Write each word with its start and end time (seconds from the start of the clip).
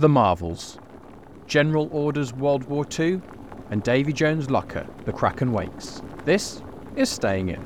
The 0.00 0.08
Marvels, 0.08 0.78
General 1.46 1.86
Orders 1.92 2.32
World 2.32 2.64
War 2.64 2.86
II, 2.98 3.20
and 3.68 3.82
Davy 3.82 4.14
Jones' 4.14 4.48
Locker, 4.48 4.86
The 5.04 5.12
Kraken 5.12 5.52
Wakes. 5.52 6.00
This 6.24 6.62
is 6.96 7.10
Staying 7.10 7.50
In. 7.50 7.62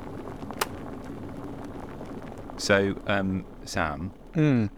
So, 2.56 3.00
um, 3.06 3.46
Sam, 3.64 4.12
Mm. 4.32 4.68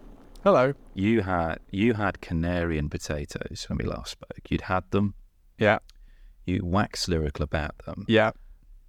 Hello. 0.45 0.75
you 0.93 1.23
had 1.23 1.61
you 1.71 1.95
had 1.95 2.21
Canarian 2.21 2.91
potatoes 2.91 3.65
when 3.70 3.79
we 3.79 3.87
last 3.87 4.11
spoke. 4.12 4.51
You'd 4.51 4.61
had 4.62 4.84
them. 4.91 5.15
Yeah. 5.59 5.79
You 6.45 6.61
waxed 6.62 7.09
lyrical 7.09 7.43
about 7.43 7.79
them. 7.87 8.05
Yeah. 8.07 8.33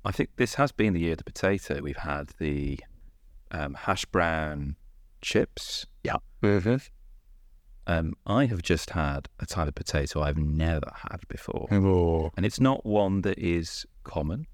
I 0.04 0.12
think 0.12 0.32
this 0.36 0.56
has 0.56 0.74
been 0.74 0.92
the 0.94 1.00
year 1.00 1.14
of 1.14 1.20
the 1.20 1.24
potato. 1.24 1.80
We've 1.82 1.96
had 1.96 2.32
the 2.38 2.80
um, 3.52 3.76
hash 3.76 4.04
brown 4.04 4.76
chips. 5.22 5.86
Yeah. 6.04 6.18
Mm-hmm. 6.44 6.76
Um, 7.88 8.14
I 8.26 8.46
have 8.48 8.62
just 8.62 8.90
had 8.92 9.30
a 9.40 9.46
type 9.46 9.68
of 9.70 9.76
potato 9.76 10.22
I've 10.22 10.38
never 10.38 10.92
had 10.94 11.22
before, 11.30 11.68
Oh. 11.72 12.32
and 12.36 12.46
it's 12.46 12.60
not 12.60 12.86
one 12.86 13.22
that 13.22 13.40
is 13.40 13.86
common. 14.04 14.46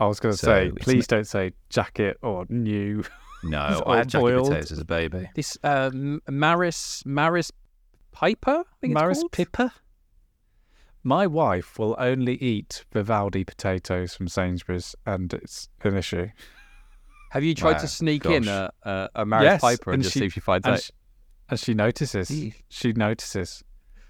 I 0.00 0.06
was 0.06 0.18
going 0.18 0.32
to 0.32 0.38
So 0.38 0.46
say, 0.46 0.66
it's 0.68 0.82
please 0.84 1.06
don't 1.06 1.26
say 1.26 1.52
jacket 1.68 2.18
or 2.22 2.46
new. 2.48 3.04
No, 3.44 3.58
I 3.88 3.96
had 3.96 4.08
jacket 4.08 4.22
all-boiled. 4.24 4.46
potatoes 4.50 4.70
as 4.70 4.78
a 4.78 4.84
baby. 4.84 5.28
This 5.34 5.58
um, 5.64 6.20
Maris 6.28 7.02
Maris 7.04 7.50
Piper, 8.12 8.60
I 8.60 8.74
think 8.80 8.94
Maris 8.94 9.16
it's 9.18 9.22
called. 9.24 9.32
Pippa. 9.32 9.72
My 11.02 11.26
wife 11.26 11.76
will 11.76 11.96
only 11.98 12.34
eat 12.36 12.84
Vivaldi 12.92 13.42
potatoes 13.42 14.14
from 14.14 14.28
Sainsbury's, 14.28 14.94
and 15.06 15.34
it's 15.34 15.68
an 15.82 15.96
issue. 15.96 16.28
Have 17.30 17.42
you 17.42 17.54
tried 17.56 17.72
Wow, 17.72 17.78
to 17.78 17.88
sneak 17.88 18.24
in 18.26 18.46
a, 18.46 18.70
a, 18.84 19.08
a 19.16 19.26
Maris 19.26 19.44
Yes, 19.44 19.60
Piper 19.60 19.90
and, 19.90 19.94
and 19.94 20.02
just 20.04 20.14
she- 20.14 20.20
see 20.20 20.26
if 20.26 20.36
you 20.36 20.42
find 20.42 20.64
And 20.64 20.74
out? 20.76 20.90
She, 21.60 21.72
and 21.72 21.74
she 21.74 21.74
notices. 21.74 22.30
Eesh. 22.30 22.54
She 22.68 22.92
notices 22.92 23.64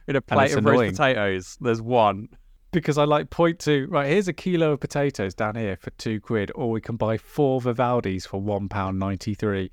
In 0.06 0.16
a 0.16 0.20
plate 0.20 0.46
it's 0.46 0.54
of 0.56 0.64
roast 0.64 0.96
potatoes, 0.96 1.56
there's 1.60 1.82
one. 1.82 2.28
because 2.72 2.98
I 2.98 3.04
like 3.04 3.30
point 3.30 3.58
to 3.60 3.86
right. 3.88 4.08
Here's 4.08 4.28
a 4.28 4.32
kilo 4.32 4.72
of 4.72 4.80
potatoes 4.80 5.34
down 5.34 5.56
here 5.56 5.76
for 5.76 5.90
two 5.90 6.20
quid, 6.20 6.50
or 6.54 6.70
we 6.70 6.80
can 6.80 6.96
buy 6.96 7.18
four 7.18 7.60
Vivaldis 7.60 8.26
for 8.26 8.40
one 8.40 8.68
pound 8.68 8.98
ninety 8.98 9.34
three. 9.34 9.70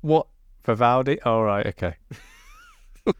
What 0.00 0.26
Vivaldi? 0.64 1.20
All 1.22 1.44
right, 1.44 1.66
okay. 1.66 1.94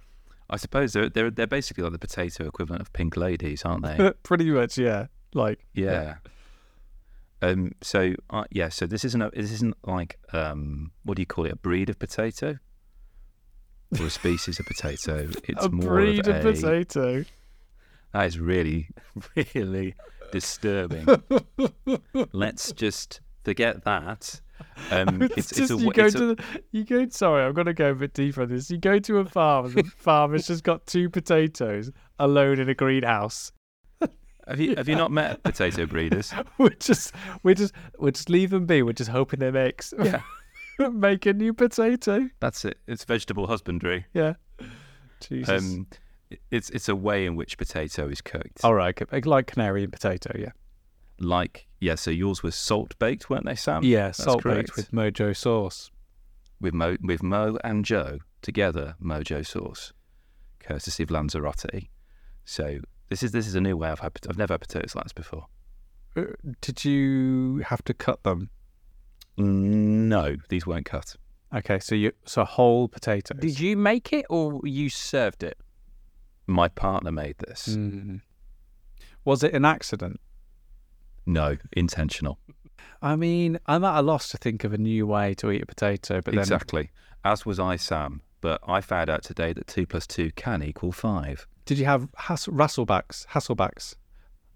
I 0.51 0.57
suppose 0.57 0.93
they're, 0.93 1.09
they're 1.09 1.31
they're 1.31 1.47
basically 1.47 1.85
like 1.85 1.93
the 1.93 1.99
potato 1.99 2.47
equivalent 2.47 2.83
of 2.83 2.93
pink 2.93 3.17
ladies, 3.17 3.65
aren't 3.65 3.85
they? 3.85 4.13
Pretty 4.23 4.51
much, 4.51 4.77
yeah. 4.77 5.07
Like 5.35 5.65
Yeah. 5.73 6.17
Um. 7.41 7.73
So 7.81 8.15
uh, 8.31 8.45
yeah. 8.51 8.69
So 8.69 8.87
this 8.87 9.05
isn't 9.05 9.23
a, 9.23 9.31
this 9.31 9.53
isn't 9.53 9.77
like 9.85 10.19
um. 10.33 10.93
What 11.05 11.17
do 11.17 11.23
you 11.23 11.27
call 11.27 11.47
it? 11.47 11.53
A 11.53 11.57
breed 11.57 11.89
of 11.89 11.99
potato, 11.99 12.59
or 14.01 14.07
a 14.07 14.11
species 14.11 14.59
of 14.61 14.67
potato? 14.67 15.29
It's 15.45 15.65
a 15.65 15.71
more 15.71 15.89
breed 15.89 16.27
of 16.29 16.37
of 16.37 16.47
a. 16.47 16.53
potato. 16.53 17.25
That 18.13 18.27
is 18.27 18.39
really, 18.39 18.89
really 19.55 19.95
disturbing. 20.33 21.07
Let's 22.33 22.73
just 22.73 23.21
forget 23.45 23.85
that. 23.85 24.41
Um, 24.91 25.23
It's, 25.37 25.51
it's, 25.51 25.57
just 25.57 25.71
it's 25.73 25.83
a, 25.83 25.85
you 25.85 25.93
go 25.93 26.05
it's 26.07 26.15
a- 26.15 26.19
the, 26.19 26.45
you 26.73 26.85
go. 26.85 27.09
Sorry, 27.09 27.43
I'm 27.45 27.53
gonna 27.55 27.73
go 27.75 27.91
a 27.91 27.95
bit 27.95 28.13
deeper 28.15 28.43
on 28.43 28.49
this. 28.49 28.71
You 28.71 28.79
go 28.79 28.99
to 28.99 29.19
a 29.19 29.25
farm, 29.25 29.67
and 29.67 29.75
the 29.75 29.83
farmer's 29.85 30.47
just 30.47 30.63
got 30.65 30.87
two 30.87 31.09
potatoes 31.11 31.91
alone 32.19 32.61
in 32.61 32.69
a 32.69 32.75
greenhouse. 32.75 33.51
have 34.47 34.61
you 34.61 34.75
have 34.77 34.89
you 34.89 34.95
not 34.97 35.11
met 35.11 35.43
potato 35.43 35.87
breeders? 35.87 36.33
We're 36.59 36.69
just, 36.71 37.13
we 37.43 37.55
just, 37.55 37.73
we 37.99 38.13
just 38.13 38.29
leave 38.31 38.51
them 38.51 38.67
be. 38.67 38.83
We're 38.83 38.93
just 38.93 39.11
hoping 39.11 39.41
they 39.41 39.51
make 39.51 39.83
Yeah. 39.99 40.21
make 40.95 41.27
a 41.27 41.33
new 41.33 41.53
potato. 41.55 42.29
That's 42.41 42.65
it. 42.65 42.79
It's 42.87 43.05
vegetable 43.05 43.47
husbandry. 43.47 44.07
Yeah. 44.15 44.35
Jesus. 45.21 45.63
Um, 45.63 45.87
it's 46.51 46.71
it's 46.71 46.89
a 46.89 46.97
way 46.97 47.27
in 47.27 47.37
which 47.37 47.59
potato 47.59 48.09
is 48.09 48.21
cooked. 48.21 48.65
All 48.65 48.75
right, 48.75 48.99
like 49.27 49.47
Canarian 49.47 49.93
potato. 49.93 50.33
Yeah. 50.39 50.51
Like 51.19 51.69
yeah, 51.81 51.95
so 51.95 52.11
yours 52.11 52.43
was 52.43 52.55
salt 52.55 52.99
baked, 52.99 53.29
weren't 53.31 53.45
they, 53.45 53.55
Sam? 53.55 53.83
Yeah, 53.85 54.07
That's 54.07 54.25
salt 54.25 54.43
correct. 54.43 54.69
baked 54.69 54.77
with 54.77 54.91
Mojo 54.93 55.37
sauce. 55.37 55.91
with 56.61 56.75
Mo 56.75 56.97
with 57.03 57.23
Mo 57.23 57.59
and 57.63 57.85
Joe 57.85 58.19
together, 58.41 58.97
Mojo 59.01 59.47
sauce, 59.47 59.93
courtesy 60.59 61.03
of 61.03 61.11
Lanzarote. 61.11 61.89
So 62.45 62.79
this 63.09 63.23
is 63.23 63.33
this 63.33 63.47
is 63.47 63.55
a 63.55 63.61
new 63.61 63.77
way 63.77 63.89
I've 63.91 64.01
had. 64.01 64.13
I've 64.29 64.39
never 64.39 64.55
had 64.55 64.63
potatoes 64.63 64.95
like 64.97 65.05
this 65.05 65.13
before. 65.13 65.47
Uh, 66.17 66.25
Did 66.61 66.85
you 66.85 67.59
have 67.67 67.85
to 67.85 67.95
cut 67.95 68.23
them? 68.23 68.51
No, 69.37 70.37
these 70.49 70.67
weren't 70.67 70.87
cut. 70.87 71.17
Okay, 71.55 71.79
so 71.79 71.95
you 71.95 72.13
so 72.25 72.45
whole 72.45 72.89
potatoes. 72.89 73.39
Did 73.41 73.61
you 73.61 73.77
make 73.77 74.13
it 74.13 74.25
or 74.31 74.61
you 74.65 74.89
served 74.89 75.43
it? 75.43 75.59
My 76.47 76.69
partner 76.69 77.13
made 77.13 77.37
this. 77.39 77.69
Mm. 77.69 78.21
Was 79.25 79.43
it 79.43 79.55
an 79.55 79.65
accident? 79.65 80.21
No, 81.27 81.57
intentional. 81.73 82.39
I 83.01 83.17
mean, 83.17 83.59
I'm 83.67 83.85
at 83.85 83.99
a 83.99 84.03
loss 84.03 84.29
to 84.31 84.37
think 84.39 84.65
of 84.65 84.73
a 84.73 84.79
new 84.79 85.07
way 85.07 85.35
to 85.35 85.51
eat 85.51 85.63
a 85.63 85.67
potato, 85.67 86.17
but 86.17 86.33
then 86.35 86.41
exactly. 86.41 86.91
As 87.25 87.47
was 87.47 87.61
I, 87.61 87.77
Sam. 87.77 88.23
But 88.41 88.61
I 88.67 88.81
found 88.81 89.09
out 89.09 89.23
today 89.23 89.53
that 89.53 89.69
two 89.69 89.87
plus 89.87 90.07
two 90.07 90.33
can 90.33 90.63
equal 90.63 90.91
five. 90.91 91.47
did 91.65 91.79
you 91.79 91.85
have 91.85 92.09
Hass- 92.17 92.47
Rasselbacks? 92.49 93.27
Hasselbacks? 93.29 93.95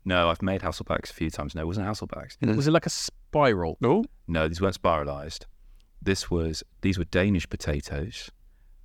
No, 0.07 0.31
I've 0.31 0.41
made 0.41 0.61
Hasselbacks 0.63 1.11
a 1.11 1.13
few 1.13 1.29
times. 1.31 1.55
No, 1.55 1.61
it 1.63 1.67
wasn't 1.67 1.87
Hasselbacks. 1.87 2.37
Was 2.57 2.69
it 2.69 2.71
like 2.71 2.87
a 2.87 2.91
spiral? 2.91 3.77
Oh, 3.83 4.05
No, 4.29 4.47
these 4.49 4.61
weren't 4.61 4.75
spiralized. 4.81 5.45
This 6.01 6.31
was 6.31 6.63
these 6.81 6.97
were 6.97 7.05
Danish 7.05 7.49
potatoes 7.49 8.31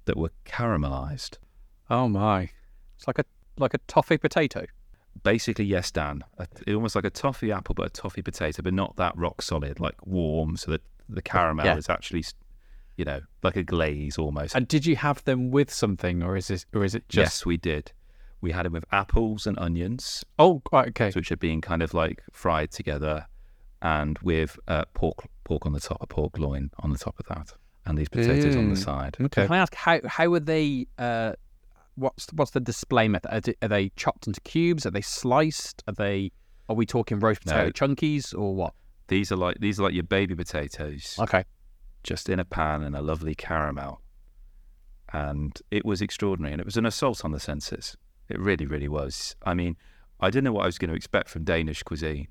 that 0.06 0.18
were 0.18 0.32
caramelized. 0.46 1.38
oh 1.90 2.08
my! 2.10 2.50
It's 2.98 3.06
like 3.08 3.20
a 3.20 3.26
like 3.58 3.74
a 3.74 3.78
toffee 3.88 4.18
potato. 4.18 4.66
Basically, 5.24 5.66
yes, 5.66 5.92
Dan. 5.92 6.24
A, 6.40 6.48
almost 6.74 6.96
like 6.96 7.06
a 7.06 7.10
toffee 7.12 7.52
apple, 7.52 7.76
but 7.76 7.86
a 7.88 7.90
toffee 7.90 8.22
potato, 8.22 8.62
but 8.64 8.74
not 8.74 8.96
that 8.96 9.16
rock 9.18 9.42
solid, 9.42 9.80
like 9.80 9.96
warm, 10.08 10.56
so 10.58 10.72
that 10.72 10.82
the 11.10 11.22
caramel 11.22 11.66
Yeah. 11.66 11.76
is 11.78 11.90
actually, 11.90 12.24
you 12.96 13.04
know, 13.06 13.20
like 13.44 13.58
a 13.58 13.64
glaze 13.64 14.18
almost. 14.18 14.56
And 14.56 14.68
did 14.68 14.86
you 14.86 14.96
have 14.96 15.24
them 15.26 15.52
with 15.52 15.72
something, 15.72 16.24
or 16.24 16.38
is 16.38 16.48
this, 16.48 16.66
or 16.74 16.84
is 16.86 16.96
it 16.96 17.08
just? 17.10 17.18
yes, 17.42 17.46
we 17.46 17.58
did. 17.58 17.92
We 18.42 18.52
had 18.52 18.66
it 18.66 18.72
with 18.72 18.86
apples 18.92 19.46
and 19.46 19.58
onions, 19.60 20.26
Oh, 20.40 20.62
right, 20.72 20.90
okay. 20.90 21.12
which 21.12 21.32
are 21.32 21.38
being 21.38 21.62
kind 21.62 21.82
of 21.84 21.94
like 21.94 22.24
fried 22.32 22.72
together, 22.72 23.28
and 23.82 24.18
with 24.20 24.60
uh, 24.68 24.86
pork 24.94 25.26
pork 25.44 25.66
on 25.66 25.74
the 25.74 25.80
top, 25.80 25.98
a 26.02 26.08
pork 26.08 26.38
loin 26.40 26.72
on 26.80 26.92
the 26.92 26.98
top 26.98 27.20
of 27.20 27.26
that, 27.28 27.54
and 27.86 27.98
these 27.98 28.10
potatoes 28.10 28.56
on 28.56 28.70
the 28.70 28.76
Mm. 28.76 28.84
side. 28.84 29.18
Okay. 29.22 29.46
Can 29.46 29.54
I 29.54 29.58
ask 29.60 29.76
how 29.76 30.00
how 30.06 30.34
are 30.34 30.40
they? 30.40 30.88
Uh, 30.98 31.34
what's 31.96 32.28
what's 32.34 32.52
the 32.52 32.60
display 32.60 33.08
method? 33.08 33.56
Are 33.62 33.68
they, 33.68 33.90
chopped 33.96 34.26
into 34.28 34.42
cubes? 34.42 34.86
Are 34.86 34.92
they 34.92 35.02
sliced? 35.02 35.84
Are 35.88 35.94
they? 35.94 36.32
Are 36.68 36.76
we 36.76 36.86
talking 36.86 37.20
roast 37.20 37.46
No. 37.46 37.54
potato 37.54 37.72
chunkies 37.72 38.34
or 38.38 38.56
what? 38.56 38.74
These 39.08 39.32
are 39.32 39.36
like 39.36 39.60
these 39.60 39.80
are 39.80 39.84
like 39.84 39.94
your 39.94 40.04
baby 40.04 40.36
potatoes. 40.36 41.16
Okay. 41.20 41.44
just 42.04 42.28
in 42.30 42.40
a 42.40 42.46
pan 42.46 42.82
and 42.82 42.96
a 42.96 43.02
lovely 43.02 43.36
caramel. 43.36 44.02
And 45.14 45.60
it 45.70 45.86
was 45.86 46.02
extraordinary. 46.02 46.54
And 46.54 46.60
it 46.62 46.66
was 46.66 46.78
an 46.78 46.86
assault 46.88 47.24
on 47.26 47.32
the 47.32 47.40
senses. 47.40 47.96
It 48.32 48.40
really, 48.40 48.66
really 48.66 48.88
was. 48.88 49.36
I 49.44 49.54
mean, 49.54 49.78
I 50.20 50.30
didn't 50.30 50.46
know 50.46 50.54
what 50.54 50.64
I 50.64 50.68
was 50.68 50.78
going 50.78 50.90
to 50.90 50.96
expect 50.96 51.30
from 51.30 51.44
Danish 51.44 51.84
cuisine. 51.84 52.28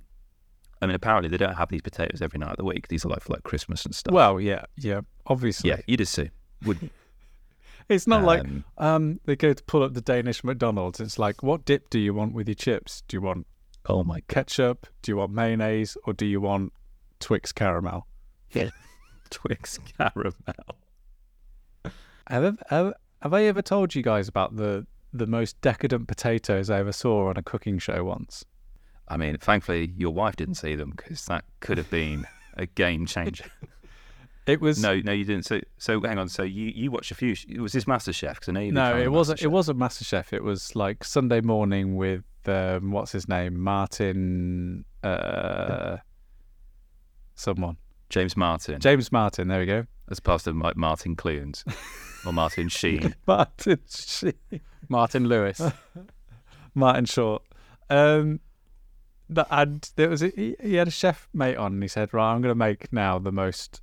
I 0.83 0.87
mean, 0.87 0.95
apparently 0.95 1.29
they 1.29 1.37
don't 1.37 1.55
have 1.55 1.69
these 1.69 1.83
potatoes 1.83 2.23
every 2.23 2.39
night 2.39 2.53
of 2.53 2.57
the 2.57 2.65
week. 2.65 2.89
These 2.89 3.05
are 3.05 3.09
like 3.09 3.23
for 3.23 3.35
like 3.35 3.43
Christmas 3.43 3.85
and 3.85 3.95
stuff. 3.95 4.15
Well, 4.15 4.41
yeah, 4.41 4.65
yeah. 4.79 5.03
Obviously, 5.27 5.71
yeah, 5.71 5.81
you'd 5.87 6.01
assume. 6.01 6.31
wouldn't 6.65 6.91
it's 7.89 8.07
not 8.07 8.23
like 8.23 8.41
um, 8.41 8.65
um 8.79 9.21
they 9.25 9.37
go 9.37 9.53
to 9.53 9.63
pull 9.65 9.83
up 9.83 9.93
the 9.95 10.01
Danish 10.01 10.43
McDonald's. 10.43 11.01
It's 11.01 11.19
like, 11.19 11.43
what 11.43 11.65
dip 11.65 11.91
do 11.91 11.99
you 11.99 12.15
want 12.15 12.35
with 12.35 12.49
your 12.49 12.55
chips? 12.55 13.03
Do 13.09 13.17
you 13.17 13.21
want 13.21 13.47
oh 13.87 14.03
my 14.05 14.21
god, 14.21 14.29
ketchup? 14.29 14.87
Do 15.03 15.13
you 15.13 15.17
want 15.17 15.33
mayonnaise, 15.33 15.99
or 16.05 16.15
do 16.15 16.25
you 16.25 16.41
want 16.41 16.73
Twix 17.19 17.53
caramel? 17.53 18.07
Yeah, 18.53 18.71
Twix 19.31 19.79
caramel. 19.99 20.33
Have, 22.27 22.63
have, 22.69 22.95
have 23.23 23.35
I 23.35 23.45
ever 23.45 23.61
told 23.61 23.95
you 23.95 24.03
guys 24.03 24.29
about 24.29 24.57
the 24.57 24.87
the 25.13 25.27
most 25.27 25.61
decadent 25.61 26.09
potatoes 26.09 26.71
I 26.71 26.79
ever 26.81 26.93
saw 26.93 27.29
on 27.29 27.37
a 27.37 27.43
cooking 27.43 27.79
show 27.79 28.05
once? 28.05 28.45
I 29.09 29.17
mean, 29.17 29.37
thankfully 29.39 29.93
your 29.97 30.15
wife 30.15 30.37
didn't 30.37 30.55
see 30.55 30.77
them 30.77 30.93
because 30.97 31.25
that 31.27 31.45
could 31.61 31.79
have 31.79 31.91
been 31.91 32.27
a 32.57 32.67
game 32.67 33.07
changer. 33.07 33.47
It 34.47 34.61
was 34.61 34.83
no, 34.83 34.99
no, 34.99 35.13
you 35.13 35.25
didn't. 35.25 35.45
So, 35.45 35.61
so 35.79 36.01
hang 36.01 36.19
on. 36.19 36.29
So 36.29 36.43
you 36.43 36.73
you 36.75 36.91
watched 36.91 37.11
a 37.11 37.15
few. 37.15 37.37
It 37.49 37.61
was 37.61 37.73
this 37.73 37.85
MasterChef 37.85 38.35
because 38.35 38.49
I 38.49 38.53
know 38.53 38.61
you. 38.61 38.73
no, 38.73 38.99
it 38.99 39.13
wasn't. 39.13 39.43
It 39.43 39.49
wasn't 39.49 39.79
MasterChef. 39.79 40.33
It 40.33 40.43
was 40.43 40.75
like 40.75 41.05
Sunday 41.05 41.41
morning 41.41 41.95
with 41.95 42.25
um, 42.47 42.91
what's 42.91 43.13
his 43.13 43.29
name, 43.29 43.61
Martin, 43.61 44.85
uh, 45.05 45.99
someone, 47.35 47.77
James 48.09 48.37
Martin. 48.37 48.81
James 48.81 49.13
Martin. 49.13 49.49
There 49.49 49.61
we 49.61 49.67
go, 49.67 49.87
as 50.11 50.19
opposed 50.19 50.45
to 50.47 50.53
Martin 50.53 51.17
Clunes 51.17 51.65
or 52.27 52.33
Martin 52.33 52.69
Sheen. 52.69 53.15
Martin. 53.27 53.79
Sheen. 53.89 54.33
Martin 54.89 55.27
Lewis. 55.29 55.61
Martin 56.75 57.05
Short. 57.05 57.43
Um, 57.89 58.41
but 59.29 59.47
and 59.51 59.89
there 59.97 60.09
was 60.09 60.23
a, 60.23 60.29
he, 60.29 60.57
he 60.63 60.75
had 60.75 60.89
a 60.89 60.93
chef 60.93 61.29
mate 61.33 61.57
on, 61.57 61.75
and 61.75 61.83
he 61.83 61.89
said, 61.89 62.13
"Right, 62.13 62.33
I'm 62.33 62.41
going 62.43 62.51
to 62.53 62.57
make 62.59 62.93
now 62.93 63.19
the 63.19 63.33
most 63.33 63.81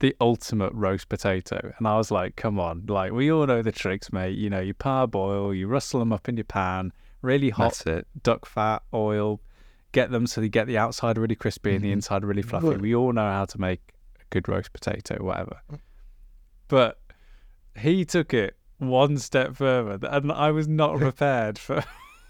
the 0.00 0.16
ultimate 0.20 0.72
roast 0.72 1.08
potato. 1.08 1.72
And 1.78 1.86
I 1.86 1.96
was 1.96 2.10
like, 2.10 2.34
come 2.34 2.58
on, 2.58 2.86
like 2.88 3.12
we 3.12 3.30
all 3.30 3.46
know 3.46 3.62
the 3.62 3.70
tricks, 3.70 4.12
mate. 4.12 4.36
You 4.36 4.50
know, 4.50 4.58
you 4.60 4.74
parboil, 4.74 5.54
you 5.54 5.68
rustle 5.68 6.00
them 6.00 6.12
up 6.12 6.28
in 6.28 6.36
your 6.36 6.42
pan, 6.44 6.92
really 7.22 7.50
hot 7.50 7.86
it. 7.86 8.08
duck 8.24 8.44
fat, 8.44 8.82
oil, 8.92 9.40
get 9.92 10.10
them 10.10 10.26
so 10.26 10.40
you 10.40 10.48
get 10.48 10.66
the 10.66 10.76
outside 10.76 11.18
really 11.18 11.36
crispy 11.36 11.76
and 11.76 11.84
the 11.84 11.90
Mhm. 11.90 11.92
inside 11.92 12.24
really 12.24 12.42
fluffy. 12.42 12.76
We 12.78 12.96
all 12.96 13.12
know 13.12 13.30
how 13.30 13.44
to 13.44 13.60
make 13.60 13.94
a 14.20 14.24
good 14.30 14.48
roast 14.48 14.72
potato, 14.72 15.22
whatever. 15.22 15.62
But 16.66 16.98
he 17.76 18.04
took 18.04 18.34
it 18.34 18.56
one 18.82 19.18
step 19.18 19.56
further, 19.56 19.98
and 20.08 20.30
I 20.32 20.50
was 20.50 20.68
not 20.68 20.98
prepared 20.98 21.58
for 21.58 21.84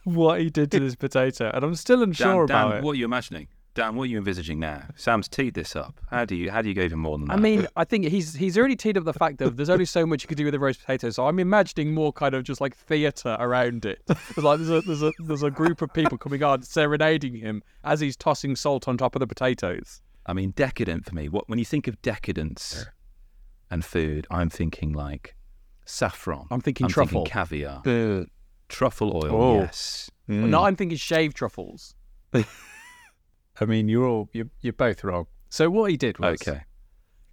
what 0.04 0.40
he 0.40 0.50
did 0.50 0.70
to 0.72 0.80
this 0.80 0.94
potato, 0.94 1.50
and 1.52 1.64
I'm 1.64 1.74
still 1.74 2.02
unsure 2.02 2.46
Dan, 2.46 2.56
about 2.56 2.68
Dan, 2.70 2.78
it. 2.78 2.84
what 2.84 2.92
are 2.92 2.98
you 2.98 3.04
imagining? 3.04 3.48
Dan, 3.74 3.96
what 3.96 4.02
are 4.02 4.06
you 4.06 4.18
envisaging 4.18 4.58
now? 4.58 4.82
Sam's 4.96 5.28
teed 5.28 5.54
this 5.54 5.74
up. 5.74 5.98
How 6.10 6.26
do 6.26 6.36
you 6.36 6.50
how 6.50 6.60
do 6.60 6.68
you 6.68 6.74
go 6.74 6.82
even 6.82 6.98
more 6.98 7.16
than 7.16 7.28
that? 7.28 7.34
I 7.34 7.40
mean, 7.40 7.66
I 7.74 7.84
think 7.84 8.04
he's 8.06 8.34
he's 8.34 8.58
already 8.58 8.76
teed 8.76 8.98
up 8.98 9.04
the 9.04 9.14
fact 9.14 9.38
that 9.38 9.56
there's 9.56 9.70
only 9.70 9.86
so 9.86 10.04
much 10.04 10.22
you 10.22 10.28
could 10.28 10.36
do 10.36 10.44
with 10.44 10.54
a 10.54 10.58
roast 10.58 10.80
potato. 10.80 11.08
So 11.08 11.26
I'm 11.26 11.38
imagining 11.38 11.94
more 11.94 12.12
kind 12.12 12.34
of 12.34 12.44
just 12.44 12.60
like 12.60 12.76
theatre 12.76 13.34
around 13.40 13.86
it. 13.86 14.02
It's 14.10 14.36
like 14.36 14.58
there's 14.58 14.68
a 14.70 14.82
there's 14.82 15.02
a 15.02 15.12
there's 15.20 15.42
a 15.42 15.50
group 15.50 15.80
of 15.80 15.90
people 15.94 16.18
coming 16.18 16.42
on 16.42 16.62
serenading 16.62 17.36
him 17.36 17.62
as 17.82 18.00
he's 18.00 18.14
tossing 18.16 18.56
salt 18.56 18.88
on 18.88 18.98
top 18.98 19.16
of 19.16 19.20
the 19.20 19.26
potatoes. 19.26 20.02
I 20.26 20.34
mean, 20.34 20.50
decadent 20.50 21.06
for 21.06 21.14
me. 21.14 21.30
What 21.30 21.48
when 21.48 21.58
you 21.58 21.64
think 21.64 21.88
of 21.88 22.00
decadence 22.02 22.84
and 23.70 23.82
food, 23.82 24.26
I'm 24.30 24.50
thinking 24.50 24.92
like 24.92 25.34
saffron. 25.92 26.46
I'm 26.50 26.60
thinking 26.60 26.86
I'm 26.86 26.90
truffle. 26.90 27.24
thinking 27.24 27.32
caviar, 27.32 28.26
truffle 28.68 29.14
oil. 29.24 29.34
Oh. 29.34 29.60
Yes. 29.60 30.10
Mm. 30.28 30.48
No, 30.48 30.64
I'm 30.64 30.76
thinking 30.76 30.96
shaved 30.96 31.36
truffles. 31.36 31.94
I 32.34 33.64
mean, 33.66 33.88
you're 33.88 34.06
all 34.06 34.28
you're, 34.32 34.48
you're 34.60 34.72
both 34.72 35.04
wrong. 35.04 35.26
So 35.50 35.68
what 35.68 35.90
he 35.90 35.96
did 35.96 36.18
was 36.18 36.40
Okay. 36.40 36.62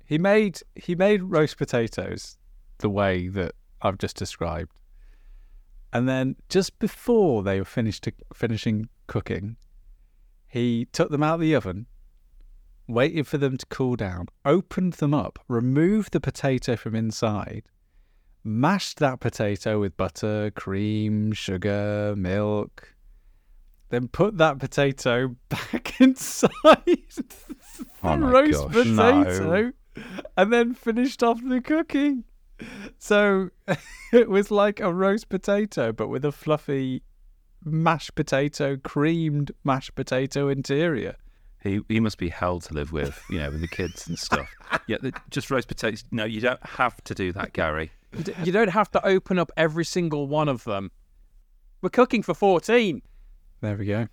he 0.06 0.18
made 0.18 0.60
he 0.76 0.94
made 0.96 1.24
roast 1.24 1.58
potatoes 1.58 2.38
the 2.80 2.90
way 2.90 3.28
that 3.30 3.54
I've 3.82 3.98
just 3.98 4.18
described, 4.18 4.72
and 5.94 6.08
then 6.10 6.36
just 6.50 6.78
before 6.80 7.44
they 7.44 7.60
were 7.60 7.66
finished 7.66 8.04
to, 8.04 8.14
finishing 8.34 8.90
cooking, 9.08 9.56
he 10.48 10.88
took 10.92 11.10
them 11.12 11.24
out 11.24 11.36
of 11.36 11.42
the 11.42 11.56
oven, 11.56 11.86
waited 12.88 13.26
for 13.28 13.38
them 13.38 13.56
to 13.58 13.66
cool 13.68 13.96
down, 13.96 14.28
opened 14.44 14.94
them 14.94 15.14
up, 15.14 15.40
removed 15.48 16.12
the 16.12 16.20
potato 16.20 16.76
from 16.76 16.94
inside, 16.96 17.64
mashed 18.44 19.00
that 19.00 19.20
potato 19.20 19.80
with 19.80 19.98
butter, 19.98 20.52
cream, 20.52 21.32
sugar, 21.34 22.14
milk. 22.18 22.96
Then 23.90 24.08
put 24.08 24.38
that 24.38 24.60
potato 24.60 25.36
back 25.50 26.00
inside 26.00 26.54
Oh 28.04 28.12
the 28.12 28.18
my 28.18 28.30
roast 28.32 28.52
gosh. 28.72 28.74
potato 28.74 29.72
and 30.38 30.54
then 30.54 30.74
finished 30.74 31.24
off 31.24 31.40
the 31.44 31.60
cooking. 31.62 32.24
So 32.98 33.50
it 34.14 34.30
was 34.30 34.52
like 34.52 34.80
a 34.80 34.94
roast 34.94 35.30
potato, 35.30 35.92
but 35.92 36.08
with 36.08 36.24
a 36.26 36.32
fluffy 36.32 37.04
mashed 37.64 38.16
potato, 38.16 38.78
creamed 38.78 39.52
mashed 39.64 39.96
potato 39.96 40.50
interior. 40.50 41.16
He 41.62 41.82
he 41.90 42.00
must 42.00 42.18
be 42.18 42.30
hell 42.30 42.60
to 42.62 42.74
live 42.74 42.92
with, 42.92 43.22
you 43.30 43.40
know, 43.40 43.52
with 43.52 43.62
the 43.62 43.68
kids 43.68 44.08
and 44.08 44.18
stuff. 44.18 44.50
yeah, 44.88 44.98
the, 45.02 45.14
just 45.30 45.52
roast 45.52 45.68
potatoes. 45.68 46.04
No, 46.12 46.26
you 46.26 46.42
don't 46.42 46.64
have 46.66 47.04
to 47.06 47.14
do 47.14 47.32
that, 47.34 47.54
Gary. 47.54 47.92
You 48.18 48.34
You 48.46 48.52
don't 48.52 48.70
have 48.70 48.90
to 48.92 49.06
open 49.06 49.38
up 49.38 49.52
every 49.58 49.86
single 49.86 50.28
one 50.28 50.48
of 50.48 50.64
them. 50.64 50.92
We're 51.82 51.90
cooking 51.90 52.24
for 52.24 52.34
14. 52.34 53.02
There 53.62 53.76
we 53.76 53.86
go. 53.86 54.08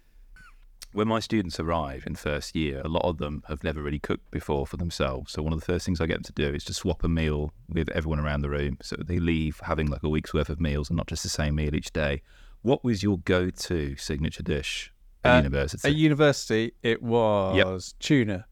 When 0.93 1.09
my 1.09 1.21
students 1.21 1.61
arrive 1.61 2.05
in 2.07 2.15
first 2.15 2.57
year, 2.57 2.81
a 2.85 2.89
lot 2.89 3.05
of 3.05 3.19
them 3.19 3.43
have 3.49 3.63
never 3.63 3.83
really 3.83 3.99
cooked 3.99 4.31
before 4.31 4.67
for 4.67 4.77
themselves. 4.77 5.33
So 5.33 5.43
one 5.43 5.53
of 5.53 5.61
the 5.61 5.67
first 5.67 5.85
things 5.85 6.01
I 6.01 6.07
get 6.07 6.15
them 6.15 6.23
to 6.23 6.33
do 6.33 6.55
is 6.55 6.65
to 6.65 6.75
swap 6.75 7.05
a 7.05 7.09
meal 7.09 7.53
with 7.69 7.91
everyone 7.91 8.19
around 8.19 8.41
the 8.41 8.51
room, 8.51 8.79
so 8.81 8.97
they 8.97 9.19
leave 9.19 9.61
having 9.65 9.89
like 9.89 10.03
a 10.03 10.09
week's 10.09 10.33
worth 10.33 10.49
of 10.49 10.61
meals 10.61 10.89
and 10.89 10.97
not 10.97 11.07
just 11.07 11.23
the 11.23 11.29
same 11.29 11.57
meal 11.57 11.75
each 11.75 11.93
day. 11.93 12.23
What 12.63 12.83
was 12.83 13.03
your 13.03 13.19
go-to 13.19 13.97
signature 13.97 14.43
dish 14.43 14.91
at 15.27 15.35
Uh, 15.35 15.37
university? 15.43 15.89
At 15.89 15.95
university, 15.95 16.73
it 16.83 17.03
was 17.03 17.95
tuna, 18.01 18.47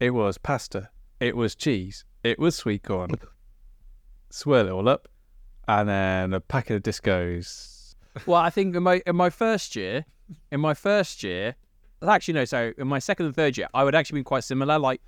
it 0.00 0.10
was 0.10 0.38
pasta, 0.38 0.88
it 1.20 1.36
was 1.36 1.54
cheese, 1.54 2.04
it 2.22 2.38
was 2.38 2.54
sweet 2.56 2.82
corn. 2.82 3.10
Swirl 4.30 4.66
it 4.66 4.70
all 4.70 4.88
up, 4.88 5.08
and 5.68 5.88
then 5.88 6.32
a 6.32 6.40
packet 6.40 6.76
of 6.76 6.82
discos. 6.82 7.94
Well, 8.26 8.40
I 8.40 8.50
think 8.50 8.74
in 8.74 8.82
my 8.82 9.02
in 9.06 9.16
my 9.16 9.28
first 9.30 9.76
year, 9.76 10.04
in 10.50 10.60
my 10.60 10.74
first 10.74 11.22
year, 11.22 11.54
actually 12.06 12.34
no, 12.34 12.44
so 12.46 12.72
in 12.78 12.88
my 12.88 12.98
second 12.98 13.26
and 13.26 13.34
third 13.36 13.58
year, 13.58 13.68
I 13.74 13.84
would 13.84 13.94
actually 13.94 14.20
be 14.20 14.24
quite 14.24 14.44
similar, 14.44 14.78
like 14.78 15.00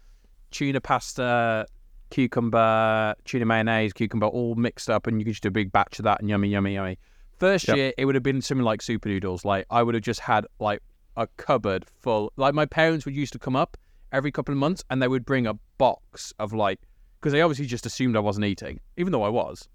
tuna 0.50 0.80
pasta, 0.80 1.66
cucumber, 2.10 3.14
tuna 3.24 3.44
mayonnaise, 3.46 3.92
cucumber, 3.92 4.26
all 4.26 4.54
mixed 4.54 4.90
up, 4.90 5.06
and 5.06 5.18
you 5.20 5.24
could 5.24 5.32
just 5.32 5.42
do 5.42 5.48
a 5.48 5.52
big 5.52 5.72
batch 5.72 5.98
of 5.98 6.04
that, 6.04 6.20
and 6.20 6.28
yummy, 6.28 6.48
yummy, 6.48 6.74
yummy. 6.74 6.98
First 7.38 7.66
Yep. 7.68 7.76
year, 7.76 7.92
it 7.98 8.04
would 8.04 8.14
have 8.14 8.22
been 8.22 8.40
something 8.42 8.64
like 8.64 8.80
super 8.82 9.08
noodles. 9.08 9.44
Like 9.44 9.66
I 9.70 9.82
would 9.82 9.94
have 9.94 10.04
just 10.04 10.20
had 10.20 10.46
like 10.60 10.82
a 11.16 11.26
cupboard 11.36 11.86
full. 12.00 12.32
Like 12.36 12.54
my 12.54 12.66
parents 12.66 13.04
would 13.04 13.14
used 13.14 13.32
to 13.32 13.38
come 13.38 13.56
up 13.56 13.76
every 14.12 14.32
couple 14.32 14.52
of 14.52 14.58
months, 14.58 14.84
and 14.90 15.02
they 15.02 15.08
would 15.08 15.24
bring 15.24 15.46
a 15.46 15.54
box 15.78 16.32
of 16.38 16.52
like 16.52 16.80
because 17.20 17.32
they 17.32 17.40
obviously 17.40 17.66
just 17.66 17.86
assumed 17.86 18.16
I 18.16 18.20
wasn't 18.20 18.46
eating, 18.46 18.80
even 18.96 19.12
though 19.12 19.22
I 19.22 19.30
was 19.30 19.68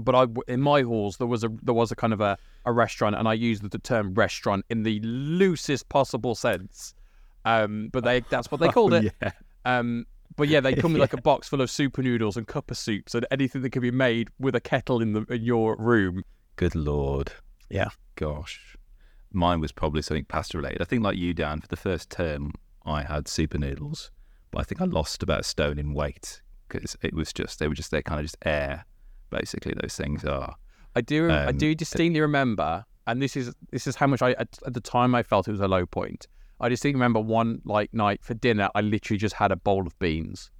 but 0.00 0.14
I 0.14 0.26
in 0.50 0.60
my 0.60 0.82
halls 0.82 1.16
there 1.16 1.26
was 1.26 1.44
a 1.44 1.48
there 1.62 1.74
was 1.74 1.90
a 1.90 1.96
kind 1.96 2.12
of 2.12 2.20
a, 2.20 2.38
a 2.64 2.72
restaurant 2.72 3.16
and 3.16 3.28
I 3.28 3.34
used 3.34 3.68
the 3.68 3.78
term 3.78 4.14
restaurant 4.14 4.64
in 4.70 4.82
the 4.82 5.00
loosest 5.00 5.88
possible 5.88 6.34
sense. 6.34 6.94
Um, 7.44 7.88
but 7.92 8.04
they 8.04 8.20
that's 8.20 8.50
what 8.50 8.60
they 8.60 8.68
called 8.72 8.94
it. 8.94 9.14
yeah. 9.22 9.32
Um, 9.64 10.06
but 10.36 10.48
yeah, 10.48 10.60
they 10.60 10.74
come 10.74 10.92
with 10.92 11.00
like 11.02 11.12
a 11.12 11.20
box 11.20 11.48
full 11.48 11.60
of 11.60 11.70
super 11.70 12.02
noodles 12.02 12.36
and 12.36 12.46
cup 12.46 12.70
of 12.70 12.76
soups 12.76 13.14
and 13.14 13.26
anything 13.30 13.62
that 13.62 13.70
can 13.70 13.82
be 13.82 13.90
made 13.90 14.28
with 14.38 14.54
a 14.54 14.60
kettle 14.60 15.00
in 15.02 15.12
the 15.12 15.22
in 15.24 15.42
your 15.42 15.76
room. 15.76 16.24
Good 16.56 16.74
lord. 16.74 17.32
Yeah. 17.68 17.88
Gosh. 18.16 18.76
Mine 19.32 19.60
was 19.60 19.72
probably 19.72 20.02
something 20.02 20.24
pasta 20.24 20.56
related. 20.58 20.82
I 20.82 20.84
think, 20.84 21.02
like 21.02 21.16
you, 21.16 21.32
Dan, 21.34 21.60
for 21.60 21.68
the 21.68 21.76
first 21.76 22.10
term, 22.10 22.52
I 22.84 23.02
had 23.02 23.28
super 23.28 23.58
noodles, 23.58 24.10
but 24.50 24.60
I 24.60 24.64
think 24.64 24.80
I 24.80 24.84
lost 24.86 25.22
about 25.22 25.40
a 25.40 25.44
stone 25.44 25.78
in 25.78 25.94
weight 25.94 26.42
because 26.68 26.96
it 27.02 27.14
was 27.14 27.32
just, 27.32 27.58
they 27.58 27.68
were 27.68 27.74
just, 27.74 27.90
they 27.90 28.02
kind 28.02 28.20
of 28.20 28.24
just 28.24 28.36
air, 28.44 28.84
basically, 29.30 29.74
those 29.80 29.94
things 29.96 30.24
are. 30.24 30.54
I 30.96 31.00
do 31.00 31.30
I 31.30 31.46
Um, 31.46 31.58
do 31.58 31.74
distinctly 31.74 32.20
remember, 32.20 32.84
and 33.06 33.22
this 33.22 33.36
is 33.36 33.54
this 33.70 33.86
is 33.86 33.94
how 33.94 34.08
much 34.08 34.22
I 34.22 34.32
at, 34.32 34.58
at 34.66 34.74
the 34.74 34.80
time 34.80 35.14
I 35.14 35.22
felt 35.22 35.46
it 35.46 35.52
was 35.52 35.60
a 35.60 35.68
low 35.68 35.86
point. 35.86 36.26
I 36.58 36.68
distinctly 36.68 36.96
remember 36.96 37.20
one 37.20 37.62
like 37.64 37.94
night 37.94 38.24
for 38.24 38.34
dinner, 38.34 38.68
I 38.74 38.80
literally 38.80 39.18
just 39.18 39.36
had 39.36 39.52
a 39.52 39.56
bowl 39.56 39.86
of 39.86 39.96
beans 40.00 40.50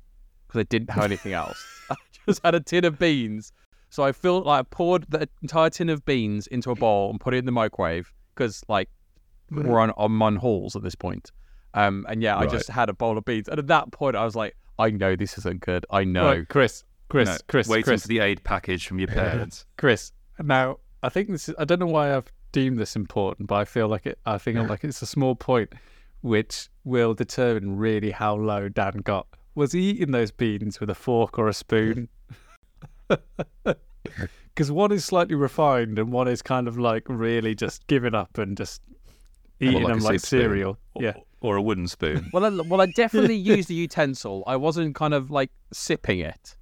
because 0.47 0.61
I 0.61 0.63
didn't 0.65 0.91
have 0.91 1.05
anything 1.05 1.33
else. 1.33 1.65
I 1.91 1.97
just 2.27 2.41
had 2.45 2.55
a 2.55 2.61
tin 2.61 2.85
of 2.85 2.97
beans, 2.99 3.53
so 3.89 4.05
I 4.05 4.13
filled 4.13 4.47
like 4.47 4.61
I 4.61 4.63
poured 4.71 5.07
the 5.09 5.29
entire 5.43 5.69
tin 5.71 5.89
of 5.89 6.05
beans 6.05 6.47
into 6.47 6.71
a 6.71 6.77
bowl 6.77 7.11
and 7.11 7.19
put 7.21 7.35
it 7.35 7.39
in 7.39 7.45
the 7.47 7.53
microwave 7.53 8.13
because 8.35 8.63
like 8.69 8.89
we're 9.51 9.79
on 9.79 9.91
on 9.93 10.13
Mun 10.13 10.37
halls 10.37 10.77
at 10.77 10.83
this 10.83 10.95
point. 10.95 11.33
Um, 11.75 12.05
and 12.09 12.23
yeah, 12.23 12.37
I 12.37 12.47
just 12.47 12.69
had 12.69 12.89
a 12.89 12.93
bowl 12.93 13.17
of 13.17 13.25
beans, 13.25 13.49
and 13.49 13.59
at 13.59 13.69
that 13.69 13.93
point 13.93 14.17
I 14.17 14.25
was 14.25 14.35
like, 14.35 14.57
I 14.79 14.91
know 14.91 15.15
this 15.15 15.39
isn't 15.39 15.61
good. 15.61 15.87
I 15.91 16.05
know. 16.05 16.27
Right, 16.27 16.49
Kris, 16.49 16.85
Kris, 17.09 17.29
No, 17.29 17.37
Kris, 17.49 17.69
waiting 17.69 17.85
Kris, 17.85 18.03
for 18.03 18.09
the 18.09 18.19
aid 18.21 18.43
package 18.43 18.87
from 18.87 18.99
your 18.99 19.09
parents. 19.09 19.67
Kris. 19.77 20.13
Now, 20.43 20.79
I 21.03 21.11
think 21.11 21.29
this 21.29 21.49
is, 21.49 21.55
I 21.59 21.65
don't 21.65 21.79
know 21.79 21.87
why 21.87 22.17
I've 22.17 22.33
deemed 22.53 22.79
this 22.79 22.97
important, 22.97 23.49
but 23.49 23.57
I 23.57 23.65
feel 23.65 23.89
like 23.89 24.07
it, 24.07 24.19
I 24.27 24.39
think 24.39 24.59
like 24.69 24.85
it's 24.85 25.03
a 25.03 25.07
small 25.07 25.35
point 25.35 25.73
which 26.23 26.69
will 26.85 27.15
determine 27.15 27.77
really 27.77 28.11
how 28.11 28.35
low 28.35 28.69
Dan 28.69 28.99
got. 29.05 29.27
Was 29.55 29.73
he 29.73 29.91
eating 29.91 30.13
those 30.13 30.31
beans 30.31 30.81
with 30.81 30.91
a 30.91 30.95
fork 30.95 31.39
or 31.39 31.49
a 31.49 31.55
spoon? 31.55 32.09
Because 34.55 34.71
one 34.73 34.93
is 34.93 35.05
slightly 35.05 35.35
refined 35.35 35.99
and 35.99 36.13
one 36.13 36.29
is 36.29 36.43
kind 36.43 36.69
of 36.69 36.79
like 36.79 37.05
really 37.09 37.55
just 37.55 37.87
giving 37.87 38.15
up 38.15 38.37
and 38.39 38.57
just 38.57 38.83
eating 39.61 39.83
like 39.83 39.93
them 39.95 39.99
like 40.01 40.21
soup 40.21 40.27
spoon? 40.27 40.41
cereal. 40.41 40.79
Or, 40.95 41.03
Yeah. 41.03 41.13
or 41.41 41.57
a 41.57 41.63
wooden 41.63 41.87
spoon. 41.89 42.29
Well, 42.33 42.45
I, 42.45 42.49
well, 42.69 42.81
I 42.81 42.87
definitely 42.97 43.37
used 43.37 43.69
the 43.69 43.75
utensil. 43.75 44.43
I 44.47 44.57
wasn't 44.57 44.95
kind 44.95 45.15
of 45.15 45.31
like 45.31 45.51
sipping 45.73 46.21
it. 46.21 46.57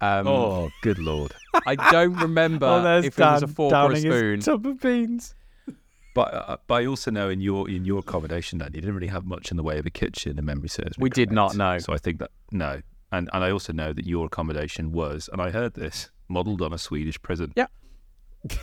Um, 0.00 0.26
oh, 0.26 0.70
good 0.82 0.98
lord. 0.98 1.32
I 1.66 1.76
don't 1.76 2.14
remember 2.16 2.66
Oh, 2.70 2.82
there's 2.82 3.06
if 3.06 3.16
Dan 3.16 3.28
it 3.28 3.32
was 3.34 3.42
a 3.44 3.48
fork 3.48 3.72
or 3.72 3.76
a 3.76 3.78
downing 3.88 4.00
spoon. 4.02 4.36
his 4.36 4.44
tub 4.44 4.66
of 4.66 4.80
beans. 4.80 5.34
But, 6.14 6.34
uh, 6.34 6.56
but 6.68 6.74
I 6.82 6.86
also 6.86 7.10
know 7.10 7.28
in 7.28 7.40
your 7.40 7.68
in 7.68 7.84
your 7.84 7.98
accommodation, 7.98 8.58
that 8.60 8.72
you 8.74 8.80
didn't 8.80 8.94
really 8.94 9.08
have 9.08 9.24
much 9.24 9.50
in 9.50 9.56
the 9.56 9.64
way 9.64 9.78
of 9.78 9.86
a 9.86 9.90
kitchen, 9.90 10.38
in 10.38 10.44
memory 10.44 10.68
serves 10.68 10.96
me 10.96 11.02
We 11.02 11.10
did 11.10 11.32
not, 11.32 11.56
know. 11.56 11.78
So 11.78 11.92
I 11.92 11.98
think 11.98 12.18
that 12.20 12.30
no, 12.52 12.82
and 13.10 13.28
and 13.32 13.42
I 13.44 13.50
also 13.50 13.72
know 13.72 13.92
that 13.92 14.06
your 14.06 14.26
accommodation 14.26 14.92
was, 14.92 15.28
and 15.32 15.42
I 15.42 15.50
heard 15.50 15.74
this 15.74 16.10
modelled 16.28 16.62
on 16.62 16.72
a 16.72 16.78
Swedish 16.78 17.20
prison. 17.22 17.52
Yeah. 17.56 17.66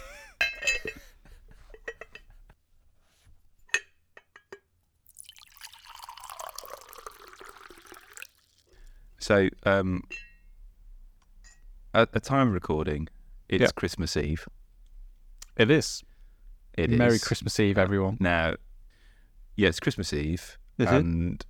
So 9.20 9.50
um, 9.66 10.04
at 11.94 12.12
the 12.12 12.20
time 12.20 12.48
of 12.50 12.54
recording, 12.54 13.08
it's 13.50 13.62
Yeah. 13.62 13.68
Christmas 13.76 14.18
Eve. 14.18 14.48
It 15.58 15.70
is. 15.70 16.04
It 16.78 16.92
is 16.92 16.98
Merry. 16.98 17.20
Christmas 17.20 17.60
Eve, 17.60 17.78
everyone. 17.78 18.18
Now, 18.20 18.56
yeah, 19.56 19.70
it's 19.70 19.80
Christmas 19.80 20.14
Eve, 20.14 20.58
Is 20.78 20.88
it? 20.92 20.96
and 20.96 21.46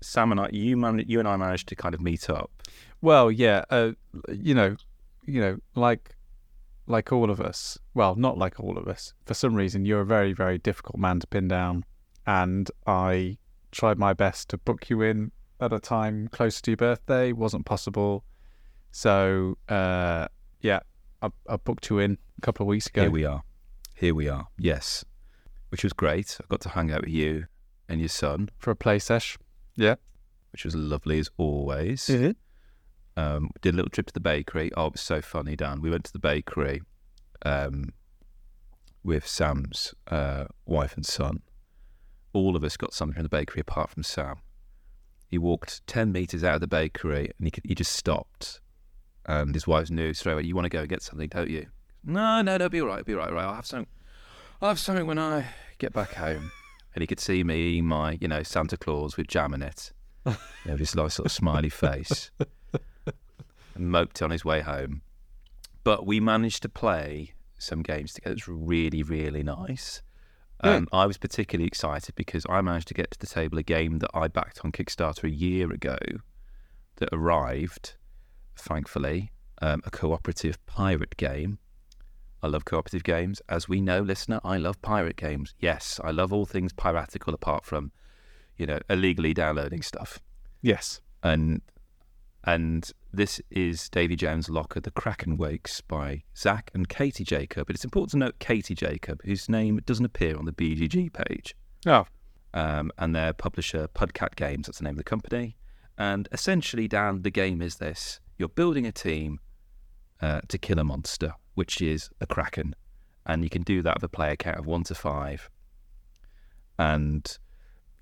Sam 0.00 0.32
and 0.32 0.40
I, 0.40 0.48
you 0.50 0.76
man, 0.76 1.02
you 1.06 1.18
and 1.18 1.28
I 1.28 1.36
managed 1.36 1.68
to 1.68 1.76
kind 1.76 1.94
of 1.94 2.00
meet 2.00 2.28
up. 2.28 2.50
Well, 3.02 3.30
yeah, 3.30 3.64
uh, 3.70 3.92
you 4.32 4.54
know, 4.54 4.76
you 5.26 5.40
know, 5.40 5.58
like 5.74 6.14
like 6.86 7.12
all 7.12 7.30
of 7.30 7.40
us. 7.40 7.78
Well, 7.94 8.14
not 8.14 8.38
like 8.38 8.60
all 8.60 8.78
of 8.78 8.86
us. 8.86 9.12
For 9.24 9.34
some 9.34 9.54
reason, 9.54 9.84
you're 9.84 10.00
a 10.00 10.06
very 10.06 10.32
very 10.32 10.58
difficult 10.58 10.98
man 10.98 11.20
to 11.20 11.26
pin 11.26 11.48
down, 11.48 11.84
and 12.26 12.70
I 12.86 13.38
tried 13.72 13.98
my 13.98 14.12
best 14.14 14.48
to 14.50 14.58
book 14.58 14.88
you 14.88 15.02
in 15.02 15.32
at 15.60 15.72
a 15.72 15.78
time 15.80 16.28
close 16.28 16.60
to 16.62 16.70
your 16.70 16.76
birthday. 16.76 17.32
wasn't 17.32 17.66
possible. 17.66 18.24
So 18.92 19.58
uh, 19.68 20.28
yeah, 20.60 20.80
I, 21.22 21.28
I 21.48 21.56
booked 21.56 21.90
you 21.90 21.98
in 21.98 22.18
a 22.38 22.40
couple 22.40 22.64
of 22.64 22.68
weeks 22.68 22.86
ago. 22.86 23.02
Here 23.02 23.10
we 23.10 23.24
are. 23.24 23.42
Here 23.94 24.14
we 24.14 24.28
are. 24.28 24.46
Yes, 24.58 25.04
which 25.70 25.82
was 25.82 25.92
great. 25.92 26.38
I 26.40 26.44
got 26.48 26.60
to 26.62 26.68
hang 26.70 26.90
out 26.92 27.02
with 27.02 27.10
you 27.10 27.46
and 27.88 28.00
your 28.00 28.08
son, 28.08 28.50
for 28.58 28.70
a 28.70 28.76
play 28.76 28.98
sesh. 28.98 29.38
Yeah. 29.76 29.96
which 30.52 30.64
was 30.64 30.74
lovely 30.74 31.18
as 31.18 31.30
always. 31.36 32.06
Mm-hmm. 32.06 32.30
Um, 33.16 33.50
did 33.62 33.74
a 33.74 33.76
little 33.76 33.90
trip 33.90 34.06
to 34.06 34.12
the 34.12 34.20
bakery. 34.20 34.70
Oh, 34.76 34.86
it 34.86 34.92
was 34.92 35.00
so 35.00 35.22
funny, 35.22 35.56
Dan. 35.56 35.80
We 35.80 35.90
went 35.90 36.04
to 36.04 36.12
the 36.12 36.18
bakery 36.18 36.82
um, 37.44 37.92
with 39.02 39.26
Sam's 39.26 39.94
uh, 40.08 40.44
wife 40.66 40.94
and 40.96 41.06
son. 41.06 41.40
All 42.32 42.56
of 42.56 42.64
us 42.64 42.76
got 42.76 42.92
something 42.92 43.14
from 43.14 43.22
the 43.22 43.28
bakery 43.30 43.60
apart 43.60 43.90
from 43.90 44.02
Sam. 44.02 44.36
He 45.28 45.38
walked 45.38 45.86
10 45.86 46.12
metres 46.12 46.44
out 46.44 46.56
of 46.56 46.60
the 46.60 46.66
bakery 46.66 47.30
and 47.38 47.46
he, 47.46 47.50
could, 47.50 47.64
he 47.66 47.74
just 47.74 47.92
stopped. 47.92 48.60
And 49.24 49.54
his 49.54 49.66
wife 49.66 49.90
knew 49.90 50.12
straight 50.12 50.34
away, 50.34 50.42
You 50.42 50.54
want 50.54 50.66
to 50.66 50.70
go 50.70 50.80
and 50.80 50.88
get 50.88 51.02
something, 51.02 51.28
don't 51.28 51.50
you? 51.50 51.66
No, 52.04 52.42
no, 52.42 52.56
no, 52.56 52.68
be 52.68 52.80
all 52.80 52.86
right, 52.86 53.04
be 53.04 53.14
all 53.14 53.20
right, 53.20 53.32
right. 53.32 53.44
I'll 53.44 53.54
have 53.54 53.66
something. 53.66 53.88
I'll 54.60 54.68
have 54.68 54.78
something 54.78 55.06
when 55.06 55.18
I 55.18 55.46
get 55.78 55.92
back 55.92 56.14
home. 56.14 56.52
And 56.94 57.02
he 57.02 57.06
could 57.06 57.20
see 57.20 57.44
me, 57.44 57.82
my, 57.82 58.16
you 58.22 58.26
know, 58.26 58.42
Santa 58.42 58.78
Claus 58.78 59.18
with 59.18 59.26
jam 59.26 59.52
in 59.52 59.60
it. 59.60 59.92
You 60.24 60.34
know, 60.64 60.76
this 60.78 60.94
nice 60.94 61.12
sort 61.12 61.26
of 61.26 61.32
smiley 61.32 61.68
face 61.68 62.30
and 63.76 63.90
moped 63.90 64.22
on 64.22 64.30
his 64.30 64.44
way 64.44 64.60
home. 64.60 65.02
But 65.84 66.06
we 66.06 66.18
managed 66.20 66.62
to 66.62 66.68
play 66.68 67.34
some 67.58 67.82
games 67.82 68.12
together. 68.12 68.32
It 68.32 68.46
was 68.46 68.48
really, 68.48 69.02
really 69.02 69.42
nice. 69.42 70.02
Um, 70.60 70.88
I 70.90 71.04
was 71.06 71.18
particularly 71.18 71.66
excited 71.66 72.14
because 72.14 72.46
I 72.48 72.60
managed 72.62 72.88
to 72.88 72.94
get 72.94 73.10
to 73.12 73.18
the 73.18 73.26
table 73.26 73.58
a 73.58 73.62
game 73.62 73.98
that 73.98 74.10
I 74.14 74.26
backed 74.28 74.64
on 74.64 74.72
Kickstarter 74.72 75.24
a 75.24 75.30
year 75.30 75.70
ago 75.70 75.98
that 76.96 77.10
arrived, 77.12 77.94
thankfully, 78.56 79.30
um, 79.60 79.82
a 79.84 79.90
cooperative 79.90 80.64
pirate 80.66 81.16
game. 81.18 81.58
I 82.42 82.48
love 82.48 82.64
cooperative 82.64 83.04
games. 83.04 83.42
As 83.48 83.68
we 83.68 83.80
know, 83.80 84.00
listener, 84.00 84.40
I 84.44 84.56
love 84.56 84.80
pirate 84.80 85.16
games. 85.16 85.54
Yes, 85.60 86.00
I 86.02 86.10
love 86.10 86.32
all 86.32 86.46
things 86.46 86.72
piratical 86.72 87.34
apart 87.34 87.64
from, 87.64 87.92
you 88.56 88.66
know, 88.66 88.80
illegally 88.88 89.34
downloading 89.34 89.82
stuff 89.82 90.20
Yes. 90.62 91.00
and 91.22 91.60
and 92.46 92.92
this 93.12 93.40
is 93.50 93.88
Davy 93.88 94.14
Jones' 94.14 94.48
Locker, 94.48 94.80
The 94.80 94.92
Kraken 94.92 95.36
Wakes 95.36 95.80
by 95.80 96.22
Zach 96.36 96.70
and 96.72 96.88
Katie 96.88 97.24
Jacob. 97.24 97.66
But 97.66 97.74
it's 97.74 97.84
important 97.84 98.12
to 98.12 98.18
note 98.18 98.38
Katie 98.38 98.74
Jacob, 98.74 99.20
whose 99.24 99.48
name 99.48 99.80
doesn't 99.84 100.04
appear 100.04 100.36
on 100.38 100.44
the 100.44 100.52
BGG 100.52 101.12
page, 101.12 101.56
Oh, 101.84 102.06
um, 102.54 102.92
and 102.98 103.14
their 103.14 103.32
publisher 103.32 103.88
PudKat 103.88 104.36
Games. 104.36 104.66
That's 104.66 104.78
the 104.78 104.84
name 104.84 104.92
of 104.92 104.98
the 104.98 105.04
company. 105.04 105.56
And 105.98 106.28
essentially, 106.30 106.86
Dan, 106.86 107.22
the 107.22 107.30
game 107.30 107.60
is 107.60 107.76
this: 107.76 108.20
you're 108.38 108.48
building 108.48 108.86
a 108.86 108.92
team 108.92 109.40
uh, 110.22 110.42
to 110.46 110.56
kill 110.56 110.78
a 110.78 110.84
monster, 110.84 111.34
which 111.54 111.82
is 111.82 112.10
a 112.20 112.26
kraken, 112.26 112.76
and 113.24 113.42
you 113.42 113.50
can 113.50 113.62
do 113.62 113.82
that 113.82 113.96
with 113.96 114.04
a 114.04 114.08
player 114.08 114.36
count 114.36 114.58
of 114.58 114.66
one 114.66 114.84
to 114.84 114.94
five. 114.94 115.50
And 116.78 117.38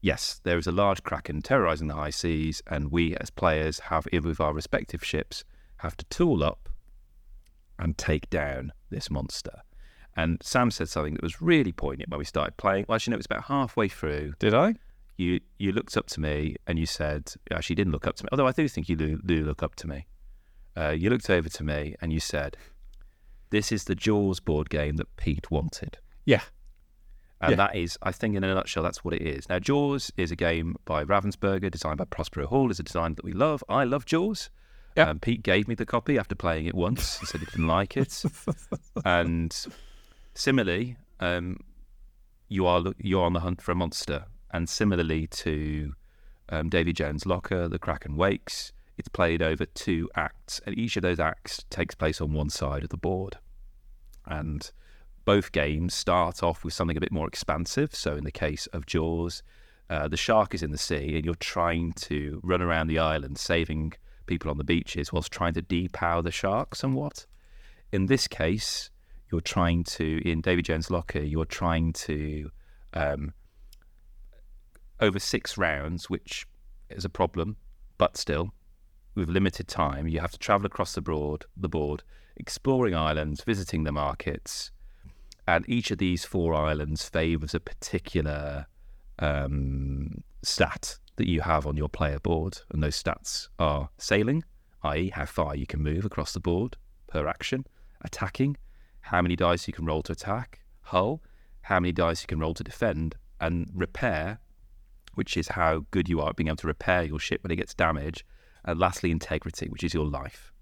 yes, 0.04 0.38
there 0.44 0.58
is 0.58 0.66
a 0.66 0.72
large 0.72 1.02
kraken 1.02 1.40
terrorizing 1.40 1.88
the 1.88 1.94
high 1.94 2.10
seas, 2.10 2.62
and 2.66 2.92
we 2.92 3.16
as 3.16 3.30
players 3.30 3.80
have, 3.80 4.06
with 4.12 4.38
our 4.38 4.52
respective 4.52 5.02
ships, 5.02 5.44
have 5.78 5.96
to 5.96 6.04
tool 6.06 6.44
up 6.44 6.68
and 7.78 7.96
take 7.96 8.28
down 8.28 8.72
this 8.90 9.10
monster. 9.10 9.62
And 10.14 10.38
Sam 10.42 10.70
said 10.70 10.90
something 10.90 11.14
that 11.14 11.22
was 11.22 11.40
really 11.40 11.72
poignant 11.72 12.10
when 12.10 12.18
we 12.18 12.26
started 12.26 12.58
playing. 12.58 12.84
Well, 12.86 12.96
actually, 12.96 13.12
no, 13.12 13.16
it 13.16 13.24
was 13.24 13.26
about 13.26 13.44
halfway 13.44 13.88
through. 13.88 14.34
did 14.38 14.52
I? 14.52 14.74
You 15.16 15.40
you 15.58 15.72
looked 15.72 15.96
up 15.96 16.06
to 16.08 16.20
me 16.20 16.56
and 16.66 16.78
you 16.78 16.86
said, 16.86 17.32
actually, 17.50 17.74
you 17.74 17.76
didn't 17.76 17.92
look 17.92 18.06
up 18.06 18.16
to 18.16 18.24
me, 18.24 18.28
although 18.30 18.46
I 18.46 18.52
do 18.52 18.68
think 18.68 18.88
you 18.88 18.96
do, 18.96 19.18
do 19.24 19.44
look 19.44 19.62
up 19.62 19.74
to 19.76 19.86
me. 19.86 20.06
Uh, 20.76 20.90
you 20.90 21.08
looked 21.08 21.30
over 21.30 21.48
to 21.48 21.64
me 21.64 21.94
and 22.00 22.12
you 22.12 22.20
said, 22.20 22.56
"This 23.50 23.70
is 23.72 23.84
the 23.84 23.94
Jaws 23.94 24.40
board 24.40 24.68
game 24.70 24.96
that 24.96 25.16
Pete 25.16 25.50
wanted." 25.50 25.98
Yeah. 26.24 26.42
And 27.44 27.50
Yeah. 27.52 27.56
that 27.68 27.76
is, 27.76 27.98
I 28.02 28.12
think, 28.12 28.36
in 28.36 28.44
a 28.44 28.54
nutshell, 28.54 28.82
that's 28.82 29.04
what 29.04 29.14
it 29.14 29.22
is. 29.22 29.48
Now, 29.48 29.58
Jaws 29.58 30.10
is 30.16 30.30
a 30.30 30.36
game 30.36 30.76
by 30.84 31.04
Ravensburger, 31.04 31.70
designed 31.70 31.98
by 31.98 32.04
Prospero 32.04 32.46
Hall. 32.46 32.70
is 32.70 32.78
a 32.80 32.82
design 32.82 33.14
that 33.14 33.24
we 33.24 33.32
love. 33.32 33.62
I 33.68 33.84
love 33.84 34.04
Jaws. 34.06 34.50
Yeah. 34.96 35.08
Um, 35.10 35.18
Pete 35.18 35.42
gave 35.42 35.66
me 35.66 35.74
the 35.74 35.84
copy 35.86 36.18
after 36.18 36.34
playing 36.34 36.66
it 36.66 36.74
once. 36.74 37.18
He 37.18 37.26
said 37.26 37.40
he 37.40 37.46
didn't 37.46 37.66
like 37.66 37.96
it. 37.96 38.22
and 39.04 39.66
similarly, 40.34 40.96
um, 41.20 41.58
you 42.48 42.66
are 42.66 42.82
you're 42.98 43.24
on 43.24 43.32
the 43.32 43.40
hunt 43.40 43.60
for 43.60 43.72
a 43.72 43.74
monster. 43.74 44.26
And 44.52 44.68
similarly 44.68 45.26
to 45.28 45.94
um, 46.48 46.68
Davy 46.68 46.92
Jones' 46.92 47.26
Locker, 47.26 47.68
The 47.68 47.78
Kraken 47.78 48.16
Wakes, 48.16 48.72
it's 48.96 49.08
played 49.08 49.42
over 49.42 49.66
two 49.66 50.08
acts, 50.14 50.60
and 50.64 50.78
each 50.78 50.96
of 50.96 51.02
those 51.02 51.18
acts 51.18 51.64
takes 51.70 51.96
place 51.96 52.20
on 52.20 52.32
one 52.32 52.48
side 52.50 52.84
of 52.84 52.90
the 52.90 52.96
board. 52.96 53.38
And 54.26 54.70
both 55.24 55.52
games 55.52 55.94
start 55.94 56.42
off 56.42 56.64
with 56.64 56.74
something 56.74 56.96
a 56.96 57.00
bit 57.00 57.12
more 57.12 57.28
expansive. 57.28 57.94
So, 57.94 58.16
in 58.16 58.24
the 58.24 58.30
case 58.32 58.66
of 58.68 58.86
Jaws, 58.86 59.42
uh, 59.90 60.08
the 60.08 60.16
shark 60.16 60.54
is 60.54 60.62
in 60.62 60.70
the 60.70 60.78
sea, 60.78 61.16
and 61.16 61.24
you're 61.24 61.34
trying 61.34 61.92
to 61.92 62.40
run 62.42 62.62
around 62.62 62.86
the 62.86 62.98
island 62.98 63.38
saving 63.38 63.94
people 64.26 64.50
on 64.50 64.58
the 64.58 64.64
beaches 64.64 65.12
whilst 65.12 65.32
trying 65.32 65.54
to 65.54 65.62
depower 65.62 66.22
the 66.22 66.30
shark 66.30 66.74
somewhat. 66.74 67.26
In 67.92 68.06
this 68.06 68.26
case, 68.26 68.90
you're 69.30 69.40
trying 69.40 69.84
to, 69.84 70.20
in 70.28 70.40
Davy 70.40 70.62
Jones' 70.62 70.90
Locker, 70.90 71.20
you're 71.20 71.44
trying 71.44 71.92
to, 71.92 72.50
um, 72.92 73.34
over 75.00 75.18
six 75.18 75.58
rounds, 75.58 76.08
which 76.08 76.46
is 76.88 77.04
a 77.04 77.10
problem, 77.10 77.56
but 77.98 78.16
still, 78.16 78.52
with 79.14 79.28
limited 79.28 79.68
time, 79.68 80.08
you 80.08 80.20
have 80.20 80.32
to 80.32 80.38
travel 80.38 80.66
across 80.66 80.94
the 80.94 81.00
broad, 81.00 81.44
the 81.56 81.68
board, 81.68 82.02
exploring 82.36 82.94
islands, 82.94 83.42
visiting 83.42 83.84
the 83.84 83.92
markets, 83.92 84.70
and 85.46 85.68
each 85.68 85.90
of 85.90 85.98
these 85.98 86.24
four 86.24 86.54
islands 86.54 87.08
favours 87.08 87.54
a 87.54 87.60
particular 87.60 88.66
um, 89.18 90.22
stat 90.42 90.98
that 91.16 91.28
you 91.28 91.42
have 91.42 91.66
on 91.66 91.76
your 91.76 91.88
player 91.88 92.18
board, 92.18 92.58
and 92.70 92.82
those 92.82 93.00
stats 93.00 93.48
are 93.58 93.90
sailing, 93.98 94.44
i.e., 94.82 95.10
how 95.10 95.26
far 95.26 95.54
you 95.54 95.66
can 95.66 95.82
move 95.82 96.04
across 96.04 96.32
the 96.32 96.40
board 96.40 96.76
per 97.06 97.26
action, 97.26 97.66
attacking, 98.04 98.56
how 99.00 99.22
many 99.22 99.36
dice 99.36 99.66
you 99.66 99.72
can 99.72 99.84
roll 99.84 100.02
to 100.02 100.12
attack, 100.12 100.60
hull, 100.80 101.22
how 101.62 101.78
many 101.78 101.92
dice 101.92 102.22
you 102.22 102.26
can 102.26 102.40
roll 102.40 102.54
to 102.54 102.64
defend, 102.64 103.16
and 103.40 103.70
repair, 103.74 104.38
which 105.14 105.36
is 105.36 105.48
how 105.48 105.84
good 105.90 106.08
you 106.08 106.20
are 106.20 106.30
at 106.30 106.36
being 106.36 106.48
able 106.48 106.56
to 106.56 106.66
repair 106.66 107.04
your 107.04 107.18
ship 107.18 107.42
when 107.42 107.50
it 107.50 107.56
gets 107.56 107.74
damaged, 107.74 108.24
and 108.64 108.80
lastly, 108.80 109.10
integrity, 109.10 109.68
which 109.68 109.84
is 109.84 109.94
your 109.94 110.06
life. 110.06 110.52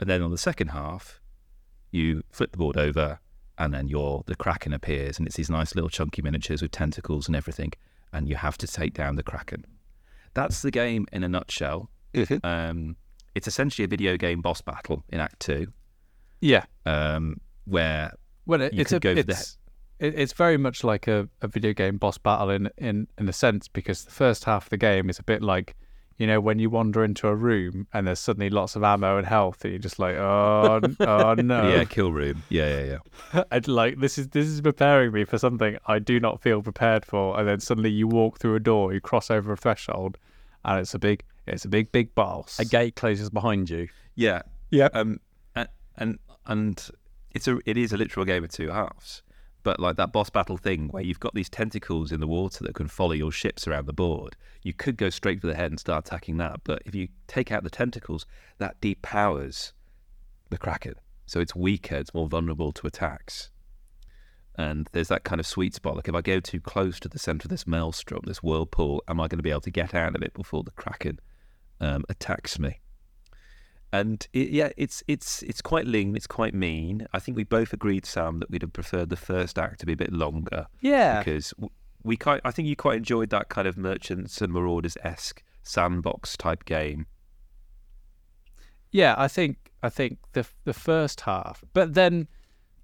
And 0.00 0.08
then 0.08 0.22
on 0.22 0.30
the 0.30 0.38
second 0.38 0.68
half, 0.68 1.20
you 1.90 2.22
flip 2.30 2.52
the 2.52 2.58
board 2.58 2.76
over, 2.76 3.20
and 3.58 3.74
then 3.74 3.88
your 3.88 4.22
the 4.26 4.36
kraken 4.36 4.72
appears, 4.72 5.18
and 5.18 5.26
it's 5.26 5.36
these 5.36 5.50
nice 5.50 5.74
little 5.74 5.90
chunky 5.90 6.22
miniatures 6.22 6.62
with 6.62 6.70
tentacles 6.70 7.26
and 7.26 7.36
everything, 7.36 7.72
and 8.12 8.28
you 8.28 8.36
have 8.36 8.56
to 8.58 8.66
take 8.66 8.94
down 8.94 9.16
the 9.16 9.22
kraken. 9.22 9.64
That's 10.34 10.62
the 10.62 10.70
game 10.70 11.06
in 11.12 11.24
a 11.24 11.28
nutshell. 11.28 11.90
Um, 12.44 12.96
it's 13.34 13.46
essentially 13.46 13.84
a 13.84 13.88
video 13.88 14.16
game 14.16 14.40
boss 14.40 14.60
battle 14.60 15.04
in 15.10 15.20
Act 15.20 15.40
Two, 15.40 15.68
Yeah. 16.40 16.64
um, 16.86 17.40
where 17.64 18.12
Well, 18.46 18.62
it, 18.62 18.72
it's 18.74 18.92
a, 18.92 19.00
for 19.00 19.14
the- 19.14 19.20
it's, 19.20 19.58
it's 20.00 20.32
very 20.32 20.56
much 20.56 20.84
like 20.84 21.06
a, 21.08 21.28
a 21.42 21.48
video 21.48 21.72
game 21.72 21.98
boss 21.98 22.18
battle 22.18 22.50
in, 22.50 22.70
in 22.78 23.08
in 23.18 23.28
a 23.28 23.32
sense 23.32 23.68
because 23.68 24.04
the 24.04 24.10
first 24.10 24.44
half 24.44 24.64
of 24.66 24.70
the 24.70 24.76
game 24.76 25.10
is 25.10 25.18
a 25.18 25.22
bit 25.24 25.42
like 25.42 25.76
you 26.18 26.26
know 26.26 26.40
when 26.40 26.58
you 26.58 26.68
wander 26.68 27.02
into 27.04 27.26
a 27.28 27.34
room 27.34 27.86
and 27.92 28.06
there's 28.06 28.20
suddenly 28.20 28.50
lots 28.50 28.76
of 28.76 28.82
ammo 28.82 29.16
and 29.16 29.26
health 29.26 29.64
and 29.64 29.72
you're 29.72 29.78
just 29.78 29.98
like 29.98 30.16
oh 30.16 30.80
oh 31.00 31.34
no 31.34 31.68
yeah, 31.68 31.84
kill 31.84 32.12
room, 32.12 32.42
yeah, 32.48 32.80
yeah, 32.80 32.98
yeah. 33.34 33.42
and 33.50 33.66
like 33.68 33.98
this 33.98 34.18
is 34.18 34.28
this 34.28 34.46
is 34.46 34.60
preparing 34.60 35.12
me 35.12 35.24
for 35.24 35.38
something 35.38 35.78
I 35.86 35.98
do 35.98 36.20
not 36.20 36.42
feel 36.42 36.62
prepared 36.62 37.06
for 37.06 37.38
and 37.38 37.48
then 37.48 37.60
suddenly 37.60 37.90
you 37.90 38.06
walk 38.06 38.38
through 38.38 38.56
a 38.56 38.60
door 38.60 38.92
you 38.92 39.00
cross 39.00 39.30
over 39.30 39.52
a 39.52 39.56
threshold 39.56 40.18
and 40.64 40.80
it's 40.80 40.94
a 40.94 40.98
big 40.98 41.24
it's 41.46 41.64
a 41.64 41.68
big 41.68 41.90
big 41.92 42.14
boss 42.14 42.58
A 42.58 42.64
gate 42.64 42.96
closes 42.96 43.30
behind 43.30 43.70
you. 43.70 43.88
Yeah. 44.14 44.42
Yeah. 44.70 44.88
Um, 44.92 45.20
and 45.54 45.68
and 45.96 46.18
and 46.46 46.90
it's 47.32 47.48
a 47.48 47.58
it 47.64 47.76
is 47.76 47.92
a 47.92 47.96
literal 47.96 48.26
game 48.26 48.44
of 48.44 48.50
two 48.50 48.68
halves. 48.68 49.22
But 49.68 49.80
like 49.80 49.96
that 49.96 50.12
boss 50.12 50.30
battle 50.30 50.56
thing 50.56 50.88
where 50.88 51.02
you've 51.02 51.20
got 51.20 51.34
these 51.34 51.50
tentacles 51.50 52.10
in 52.10 52.20
the 52.20 52.26
water 52.26 52.64
that 52.64 52.74
can 52.74 52.88
follow 52.88 53.12
your 53.12 53.30
ships 53.30 53.68
around 53.68 53.84
the 53.84 53.92
board, 53.92 54.34
you 54.62 54.72
could 54.72 54.96
go 54.96 55.10
straight 55.10 55.42
for 55.42 55.46
the 55.46 55.54
head 55.54 55.70
and 55.70 55.78
start 55.78 56.06
attacking 56.06 56.38
that. 56.38 56.60
But 56.64 56.80
if 56.86 56.94
you 56.94 57.08
take 57.26 57.52
out 57.52 57.64
the 57.64 57.68
tentacles, 57.68 58.24
that 58.56 58.80
depowers 58.80 59.72
the 60.48 60.56
kraken, 60.56 60.94
so 61.26 61.38
it's 61.38 61.54
weaker, 61.54 61.96
it's 61.96 62.14
more 62.14 62.28
vulnerable 62.28 62.72
to 62.72 62.86
attacks. 62.86 63.50
And 64.54 64.88
there's 64.92 65.08
that 65.08 65.24
kind 65.24 65.38
of 65.38 65.46
sweet 65.46 65.74
spot. 65.74 65.96
Like 65.96 66.08
if 66.08 66.14
I 66.14 66.22
go 66.22 66.40
too 66.40 66.62
close 66.62 66.98
to 67.00 67.08
the 67.10 67.18
centre 67.18 67.44
of 67.44 67.50
this 67.50 67.66
maelstrom, 67.66 68.22
this 68.24 68.42
whirlpool, 68.42 69.04
am 69.06 69.20
I 69.20 69.28
going 69.28 69.36
to 69.36 69.42
be 69.42 69.50
able 69.50 69.60
to 69.60 69.70
get 69.70 69.94
out 69.94 70.16
of 70.16 70.22
it 70.22 70.32
before 70.32 70.62
the 70.62 70.70
kraken 70.70 71.20
um, 71.78 72.06
attacks 72.08 72.58
me? 72.58 72.80
And 73.92 74.26
it, 74.34 74.50
yeah, 74.50 74.70
it's 74.76 75.02
it's 75.08 75.42
it's 75.44 75.62
quite 75.62 75.86
lean. 75.86 76.14
It's 76.14 76.26
quite 76.26 76.52
mean. 76.52 77.06
I 77.14 77.18
think 77.18 77.36
we 77.36 77.44
both 77.44 77.72
agreed, 77.72 78.04
Sam, 78.04 78.38
that 78.40 78.50
we'd 78.50 78.62
have 78.62 78.72
preferred 78.72 79.08
the 79.08 79.16
first 79.16 79.58
act 79.58 79.80
to 79.80 79.86
be 79.86 79.94
a 79.94 79.96
bit 79.96 80.12
longer 80.12 80.66
Yeah. 80.82 81.20
because 81.20 81.54
we 82.02 82.16
quite. 82.16 82.42
I 82.44 82.50
think 82.50 82.68
you 82.68 82.76
quite 82.76 82.98
enjoyed 82.98 83.30
that 83.30 83.48
kind 83.48 83.66
of 83.66 83.78
merchants 83.78 84.42
and 84.42 84.52
marauders 84.52 84.98
esque 85.02 85.42
sandbox 85.62 86.36
type 86.36 86.64
game. 86.66 87.06
Yeah, 88.90 89.14
I 89.16 89.28
think 89.28 89.70
I 89.82 89.88
think 89.88 90.18
the 90.32 90.46
the 90.64 90.74
first 90.74 91.22
half, 91.22 91.64
but 91.72 91.94
then, 91.94 92.28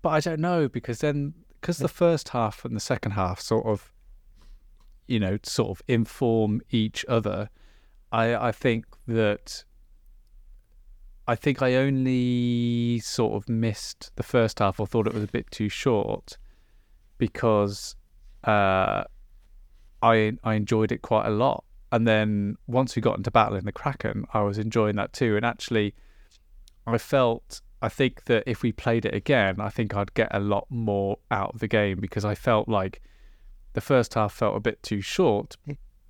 but 0.03 0.11
I 0.11 0.21
don't 0.21 0.41
know 0.41 0.69
because 0.69 1.01
then 1.01 1.35
because 1.61 1.79
the 1.79 1.89
first 1.89 2.31
half 2.31 2.65
and 2.65 2.75
the 2.75 2.81
second 2.81 3.13
half 3.13 3.41
sort 3.41 3.67
of, 3.67 3.93
you 5.07 5.19
know, 5.21 5.39
sort 5.43 5.71
of 5.79 5.83
inform 5.87 6.61
each 6.71 7.05
other. 7.09 7.51
I 8.11 8.35
I 8.49 8.53
think 8.53 8.87
that. 9.07 9.65
I 11.27 11.37
think 11.37 11.63
I 11.63 11.75
only 11.77 13.01
sort 13.01 13.35
of 13.35 13.49
missed 13.49 14.13
the 14.17 14.23
first 14.23 14.59
half 14.59 14.79
or 14.79 14.87
thought 14.87 15.07
it 15.07 15.15
was 15.15 15.25
a 15.25 15.29
bit 15.29 15.51
too 15.51 15.69
short 15.69 16.37
because 17.17 17.97
uh, 18.45 19.05
I 20.03 20.33
I 20.45 20.55
enjoyed 20.55 20.93
it 20.93 21.03
quite 21.03 21.27
a 21.27 21.31
lot. 21.31 21.65
And 21.93 22.07
then 22.07 22.57
once 22.67 22.97
we 22.97 23.03
got 23.03 23.17
into 23.17 23.31
Battle 23.31 23.57
in 23.57 23.65
the 23.65 23.73
Kraken, 23.73 24.27
I 24.35 24.43
was 24.43 24.59
enjoying 24.59 24.97
that 24.97 25.13
too. 25.13 25.37
And 25.37 25.47
actually, 25.47 25.95
I 26.87 26.99
felt 26.99 27.63
I 27.81 27.89
think 27.89 28.25
that 28.25 28.43
if 28.47 28.63
we 28.63 28.73
played 28.73 29.07
it 29.07 29.15
again, 29.15 29.61
I 29.61 29.71
think 29.71 29.95
I'd 29.95 30.15
get 30.15 30.29
a 30.31 30.41
lot 30.41 30.67
more 30.71 31.19
out 31.31 31.55
of 31.55 31.61
the 31.61 31.69
game 31.69 32.01
because 32.01 32.25
I 32.25 32.35
felt 32.35 32.69
like 32.69 33.01
the 33.75 33.81
first 33.81 34.15
half 34.15 34.33
felt 34.33 34.57
a 34.57 34.61
bit 34.61 34.83
too 34.83 35.01
short 35.01 35.57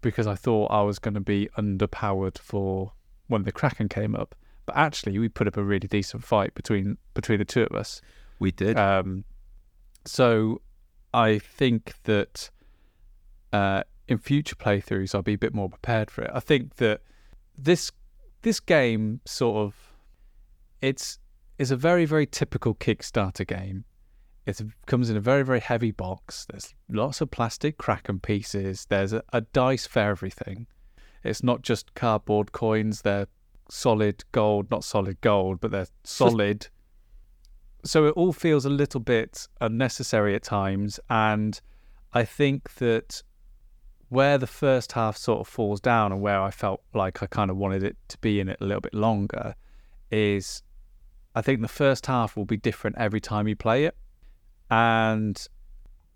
because 0.01 0.27
I 0.27 0.35
thought 0.35 0.67
I 0.71 0.83
was 0.83 0.99
going 0.99 1.15
to 1.15 1.21
be 1.21 1.49
underpowered 1.57 2.39
for 2.39 2.93
when 3.29 3.45
the 3.45 3.53
Kraken 3.53 3.89
came 3.89 4.15
up. 4.15 4.35
But 4.67 4.77
actually, 4.77 5.19
we 5.19 5.29
put 5.29 5.47
up 5.47 5.57
a 5.57 5.63
really 5.63 5.89
decent 5.89 6.25
fight 6.25 6.55
between 6.55 6.97
between 7.13 7.39
the 7.39 7.45
two 7.45 7.65
of 7.65 7.77
us. 7.77 8.01
We 8.39 8.51
did. 8.51 8.79
Um, 8.79 9.25
so 10.05 10.61
I 11.13 11.39
think 11.39 11.95
that 12.05 12.51
uh, 13.53 13.85
in 14.09 14.19
future 14.19 14.57
playthroughs, 14.57 15.15
I'll 15.15 15.23
be 15.23 15.35
a 15.35 15.39
bit 15.39 15.55
more 15.55 15.69
prepared 15.69 16.11
for 16.11 16.23
it. 16.23 16.31
I 16.35 16.41
think 16.41 16.77
that 16.77 17.01
this 17.57 17.91
this 18.43 18.61
game 18.61 19.21
sort 19.25 19.57
of 19.57 19.75
it's 20.81 21.19
is 21.59 21.71
a 21.71 21.77
very 21.77 22.05
very 22.05 22.27
typical 22.27 22.75
Kickstarter 22.75 23.47
game. 23.47 23.85
It 24.47 24.61
comes 24.87 25.09
in 25.09 25.17
a 25.17 25.21
very 25.21 25.43
very 25.43 25.61
heavy 25.61 25.91
box. 25.91 26.47
There's 26.51 26.75
lots 26.89 27.21
of 27.21 27.31
plastic 27.31 27.79
Kraken 27.79 28.21
pieces. 28.21 28.87
There's 28.89 29.13
a, 29.13 29.23
a 29.33 29.41
dice 29.41 29.87
for 29.87 30.01
everything. 30.01 30.67
It's 31.23 31.43
not 31.43 31.63
just 31.63 31.95
cardboard 31.95 32.53
coins. 32.53 33.03
They're 33.03 33.29
solid 33.69 34.25
gold, 34.33 34.71
not 34.71 34.85
solid 34.85 35.21
gold, 35.21 35.61
but 35.61 35.71
they're 35.71 35.87
solid. 36.05 36.69
so 37.85 38.07
it 38.07 38.13
all 38.13 38.33
feels 38.33 38.65
a 38.65 38.71
little 38.71 39.01
bit 39.01 39.49
unnecessary 39.61 40.35
at 40.35 40.43
times. 40.43 41.01
And 41.11 41.61
I 42.13 42.25
think 42.25 42.75
that 42.75 43.23
where 44.09 44.39
the 44.39 44.47
first 44.47 44.93
half 44.93 45.17
sort 45.17 45.41
of 45.41 45.49
falls 45.49 45.81
down 45.81 46.13
and 46.13 46.21
where 46.21 46.41
I 46.41 46.51
felt 46.51 46.83
like 46.95 47.23
I 47.23 47.27
kind 47.27 47.51
of 47.51 47.57
wanted 47.57 47.83
it 47.83 47.97
to 48.09 48.19
be 48.19 48.39
in 48.39 48.49
it 48.49 48.59
a 48.61 48.65
little 48.65 48.81
bit 48.81 48.95
longer 48.95 49.55
is 50.11 50.63
I 51.35 51.43
think 51.43 51.63
the 51.63 51.69
first 51.69 52.07
half 52.07 52.37
will 52.37 52.45
be 52.45 52.57
different 52.57 52.97
every 52.99 53.21
time 53.21 53.49
you 53.49 53.57
play 53.57 53.85
it. 53.85 53.97
And 54.71 55.45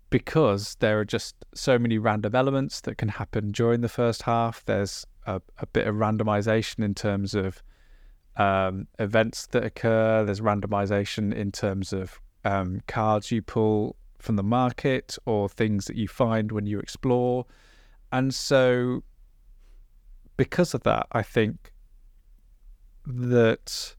because 0.09 0.75
there 0.79 0.99
are 0.99 1.05
just 1.05 1.35
so 1.53 1.77
many 1.77 1.97
random 1.97 2.35
elements 2.35 2.81
that 2.81 2.97
can 2.97 3.09
happen 3.09 3.51
during 3.51 3.81
the 3.81 3.89
first 3.89 4.23
half, 4.23 4.63
there's 4.65 5.05
a, 5.29 5.41
a 5.59 5.67
bit 5.67 5.87
of 5.87 5.95
randomization 5.95 6.83
in 6.83 6.95
terms 6.95 7.33
of 7.33 7.61
um, 8.37 8.87
events 8.97 9.47
that 9.47 9.63
occur. 9.63 10.25
There's 10.25 10.41
randomization 10.41 11.33
in 11.33 11.51
terms 11.51 11.93
of 11.93 12.19
um, 12.43 12.81
cards 12.87 13.31
you 13.31 13.41
pull 13.41 13.95
from 14.17 14.35
the 14.35 14.43
market 14.43 15.17
or 15.25 15.47
things 15.47 15.85
that 15.85 15.95
you 15.95 16.07
find 16.07 16.51
when 16.51 16.65
you 16.65 16.79
explore. 16.79 17.45
And 18.11 18.33
so, 18.33 19.03
because 20.35 20.73
of 20.73 20.83
that, 20.83 21.05
I 21.11 21.21
think 21.21 21.73
that 23.05 23.95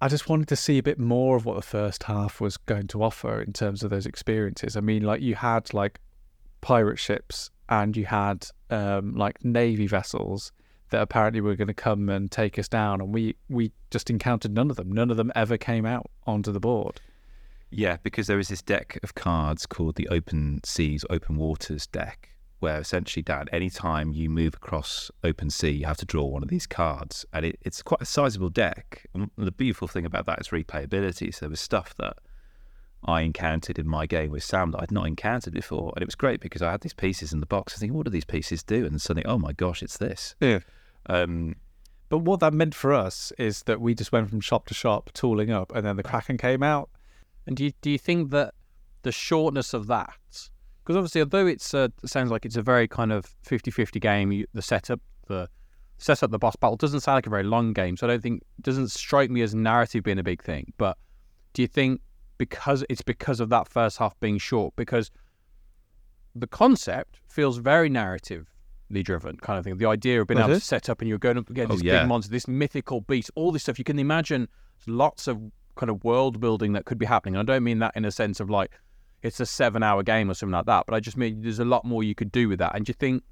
I 0.00 0.08
just 0.08 0.28
wanted 0.28 0.48
to 0.48 0.56
see 0.56 0.78
a 0.78 0.82
bit 0.82 0.98
more 0.98 1.36
of 1.36 1.44
what 1.44 1.56
the 1.56 1.62
first 1.62 2.04
half 2.04 2.40
was 2.40 2.56
going 2.56 2.86
to 2.88 3.02
offer 3.02 3.42
in 3.42 3.52
terms 3.52 3.82
of 3.82 3.90
those 3.90 4.06
experiences. 4.06 4.76
I 4.76 4.80
mean, 4.80 5.02
like 5.02 5.20
you 5.20 5.34
had 5.34 5.74
like 5.74 6.00
pirate 6.60 6.98
ships 6.98 7.50
and 7.68 7.96
you 7.96 8.06
had 8.06 8.46
um, 8.70 9.14
like 9.14 9.44
navy 9.44 9.86
vessels 9.86 10.52
that 10.90 11.02
apparently 11.02 11.40
were 11.40 11.56
going 11.56 11.68
to 11.68 11.74
come 11.74 12.08
and 12.08 12.30
take 12.30 12.58
us 12.58 12.68
down, 12.68 13.00
and 13.00 13.12
we 13.12 13.36
we 13.48 13.72
just 13.90 14.10
encountered 14.10 14.52
none 14.52 14.70
of 14.70 14.76
them. 14.76 14.90
None 14.90 15.10
of 15.10 15.16
them 15.16 15.30
ever 15.34 15.58
came 15.58 15.84
out 15.84 16.10
onto 16.26 16.50
the 16.52 16.60
board. 16.60 17.00
Yeah, 17.70 17.98
because 18.02 18.26
there 18.26 18.38
is 18.38 18.48
this 18.48 18.62
deck 18.62 18.98
of 19.02 19.14
cards 19.14 19.66
called 19.66 19.96
the 19.96 20.08
Open 20.08 20.60
Seas, 20.64 21.04
Open 21.10 21.36
Waters 21.36 21.86
deck, 21.86 22.30
where 22.60 22.80
essentially, 22.80 23.22
Dan, 23.22 23.46
any 23.52 23.68
time 23.68 24.12
you 24.12 24.30
move 24.30 24.54
across 24.54 25.10
open 25.22 25.50
sea, 25.50 25.70
you 25.70 25.84
have 25.84 25.98
to 25.98 26.06
draw 26.06 26.24
one 26.24 26.42
of 26.42 26.48
these 26.48 26.66
cards. 26.66 27.26
And 27.34 27.44
it, 27.44 27.58
it's 27.62 27.82
quite 27.82 28.00
a 28.00 28.06
sizable 28.06 28.48
deck. 28.48 29.06
And 29.12 29.30
the 29.36 29.52
beautiful 29.52 29.86
thing 29.86 30.06
about 30.06 30.24
that 30.26 30.40
is 30.40 30.48
replayability. 30.48 31.34
So 31.34 31.40
there 31.40 31.50
was 31.50 31.60
stuff 31.60 31.94
that 31.98 32.16
I 33.04 33.22
encountered 33.22 33.78
in 33.78 33.88
my 33.88 34.06
game 34.06 34.30
with 34.30 34.42
Sam 34.42 34.72
that 34.72 34.82
I'd 34.82 34.90
not 34.90 35.06
encountered 35.06 35.54
before. 35.54 35.92
And 35.94 36.02
it 36.02 36.06
was 36.06 36.14
great 36.14 36.40
because 36.40 36.62
I 36.62 36.70
had 36.70 36.80
these 36.80 36.92
pieces 36.92 37.32
in 37.32 37.40
the 37.40 37.46
box. 37.46 37.74
I 37.74 37.78
think, 37.78 37.92
what 37.92 38.04
do 38.04 38.10
these 38.10 38.24
pieces 38.24 38.62
do? 38.62 38.84
And 38.84 39.00
suddenly, 39.00 39.24
oh 39.26 39.38
my 39.38 39.52
gosh, 39.52 39.82
it's 39.82 39.98
this. 39.98 40.34
Yeah. 40.40 40.60
Um, 41.06 41.56
But 42.08 42.18
what 42.18 42.40
that 42.40 42.52
meant 42.52 42.74
for 42.74 42.92
us 42.92 43.32
is 43.38 43.62
that 43.64 43.80
we 43.80 43.94
just 43.94 44.12
went 44.12 44.30
from 44.30 44.40
shop 44.40 44.66
to 44.66 44.74
shop, 44.74 45.10
tooling 45.12 45.50
up, 45.50 45.74
and 45.74 45.86
then 45.86 45.96
the 45.96 46.02
Kraken 46.02 46.38
came 46.38 46.62
out. 46.62 46.90
And 47.46 47.56
do 47.56 47.64
you, 47.64 47.72
do 47.82 47.90
you 47.90 47.98
think 47.98 48.30
that 48.30 48.54
the 49.02 49.12
shortness 49.12 49.74
of 49.74 49.86
that, 49.86 50.14
because 50.82 50.96
obviously, 50.96 51.20
although 51.20 51.46
it's 51.46 51.72
a, 51.74 51.92
it 52.02 52.08
sounds 52.08 52.30
like 52.30 52.44
it's 52.44 52.56
a 52.56 52.62
very 52.62 52.88
kind 52.88 53.12
of 53.12 53.26
50-50 53.46 54.00
game, 54.00 54.32
you, 54.32 54.46
the 54.54 54.62
setup, 54.62 55.00
the 55.26 55.48
setup, 55.98 56.30
the 56.30 56.38
boss 56.38 56.56
battle 56.56 56.76
doesn't 56.76 57.00
sound 57.00 57.16
like 57.16 57.26
a 57.26 57.30
very 57.30 57.44
long 57.44 57.72
game. 57.72 57.96
So 57.96 58.06
I 58.06 58.10
don't 58.10 58.22
think 58.22 58.42
doesn't 58.62 58.90
strike 58.90 59.30
me 59.30 59.42
as 59.42 59.54
narrative 59.54 60.02
being 60.02 60.18
a 60.18 60.22
big 60.22 60.42
thing. 60.42 60.72
But 60.78 60.96
do 61.52 61.62
you 61.62 61.68
think 61.68 62.00
because 62.38 62.84
it's 62.88 63.02
because 63.02 63.40
of 63.40 63.48
that 63.50 63.68
first 63.68 63.98
half 63.98 64.18
being 64.20 64.38
short, 64.38 64.74
because 64.76 65.10
the 66.34 66.46
concept 66.46 67.18
feels 67.28 67.58
very 67.58 67.90
narratively 67.90 68.44
driven, 69.02 69.36
kind 69.36 69.58
of 69.58 69.64
thing. 69.64 69.76
The 69.76 69.86
idea 69.86 70.20
of 70.20 70.28
being 70.28 70.40
able 70.40 70.50
to 70.50 70.60
set 70.60 70.88
up 70.88 71.00
and 71.00 71.08
you're 71.08 71.18
going 71.18 71.36
up 71.38 71.50
against 71.50 71.72
Oh, 71.72 71.74
this 71.76 71.82
yeah. 71.84 72.00
big 72.00 72.08
monster, 72.08 72.30
this 72.30 72.48
mythical 72.48 73.00
beast, 73.02 73.30
all 73.34 73.52
this 73.52 73.62
stuff. 73.64 73.78
You 73.78 73.84
can 73.84 73.98
imagine 73.98 74.48
lots 74.86 75.26
of 75.26 75.40
kind 75.76 75.90
of 75.90 76.02
world 76.04 76.40
building 76.40 76.72
that 76.72 76.84
could 76.84 76.98
be 76.98 77.06
happening. 77.06 77.36
And 77.36 77.48
I 77.48 77.54
don't 77.54 77.64
mean 77.64 77.80
that 77.80 77.92
in 77.94 78.04
a 78.04 78.10
sense 78.10 78.40
of 78.40 78.48
like 78.48 78.70
it's 79.22 79.40
a 79.40 79.46
seven 79.46 79.82
hour 79.82 80.02
game 80.02 80.30
or 80.30 80.34
something 80.34 80.52
like 80.52 80.66
that, 80.66 80.86
but 80.86 80.94
I 80.94 81.00
just 81.00 81.16
mean 81.16 81.42
there's 81.42 81.58
a 81.58 81.64
lot 81.64 81.84
more 81.84 82.04
you 82.04 82.14
could 82.14 82.30
do 82.30 82.48
with 82.48 82.60
that. 82.60 82.74
And 82.74 82.86
do 82.86 82.90
you 82.90 82.94
think 82.94 83.24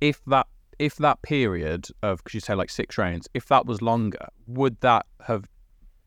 if 0.00 0.24
that 0.26 0.46
if 0.78 0.96
that 0.96 1.22
period 1.22 1.88
of 2.02 2.18
because 2.18 2.34
you 2.34 2.40
say 2.40 2.54
like 2.54 2.70
six 2.70 2.96
rounds, 2.98 3.28
if 3.34 3.46
that 3.48 3.66
was 3.66 3.82
longer, 3.82 4.28
would 4.46 4.80
that 4.80 5.06
have 5.26 5.44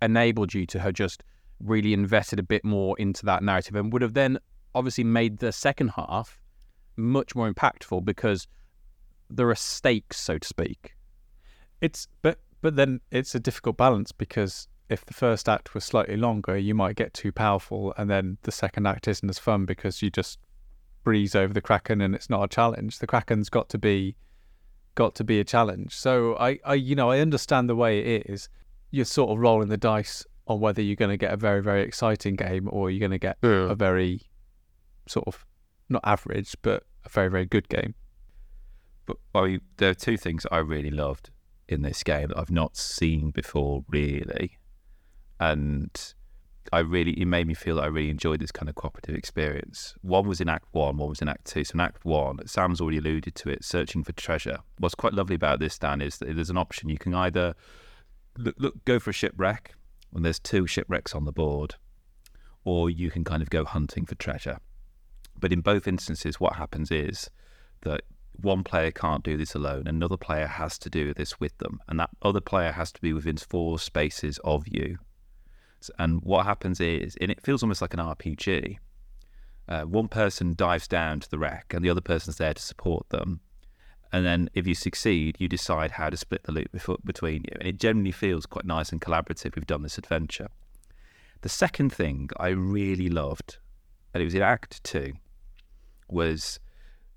enabled 0.01 0.53
you 0.53 0.65
to 0.67 0.79
have 0.79 0.93
just 0.93 1.23
really 1.59 1.93
invested 1.93 2.39
a 2.39 2.43
bit 2.43 2.63
more 2.63 2.97
into 2.99 3.25
that 3.25 3.43
narrative 3.43 3.75
and 3.75 3.91
would 3.91 4.01
have 4.01 4.13
then 4.13 4.37
obviously 4.75 5.03
made 5.03 5.39
the 5.39 5.51
second 5.51 5.89
half 5.89 6.39
much 6.95 7.35
more 7.35 7.51
impactful 7.51 8.03
because 8.05 8.47
there 9.29 9.49
are 9.49 9.55
stakes, 9.55 10.17
so 10.17 10.37
to 10.37 10.47
speak. 10.47 10.95
It's 11.81 12.07
but 12.21 12.39
but 12.61 12.75
then 12.75 13.01
it's 13.11 13.35
a 13.35 13.39
difficult 13.39 13.77
balance 13.77 14.11
because 14.11 14.67
if 14.89 15.05
the 15.05 15.13
first 15.13 15.49
act 15.49 15.73
was 15.73 15.83
slightly 15.83 16.17
longer, 16.17 16.57
you 16.57 16.73
might 16.73 16.95
get 16.95 17.13
too 17.13 17.31
powerful, 17.31 17.93
and 17.97 18.09
then 18.09 18.37
the 18.43 18.51
second 18.51 18.87
act 18.87 19.07
isn't 19.07 19.29
as 19.29 19.37
fun 19.37 19.65
because 19.65 20.01
you 20.01 20.09
just 20.09 20.39
breeze 21.03 21.35
over 21.35 21.53
the 21.53 21.61
kraken 21.61 22.01
and 22.01 22.15
it's 22.15 22.29
not 22.29 22.43
a 22.43 22.47
challenge. 22.47 22.99
The 22.99 23.07
kraken's 23.07 23.49
got 23.49 23.69
to 23.69 23.77
be 23.77 24.15
got 24.95 25.13
to 25.15 25.23
be 25.23 25.39
a 25.39 25.43
challenge. 25.43 25.95
So 25.95 26.35
I, 26.37 26.59
I 26.65 26.73
you 26.75 26.95
know 26.95 27.11
I 27.11 27.19
understand 27.19 27.69
the 27.69 27.75
way 27.75 27.99
it 27.99 28.27
is. 28.27 28.49
You're 28.89 29.05
sort 29.05 29.29
of 29.31 29.37
rolling 29.37 29.69
the 29.69 29.77
dice 29.77 30.25
on 30.47 30.59
whether 30.59 30.81
you're 30.81 30.95
going 30.95 31.11
to 31.11 31.17
get 31.17 31.33
a 31.33 31.37
very 31.37 31.61
very 31.61 31.83
exciting 31.83 32.35
game 32.35 32.67
or 32.71 32.89
you're 32.89 32.99
going 32.99 33.11
to 33.11 33.17
get 33.17 33.37
a 33.41 33.75
very 33.75 34.21
sort 35.07 35.27
of 35.27 35.45
not 35.89 36.01
average 36.03 36.55
but 36.61 36.83
a 37.05 37.09
very 37.09 37.29
very 37.29 37.45
good 37.45 37.67
game. 37.69 37.95
But 39.05 39.17
I 39.33 39.41
mean, 39.41 39.61
there 39.77 39.89
are 39.89 39.95
two 39.95 40.17
things 40.17 40.45
I 40.51 40.57
really 40.57 40.91
loved 40.91 41.31
in 41.67 41.81
this 41.81 42.03
game 42.03 42.29
that 42.29 42.37
I've 42.37 42.51
not 42.51 42.77
seen 42.77 43.31
before, 43.31 43.83
really, 43.87 44.57
and 45.39 46.13
I 46.73 46.79
really 46.79 47.11
it 47.13 47.25
made 47.25 47.47
me 47.47 47.53
feel 47.53 47.77
that 47.77 47.83
I 47.83 47.87
really 47.87 48.09
enjoyed 48.09 48.41
this 48.41 48.51
kind 48.51 48.67
of 48.67 48.75
cooperative 48.75 49.15
experience. 49.15 49.95
One 50.01 50.27
was 50.27 50.41
in 50.41 50.49
Act 50.49 50.65
One, 50.71 50.97
one 50.97 51.09
was 51.09 51.21
in 51.21 51.29
Act 51.29 51.45
Two. 51.45 51.63
So 51.63 51.73
in 51.75 51.79
Act 51.79 52.03
One, 52.03 52.45
Sam's 52.45 52.81
already 52.81 52.97
alluded 52.97 53.35
to 53.35 53.49
it, 53.49 53.63
searching 53.63 54.03
for 54.03 54.11
treasure. 54.11 54.59
What's 54.79 54.95
quite 54.95 55.13
lovely 55.13 55.35
about 55.35 55.59
this, 55.59 55.77
Dan, 55.77 56.01
is 56.01 56.17
that 56.17 56.35
there's 56.35 56.49
an 56.49 56.57
option 56.57 56.89
you 56.89 56.97
can 56.97 57.13
either 57.13 57.55
look, 58.37 58.55
look 58.59 58.85
go 58.85 58.99
for 58.99 59.11
a 59.11 59.13
shipwreck, 59.13 59.73
and 60.13 60.25
there's 60.25 60.39
two 60.39 60.67
shipwrecks 60.67 61.13
on 61.13 61.25
the 61.25 61.31
board, 61.31 61.75
or 62.63 62.89
you 62.89 63.11
can 63.11 63.23
kind 63.23 63.41
of 63.41 63.49
go 63.49 63.65
hunting 63.65 64.05
for 64.05 64.15
treasure. 64.15 64.59
But 65.39 65.53
in 65.53 65.61
both 65.61 65.87
instances, 65.87 66.39
what 66.39 66.55
happens 66.55 66.91
is 66.91 67.29
that 67.81 68.01
one 68.39 68.63
player 68.63 68.91
can't 68.91 69.23
do 69.23 69.37
this 69.37 69.55
alone. 69.55 69.87
Another 69.87 70.17
player 70.17 70.47
has 70.47 70.77
to 70.79 70.89
do 70.89 71.13
this 71.13 71.39
with 71.39 71.57
them, 71.57 71.79
and 71.87 71.99
that 71.99 72.09
other 72.21 72.41
player 72.41 72.71
has 72.71 72.91
to 72.91 73.01
be 73.01 73.13
within 73.13 73.37
four 73.37 73.79
spaces 73.79 74.39
of 74.43 74.67
you. 74.67 74.97
And 75.99 76.21
what 76.21 76.45
happens 76.45 76.79
is, 76.79 77.15
and 77.21 77.31
it 77.31 77.43
feels 77.43 77.63
almost 77.63 77.81
like 77.81 77.93
an 77.93 77.99
RPG. 77.99 78.77
Uh, 79.69 79.81
one 79.83 80.07
person 80.07 80.55
dives 80.55 80.87
down 80.87 81.19
to 81.19 81.29
the 81.29 81.37
wreck, 81.37 81.73
and 81.73 81.83
the 81.83 81.89
other 81.89 82.01
person's 82.01 82.37
there 82.37 82.53
to 82.53 82.61
support 82.61 83.09
them. 83.09 83.41
And 84.13 84.25
then, 84.25 84.49
if 84.53 84.65
you 84.65 84.73
succeed, 84.73 85.35
you 85.37 85.47
decide 85.49 85.91
how 85.91 86.09
to 86.09 86.15
split 86.15 86.43
the 86.43 86.53
loot 86.53 86.71
between 87.03 87.43
you. 87.43 87.57
And 87.59 87.67
it 87.67 87.77
generally 87.77 88.13
feels 88.13 88.45
quite 88.45 88.65
nice 88.65 88.91
and 88.91 89.01
collaborative. 89.01 89.55
We've 89.55 89.67
done 89.67 89.81
this 89.81 89.97
adventure. 89.97 90.47
The 91.41 91.49
second 91.49 91.91
thing 91.91 92.29
I 92.37 92.49
really 92.49 93.09
loved, 93.09 93.57
and 94.13 94.21
it 94.21 94.25
was 94.25 94.33
in 94.33 94.41
Act 94.41 94.83
Two, 94.83 95.13
was, 96.09 96.59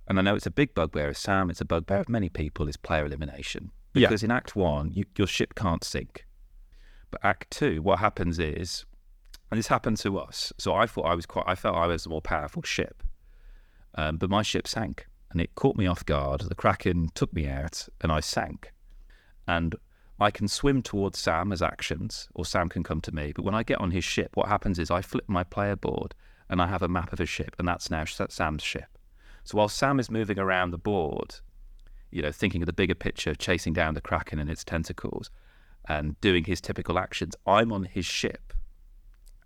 and 0.08 0.18
I 0.18 0.22
know 0.22 0.34
it's 0.34 0.46
a 0.46 0.50
big 0.50 0.74
bugbear 0.74 1.08
of 1.08 1.16
Sam, 1.16 1.48
it's 1.48 1.60
a 1.60 1.64
bugbear 1.64 2.00
of 2.00 2.08
many 2.08 2.28
people, 2.28 2.68
is 2.68 2.76
player 2.76 3.06
elimination. 3.06 3.70
Because 3.92 4.22
yeah. 4.22 4.26
in 4.26 4.30
Act 4.32 4.56
One, 4.56 4.92
you, 4.92 5.04
your 5.16 5.26
ship 5.26 5.54
can't 5.54 5.84
sink. 5.84 6.26
But 7.10 7.24
Act 7.24 7.50
Two, 7.50 7.82
what 7.82 8.00
happens 8.00 8.38
is, 8.38 8.84
and 9.50 9.58
this 9.58 9.68
happened 9.68 9.96
to 9.98 10.18
us. 10.18 10.52
So 10.58 10.74
I 10.74 10.86
thought 10.86 11.06
I 11.06 11.14
was 11.14 11.26
quite, 11.26 11.44
I 11.46 11.54
felt 11.54 11.76
I 11.76 11.86
was 11.86 12.04
the 12.04 12.10
more 12.10 12.20
powerful 12.20 12.62
ship, 12.62 13.02
um, 13.94 14.16
but 14.16 14.28
my 14.28 14.42
ship 14.42 14.68
sank, 14.68 15.06
and 15.30 15.40
it 15.40 15.54
caught 15.54 15.76
me 15.76 15.86
off 15.86 16.04
guard. 16.04 16.42
The 16.42 16.54
Kraken 16.54 17.10
took 17.14 17.32
me 17.32 17.46
out, 17.46 17.88
and 18.00 18.10
I 18.10 18.20
sank. 18.20 18.72
And 19.46 19.76
I 20.18 20.30
can 20.30 20.48
swim 20.48 20.82
towards 20.82 21.18
Sam 21.18 21.52
as 21.52 21.62
actions, 21.62 22.28
or 22.34 22.44
Sam 22.44 22.68
can 22.68 22.82
come 22.82 23.00
to 23.02 23.14
me. 23.14 23.32
But 23.34 23.44
when 23.44 23.54
I 23.54 23.62
get 23.62 23.80
on 23.80 23.90
his 23.90 24.04
ship, 24.04 24.30
what 24.34 24.48
happens 24.48 24.78
is 24.78 24.90
I 24.90 25.00
flip 25.00 25.24
my 25.28 25.44
player 25.44 25.76
board 25.76 26.14
and 26.50 26.60
I 26.60 26.66
have 26.66 26.82
a 26.82 26.88
map 26.88 27.12
of 27.12 27.20
a 27.20 27.26
ship, 27.26 27.54
and 27.58 27.66
that's 27.66 27.90
now 27.90 28.04
Sam's 28.04 28.62
ship. 28.62 28.98
So 29.44 29.56
while 29.56 29.68
Sam 29.68 30.00
is 30.00 30.10
moving 30.10 30.38
around 30.38 30.72
the 30.72 30.78
board, 30.78 31.36
you 32.10 32.22
know, 32.22 32.32
thinking 32.32 32.60
of 32.60 32.66
the 32.66 32.72
bigger 32.72 32.94
picture, 32.94 33.34
chasing 33.36 33.72
down 33.72 33.94
the 33.94 34.00
Kraken 34.00 34.40
and 34.40 34.50
its 34.50 34.64
tentacles, 34.64 35.30
and 35.88 36.20
doing 36.20 36.44
his 36.44 36.60
typical 36.60 36.98
actions, 36.98 37.36
I'm 37.46 37.72
on 37.72 37.84
his 37.84 38.04
ship, 38.04 38.52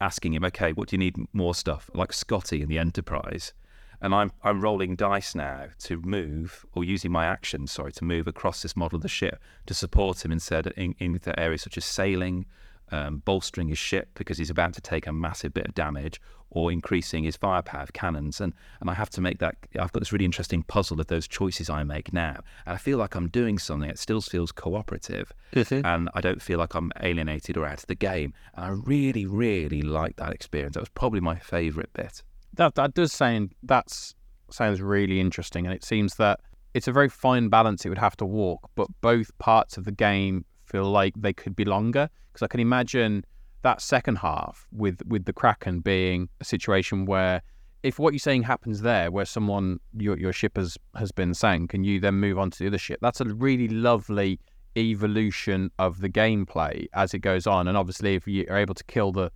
asking 0.00 0.32
him, 0.32 0.44
okay, 0.46 0.72
what 0.72 0.88
do 0.88 0.96
you 0.96 0.98
need 0.98 1.16
more 1.34 1.54
stuff? 1.54 1.90
Like 1.94 2.12
Scotty 2.12 2.62
in 2.62 2.68
the 2.68 2.78
Enterprise 2.78 3.52
and 4.00 4.14
I'm 4.14 4.32
I'm 4.42 4.60
rolling 4.60 4.96
dice 4.96 5.34
now 5.34 5.66
to 5.80 6.00
move 6.02 6.64
or 6.74 6.84
using 6.84 7.12
my 7.12 7.26
actions, 7.26 7.72
sorry, 7.72 7.92
to 7.92 8.04
move 8.04 8.26
across 8.26 8.62
this 8.62 8.76
model 8.76 8.96
of 8.96 9.02
the 9.02 9.08
ship 9.08 9.40
to 9.66 9.74
support 9.74 10.24
him 10.24 10.32
instead 10.32 10.66
in, 10.76 10.94
in 10.98 11.20
areas 11.38 11.62
such 11.62 11.76
as 11.76 11.84
sailing, 11.84 12.46
um, 12.90 13.22
bolstering 13.24 13.68
his 13.68 13.78
ship 13.78 14.08
because 14.14 14.38
he's 14.38 14.50
about 14.50 14.74
to 14.74 14.80
take 14.80 15.06
a 15.06 15.12
massive 15.12 15.54
bit 15.54 15.66
of 15.66 15.74
damage, 15.74 16.20
or 16.50 16.70
increasing 16.70 17.24
his 17.24 17.36
firepower 17.36 17.82
of 17.82 17.92
cannons. 17.92 18.40
And 18.40 18.52
and 18.80 18.90
I 18.90 18.94
have 18.94 19.10
to 19.10 19.20
make 19.20 19.38
that. 19.38 19.56
I've 19.78 19.92
got 19.92 20.00
this 20.00 20.12
really 20.12 20.24
interesting 20.24 20.62
puzzle 20.62 21.00
of 21.00 21.08
those 21.08 21.28
choices 21.28 21.68
I 21.68 21.84
make 21.84 22.12
now, 22.12 22.40
and 22.66 22.74
I 22.74 22.78
feel 22.78 22.98
like 22.98 23.14
I'm 23.14 23.28
doing 23.28 23.58
something. 23.58 23.88
It 23.88 23.98
still 23.98 24.20
feels 24.20 24.52
cooperative, 24.52 25.32
mm-hmm. 25.52 25.84
and 25.84 26.08
I 26.14 26.20
don't 26.20 26.42
feel 26.42 26.58
like 26.58 26.74
I'm 26.74 26.92
alienated 27.02 27.56
or 27.56 27.66
out 27.66 27.80
of 27.80 27.86
the 27.86 27.94
game. 27.94 28.32
And 28.54 28.64
I 28.64 28.68
really, 28.68 29.26
really 29.26 29.82
like 29.82 30.16
that 30.16 30.32
experience. 30.32 30.74
That 30.74 30.80
was 30.80 30.90
probably 30.90 31.20
my 31.20 31.36
favourite 31.36 31.92
bit 31.92 32.22
that 32.56 32.74
that 32.74 32.94
does 32.94 33.12
sound 33.12 33.52
that's 33.62 34.14
sounds 34.50 34.80
really 34.80 35.20
interesting, 35.20 35.66
and 35.66 35.74
it 35.74 35.84
seems 35.84 36.14
that 36.16 36.40
it's 36.74 36.88
a 36.88 36.92
very 36.92 37.08
fine 37.08 37.48
balance 37.48 37.84
it 37.84 37.88
would 37.88 37.98
have 37.98 38.16
to 38.16 38.26
walk, 38.26 38.70
but 38.74 38.88
both 39.00 39.36
parts 39.38 39.76
of 39.76 39.84
the 39.84 39.92
game 39.92 40.44
feel 40.64 40.90
like 40.90 41.14
they 41.16 41.32
could 41.32 41.54
be 41.54 41.64
longer 41.64 42.08
because 42.32 42.44
I 42.44 42.48
can 42.48 42.60
imagine 42.60 43.24
that 43.62 43.80
second 43.80 44.16
half 44.16 44.66
with 44.72 45.00
with 45.06 45.24
the 45.24 45.32
Kraken 45.32 45.80
being 45.80 46.28
a 46.40 46.44
situation 46.44 47.06
where 47.06 47.42
if 47.82 47.98
what 47.98 48.12
you're 48.12 48.18
saying 48.18 48.42
happens 48.42 48.80
there, 48.80 49.10
where 49.10 49.24
someone 49.24 49.78
your 49.96 50.18
your 50.18 50.32
ship 50.32 50.56
has 50.56 50.76
has 50.96 51.12
been 51.12 51.34
sank 51.34 51.74
and 51.74 51.84
you 51.84 52.00
then 52.00 52.14
move 52.14 52.38
on 52.38 52.50
to 52.50 52.58
the 52.58 52.66
other 52.66 52.78
ship, 52.78 52.98
that's 53.02 53.20
a 53.20 53.24
really 53.24 53.68
lovely 53.68 54.40
evolution 54.76 55.70
of 55.78 56.00
the 56.00 56.08
gameplay 56.08 56.86
as 56.94 57.14
it 57.14 57.20
goes 57.20 57.46
on. 57.46 57.68
And 57.68 57.76
obviously, 57.76 58.14
if 58.14 58.26
you're 58.26 58.56
able 58.56 58.74
to 58.74 58.84
kill 58.84 59.12
the 59.12 59.30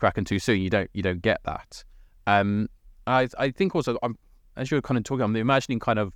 Kraken 0.00 0.24
too 0.24 0.38
soon, 0.38 0.60
you 0.60 0.70
don't 0.70 0.90
you 0.92 1.02
don't 1.02 1.22
get 1.22 1.40
that. 1.44 1.84
Um, 2.30 2.68
I 3.06 3.28
I 3.38 3.50
think 3.50 3.74
also 3.74 3.98
I'm, 4.02 4.16
as 4.56 4.70
you're 4.70 4.82
kind 4.82 4.98
of 4.98 5.04
talking, 5.04 5.24
I'm 5.24 5.36
imagining 5.36 5.78
kind 5.78 5.98
of 5.98 6.12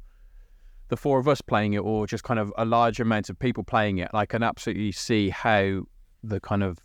the 0.89 0.97
four 0.97 1.19
of 1.19 1.29
us 1.29 1.41
playing 1.41 1.73
it, 1.75 1.79
or 1.79 2.07
just 2.07 2.25
kind 2.25 2.39
of 2.39 2.53
a 2.57 2.65
large 2.65 3.01
amount 3.01 3.31
of 3.31 3.39
people 3.39 3.65
playing 3.65 3.99
it. 3.99 4.09
I 4.15 4.27
can 4.27 4.43
absolutely 4.43 4.93
see 4.93 5.31
how 5.31 5.83
the 6.23 6.41
kind 6.41 6.63
of 6.63 6.79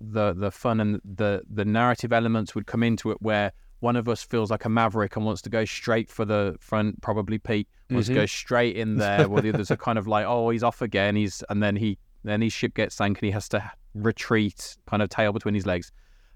the 0.00 0.32
the 0.34 0.50
fun 0.50 0.80
and 0.80 1.00
the 1.04 1.42
the 1.48 1.64
narrative 1.64 2.12
elements 2.12 2.54
would 2.54 2.66
come 2.66 2.82
into 2.82 3.10
it, 3.10 3.18
where 3.20 3.52
one 3.80 3.96
of 3.96 4.08
us 4.08 4.22
feels 4.22 4.50
like 4.50 4.64
a 4.64 4.68
maverick 4.68 5.16
and 5.16 5.24
wants 5.24 5.42
to 5.42 5.50
go 5.50 5.64
straight 5.64 6.10
for 6.10 6.24
the 6.24 6.56
front. 6.60 7.00
Probably 7.00 7.38
Pete 7.38 7.68
wants 7.90 8.06
mm-hmm. 8.06 8.14
to 8.14 8.20
go 8.20 8.24
mm-hmm. 8.24 8.26
straight 8.26 8.76
in 8.76 8.96
there, 8.96 9.28
while 9.28 9.42
the 9.42 9.52
others 9.52 9.70
are 9.70 9.76
kind 9.76 9.98
of 9.98 10.06
like, 10.06 10.26
oh, 10.26 10.50
he's 10.50 10.62
off 10.62 10.82
again. 10.82 11.16
He's 11.16 11.42
and 11.48 11.62
then 11.62 11.76
he 11.76 11.98
then 12.24 12.40
his 12.40 12.52
ship 12.52 12.74
gets 12.74 12.96
sank 12.96 13.18
and 13.18 13.26
he 13.26 13.32
has 13.32 13.48
to 13.50 13.72
retreat, 13.94 14.76
kind 14.86 15.02
of 15.02 15.08
tail 15.08 15.32
between 15.32 15.54
his 15.54 15.66
legs. 15.66 15.90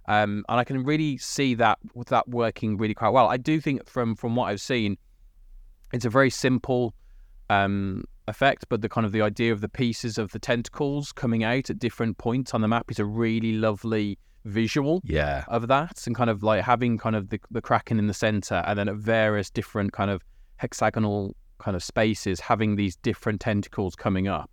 Um, 0.07 0.45
and 0.49 0.59
I 0.59 0.65
can 0.65 0.83
really 0.83 1.17
see 1.19 1.55
that 1.55 1.79
with 1.95 2.09
that 2.09 2.29
working 2.29 2.77
really 2.77 2.95
quite 2.95 3.11
well. 3.11 3.29
I 3.29 3.37
do 3.37 3.61
think 3.61 3.89
from 3.89 4.17
from 4.17 4.35
what 4.35 4.47
I've 4.47 4.61
seen, 4.61 4.97
it's 5.93 6.05
a 6.05 6.11
very 6.11 6.31
simple 6.31 6.95
um, 7.51 8.05
effect, 8.29 8.67
but 8.69 8.81
the 8.83 8.89
kind 8.89 9.05
of 9.07 9.13
the 9.13 9.23
idea 9.23 9.53
of 9.53 9.61
the 9.61 9.69
pieces 9.69 10.19
of 10.19 10.33
the 10.33 10.39
tentacles 10.39 11.13
coming 11.13 11.45
out 11.45 11.71
at 11.71 11.79
different 11.79 12.19
points 12.19 12.55
on 12.55 12.61
the 12.61 12.69
map 12.69 12.91
is 12.91 12.99
a 12.99 13.05
really 13.05 13.53
lovely 13.53 14.19
visual 14.45 15.01
yeah. 15.05 15.45
of 15.49 15.69
that, 15.69 16.05
and 16.07 16.17
kind 16.17 16.31
of 16.31 16.43
like 16.43 16.63
having 16.65 16.99
kind 16.99 17.15
of 17.15 17.29
the 17.29 17.41
the 17.51 17.63
kraken 17.63 17.99
in 17.99 18.07
the 18.07 18.15
center, 18.15 18.63
and 18.67 18.79
then 18.79 18.89
at 18.89 18.97
various 18.97 19.51
different 19.51 19.93
kind 19.93 20.11
of 20.11 20.23
hexagonal 20.57 21.37
kind 21.59 21.77
of 21.77 21.83
spaces, 21.83 22.41
having 22.41 22.75
these 22.75 22.97
different 22.97 23.41
tentacles 23.41 23.95
coming 23.95 24.27
up, 24.27 24.51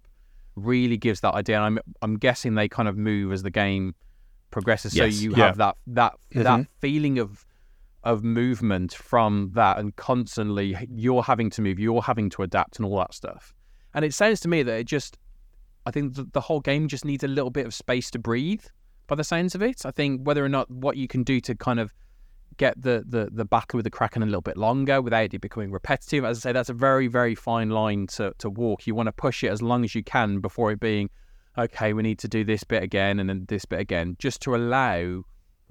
really 0.55 0.97
gives 0.97 1.21
that 1.21 1.33
idea. 1.33 1.55
And 1.55 1.65
I'm 1.65 1.79
I'm 2.03 2.17
guessing 2.17 2.55
they 2.55 2.69
kind 2.69 2.87
of 2.87 2.97
move 2.97 3.31
as 3.33 3.41
the 3.41 3.51
game 3.51 3.95
progresses. 4.51 4.95
Yes. 4.95 5.15
So 5.15 5.21
you 5.21 5.31
yeah. 5.31 5.47
have 5.47 5.57
that 5.57 5.75
that 5.87 6.13
mm-hmm. 6.31 6.43
that 6.43 6.67
feeling 6.79 7.19
of 7.19 7.45
of 8.03 8.23
movement 8.23 8.93
from 8.93 9.51
that, 9.55 9.77
and 9.77 9.95
constantly 9.95 10.75
you're 10.89 11.23
having 11.23 11.49
to 11.51 11.61
move, 11.61 11.79
you're 11.79 12.01
having 12.01 12.29
to 12.31 12.43
adapt, 12.43 12.77
and 12.77 12.85
all 12.85 12.97
that 12.97 13.13
stuff. 13.13 13.53
And 13.93 14.05
it 14.05 14.13
sounds 14.13 14.39
to 14.41 14.47
me 14.47 14.63
that 14.63 14.79
it 14.79 14.85
just, 14.85 15.17
I 15.85 15.91
think 15.91 16.15
the, 16.15 16.23
the 16.31 16.41
whole 16.41 16.59
game 16.59 16.87
just 16.87 17.03
needs 17.03 17.23
a 17.23 17.27
little 17.27 17.49
bit 17.49 17.65
of 17.65 17.73
space 17.73 18.11
to 18.11 18.19
breathe. 18.19 18.63
By 19.07 19.15
the 19.15 19.23
sounds 19.23 19.55
of 19.55 19.61
it, 19.61 19.85
I 19.85 19.91
think 19.91 20.25
whether 20.25 20.45
or 20.45 20.49
not 20.49 20.69
what 20.69 20.95
you 20.95 21.07
can 21.07 21.23
do 21.23 21.41
to 21.41 21.55
kind 21.55 21.79
of 21.79 21.93
get 22.57 22.79
the, 22.81 23.03
the, 23.07 23.29
the 23.31 23.45
battle 23.45 23.77
with 23.77 23.85
the 23.85 23.89
Kraken 23.89 24.21
a 24.21 24.25
little 24.27 24.41
bit 24.41 24.57
longer 24.57 25.01
without 25.01 25.33
it 25.33 25.41
becoming 25.41 25.71
repetitive. 25.71 26.23
As 26.23 26.37
I 26.37 26.41
say, 26.41 26.51
that's 26.51 26.69
a 26.69 26.73
very, 26.73 27.07
very 27.07 27.33
fine 27.33 27.69
line 27.69 28.05
to, 28.07 28.33
to 28.37 28.49
walk. 28.49 28.85
You 28.85 28.93
want 28.95 29.07
to 29.07 29.11
push 29.11 29.43
it 29.43 29.49
as 29.49 29.61
long 29.61 29.83
as 29.83 29.95
you 29.95 30.03
can 30.03 30.39
before 30.39 30.71
it 30.71 30.79
being 30.79 31.09
okay, 31.59 31.93
we 31.93 32.03
need 32.03 32.19
to 32.19 32.27
do 32.27 32.43
this 32.43 32.63
bit 32.63 32.83
again 32.83 33.19
and 33.19 33.29
then 33.29 33.45
this 33.47 33.65
bit 33.65 33.79
again, 33.79 34.15
just 34.19 34.41
to 34.41 34.55
allow 34.55 35.23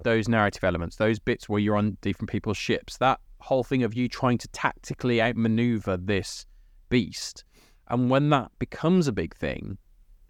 those 0.03 0.27
narrative 0.27 0.63
elements, 0.63 0.95
those 0.95 1.19
bits 1.19 1.49
where 1.49 1.59
you're 1.59 1.75
on 1.75 1.97
different 2.01 2.29
people's 2.29 2.57
ships, 2.57 2.97
that 2.97 3.19
whole 3.39 3.63
thing 3.63 3.83
of 3.83 3.93
you 3.93 4.07
trying 4.07 4.37
to 4.37 4.47
tactically 4.49 5.21
outmaneuver 5.21 5.97
this 5.97 6.45
beast. 6.89 7.43
And 7.89 8.09
when 8.09 8.29
that 8.29 8.51
becomes 8.59 9.07
a 9.07 9.11
big 9.11 9.35
thing, 9.35 9.77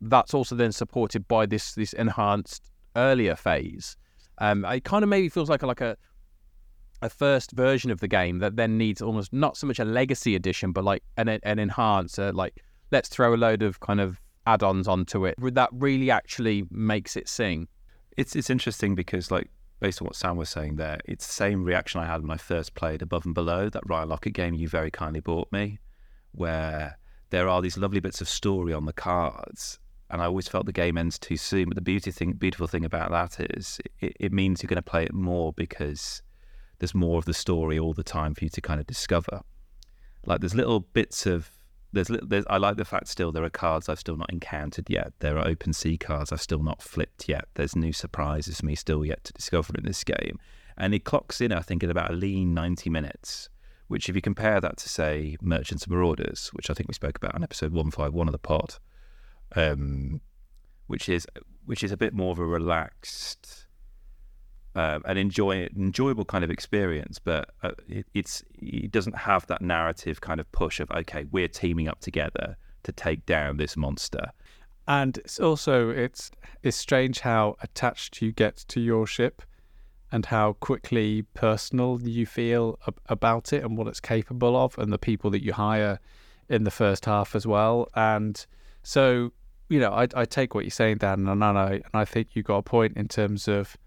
that's 0.02 0.34
also 0.34 0.56
then 0.56 0.72
supported 0.72 1.28
by 1.28 1.46
this 1.46 1.74
this 1.74 1.94
enhanced 1.94 2.72
earlier 2.96 3.36
phase. 3.36 3.98
Um, 4.38 4.64
it 4.64 4.86
kind 4.86 5.04
of 5.04 5.10
maybe 5.10 5.28
feels 5.28 5.50
like 5.50 5.64
a, 5.64 5.68
like 5.68 5.82
a 5.82 5.98
a 7.02 7.10
first 7.10 7.52
version 7.52 7.92
of 7.92 8.00
the 8.00 8.08
game 8.08 8.40
that 8.40 8.56
then 8.58 8.78
needs 8.78 9.02
almost 9.02 9.32
not 9.32 9.56
so 9.56 9.68
much 9.68 9.80
a 9.80 9.86
legacy 9.86 10.36
edition, 10.36 10.72
but 10.72 10.84
like 10.84 11.04
an 11.18 11.28
an 11.28 11.60
enhancer. 11.60 12.32
Like 12.32 12.64
let's 12.92 13.10
throw 13.10 13.34
a 13.34 13.38
load 13.38 13.62
of 13.62 13.80
kind 13.82 14.00
of 14.00 14.22
add-ons 14.50 14.88
onto 14.88 15.26
it 15.26 15.36
that 15.54 15.70
really 15.72 16.10
actually 16.10 16.66
makes 16.72 17.16
it 17.16 17.30
sing. 17.30 17.68
It's 18.18 18.36
it's 18.36 18.50
interesting 18.50 18.96
because 18.96 19.30
like 19.32 19.50
based 19.80 20.02
on 20.02 20.06
what 20.08 20.16
Sam 20.16 20.38
was 20.38 20.50
saying 20.50 20.76
there, 20.76 21.00
it's 21.06 21.26
the 21.26 21.34
same 21.34 21.64
reaction 21.64 22.02
I 22.02 22.06
had 22.06 22.22
when 22.22 22.32
I 22.32 22.38
first 22.38 22.76
played 22.76 23.02
Above 23.02 23.26
and 23.26 23.36
Below, 23.36 23.70
that 23.70 23.84
Ryan 23.86 24.10
Laukat 24.10 24.34
game 24.34 24.54
you 24.54 24.68
very 24.68 24.92
kindly 24.92 25.22
bought 25.22 25.50
me, 25.52 25.80
where 26.32 26.98
there 27.30 27.48
are 27.48 27.62
these 27.62 27.78
lovely 27.78 28.00
bits 28.00 28.22
of 28.22 28.28
story 28.28 28.74
on 28.74 28.86
the 28.86 28.94
cards. 28.94 29.80
And 30.10 30.22
I 30.22 30.26
always 30.26 30.48
felt 30.48 30.66
the 30.66 30.72
game 30.72 30.98
ends 30.98 31.20
too 31.20 31.38
soon. 31.38 31.70
But 31.70 31.76
the 31.76 31.82
beauty 31.82 32.10
thing, 32.12 32.34
beautiful 32.34 32.68
thing 32.68 32.84
about 32.84 33.12
that 33.12 33.40
is 33.52 33.80
it, 34.00 34.18
it 34.20 34.34
means 34.34 34.62
you're 34.62 34.68
going 34.68 34.78
to 34.78 34.82
play 34.82 35.04
it 35.04 35.14
more 35.14 35.54
because 35.54 36.24
there's 36.80 36.96
more 36.96 37.20
of 37.20 37.26
the 37.26 37.34
story 37.34 37.78
all 37.78 37.94
the 37.94 38.04
time 38.04 38.34
for 38.34 38.44
you 38.44 38.50
to 38.50 38.62
kind 38.62 38.80
of 38.80 38.88
discover. 38.88 39.42
Like 40.26 40.40
there's 40.40 40.56
little 40.56 40.80
bits 40.80 41.28
of 41.28 41.52
there's, 41.92 42.08
there's 42.08 42.46
I 42.50 42.58
like 42.58 42.78
the 42.78 42.86
fact 42.86 43.08
still 43.08 43.32
there 43.32 43.44
are 43.44 43.50
cards 43.50 43.90
I've 43.90 44.00
still 44.00 44.18
not 44.18 44.32
encountered 44.32 44.90
yet. 44.90 45.14
There 45.20 45.38
are 45.38 45.48
open 45.48 45.74
sea 45.74 45.98
cards 45.98 46.32
I've 46.32 46.42
still 46.42 46.64
not 46.64 46.82
flipped 46.82 47.28
yet. 47.28 47.46
There's 47.56 47.76
new 47.76 47.94
surprises 47.94 48.60
for 48.60 48.66
me 48.66 48.76
still 48.76 49.06
yet 49.06 49.24
to 49.26 49.34
discover 49.34 49.74
in 49.78 49.86
this 49.86 50.04
game. 50.04 50.38
And 50.78 50.94
it 50.94 51.04
clocks 51.04 51.42
in, 51.42 51.52
I 51.52 51.62
think, 51.62 51.84
at 51.84 51.90
about 51.90 52.12
a 52.12 52.14
lean 52.14 52.54
90 52.54 52.90
minutes, 52.90 53.50
which 53.88 54.08
if 54.08 54.16
you 54.16 54.22
compare 54.22 54.62
that 54.62 54.78
to, 54.78 54.88
say, 54.88 55.36
Merchants 55.42 55.84
and 55.84 55.94
Marauders, 55.94 56.50
which 56.54 56.70
I 56.70 56.74
think 56.74 56.88
we 56.88 56.94
spoke 56.94 57.18
about 57.18 57.36
on 57.36 57.44
episode 57.44 57.74
151 57.74 58.28
of 58.28 58.32
the 58.32 58.38
pod, 58.38 58.76
um, 59.56 60.22
which 60.88 61.10
is 61.10 61.28
which 61.66 61.84
is 61.84 61.92
a 61.92 61.98
bit 61.98 62.14
more 62.14 62.32
of 62.32 62.40
a 62.40 62.46
relaxed 62.46 63.68
um, 64.76 65.02
an 65.06 65.18
enjoy 65.18 65.68
enjoyable 65.76 66.26
kind 66.26 66.44
of 66.44 66.52
experience, 66.52 67.20
but 67.20 67.50
uh, 67.64 67.72
it, 67.88 68.06
it's 68.14 68.44
it 68.54 68.92
doesn't 68.92 69.18
have 69.18 69.48
that 69.48 69.62
narrative 69.62 70.22
kind 70.22 70.40
of 70.40 70.52
push 70.52 70.80
of 70.80 70.90
okay, 70.92 71.26
we're 71.32 71.48
teaming 71.48 71.88
up 71.88 72.00
together 72.00 72.56
to 72.84 72.92
take 72.92 73.26
down 73.26 73.58
this 73.58 73.76
monster. 73.76 74.32
And 74.88 75.18
it's 75.18 75.40
also 75.40 75.90
it's 75.90 76.32
it's 76.64 76.78
strange 76.78 77.20
how 77.20 77.56
attached 77.62 78.22
you 78.22 78.32
get 78.32 78.58
to 78.70 78.80
your 78.80 79.06
ship 79.08 79.42
and 80.12 80.26
how 80.26 80.54
quickly 80.54 81.24
personal 81.34 82.00
you 82.02 82.26
feel 82.26 82.80
ab- 82.88 83.00
about 83.08 83.54
it 83.54 83.64
and 83.64 83.78
what 83.78 83.88
it's 83.88 84.00
capable 84.00 84.56
of 84.56 84.78
and 84.78 84.92
the 84.92 84.98
people 84.98 85.30
that 85.30 85.44
you 85.44 85.54
hire 85.54 86.00
in 86.50 86.64
the 86.64 86.72
first 86.72 87.06
half 87.06 87.36
as 87.36 87.46
well. 87.46 87.88
And 87.96 88.44
so, 88.82 89.32
you 89.70 89.80
know, 89.80 89.92
I, 89.92 90.08
I 90.16 90.26
take 90.26 90.56
what 90.56 90.64
you're 90.64 90.72
saying, 90.72 90.98
Dan, 90.98 91.28
and 91.28 91.44
I, 91.44 91.74
and 91.74 91.84
I 91.94 92.06
think 92.06 92.30
you 92.34 92.42
got 92.42 92.58
a 92.58 92.64
point 92.64 92.98
in 92.98 93.08
terms 93.08 93.48
of, 93.48 93.78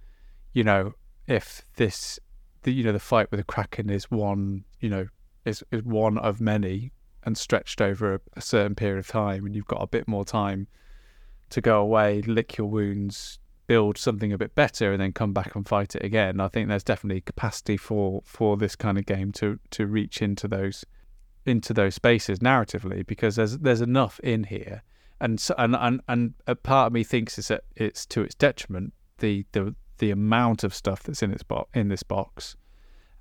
you 0.53 0.65
know, 0.65 0.95
if 1.27 1.65
this, 1.77 2.19
the, 2.63 2.73
you 2.73 2.85
know, 2.85 2.93
the 2.93 2.99
fight 2.99 3.31
with 3.31 3.39
the 3.39 3.45
Kraken 3.45 3.91
is 3.91 4.11
one, 4.11 4.65
you 4.81 4.89
know, 4.89 5.07
is, 5.45 5.63
is 5.71 5.83
one 5.83 6.19
of 6.19 6.41
many 6.41 6.93
and 7.25 7.37
stretched 7.37 7.81
over 7.81 8.15
a, 8.15 8.21
a 8.37 8.41
certain 8.41 8.75
period 8.75 8.99
of 8.99 9.09
time 9.09 9.47
and 9.47 9.55
you've 9.55 9.67
got 9.67 9.83
a 9.83 9.87
bit 9.87 10.09
more 10.09 10.25
time 10.25 10.67
to 11.51 11.61
go 11.61 11.81
away, 11.81 12.23
lick 12.23 12.57
your 12.57 12.67
wounds, 12.67 13.39
build 13.67 13.97
something 13.97 14.33
a 14.33 14.39
bit 14.39 14.55
better, 14.55 14.93
and 14.93 15.01
then 15.01 15.13
come 15.13 15.33
back 15.33 15.55
and 15.55 15.67
fight 15.67 15.95
it 15.95 16.05
again. 16.05 16.41
I 16.41 16.49
think 16.49 16.69
there's 16.69 16.85
definitely 16.85 17.21
capacity 17.21 17.77
for 17.77 18.23
for 18.25 18.57
this 18.57 18.77
kind 18.77 18.99
of 18.99 19.07
game 19.07 19.33
to 19.33 19.59
to 19.71 19.87
reach 19.87 20.23
into 20.23 20.49
those 20.49 20.85
into 21.45 21.73
those 21.73 21.95
spaces 21.95 22.39
narratively 22.41 23.07
because 23.07 23.37
there's 23.37 23.59
there's 23.59 23.81
enough 23.81 24.19
in 24.21 24.45
here, 24.45 24.83
and 25.21 25.41
so, 25.41 25.55
and 25.59 25.77
and 25.77 26.01
and 26.09 26.35
a 26.47 26.55
part 26.55 26.89
of 26.89 26.93
me 26.93 27.05
thinks 27.05 27.39
it's 27.39 27.49
that 27.49 27.65
it's 27.77 28.07
to 28.07 28.23
its 28.23 28.35
detriment 28.35 28.93
the 29.19 29.47
the 29.53 29.75
the 30.03 30.11
amount 30.11 30.65
of 30.65 30.75
stuff 30.75 31.05
that's 31.05 31.23
in 31.23 31.31
its 31.31 31.45
bo- 31.45 31.69
in 31.73 31.87
this 31.87 32.03
box. 32.03 32.57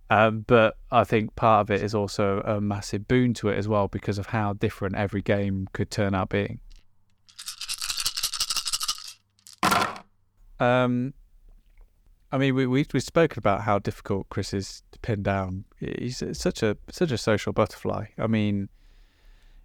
Um, 0.10 0.46
but 0.48 0.78
I 0.90 1.04
think 1.04 1.36
part 1.36 1.62
of 1.62 1.70
it 1.70 1.84
is 1.84 1.94
also 1.94 2.42
a 2.44 2.60
massive 2.60 3.08
boon 3.08 3.36
to 3.36 3.50
it 3.50 3.58
as 3.60 3.68
well 3.68 3.88
because 3.88 4.18
of 4.18 4.26
how 4.26 4.54
different 4.54 4.96
every 4.96 5.22
game 5.22 5.68
could 5.74 5.92
turn 5.92 6.16
out 6.16 6.30
being. 6.30 6.60
Um, 10.60 11.14
I 12.32 12.40
mean, 12.40 12.56
we 12.56 12.66
we 12.66 12.88
we've 12.92 13.04
spoken 13.04 13.38
about 13.38 13.62
how 13.62 13.78
difficult 13.78 14.28
Kris 14.30 14.52
is 14.52 14.82
to 14.92 14.98
pin 15.02 15.22
down. 15.22 15.66
He's 15.78 16.24
such 16.34 16.64
a 16.64 16.78
such 16.90 17.12
a 17.12 17.18
social 17.18 17.54
butterfly. 17.54 18.06
I 18.18 18.26
mean, 18.26 18.70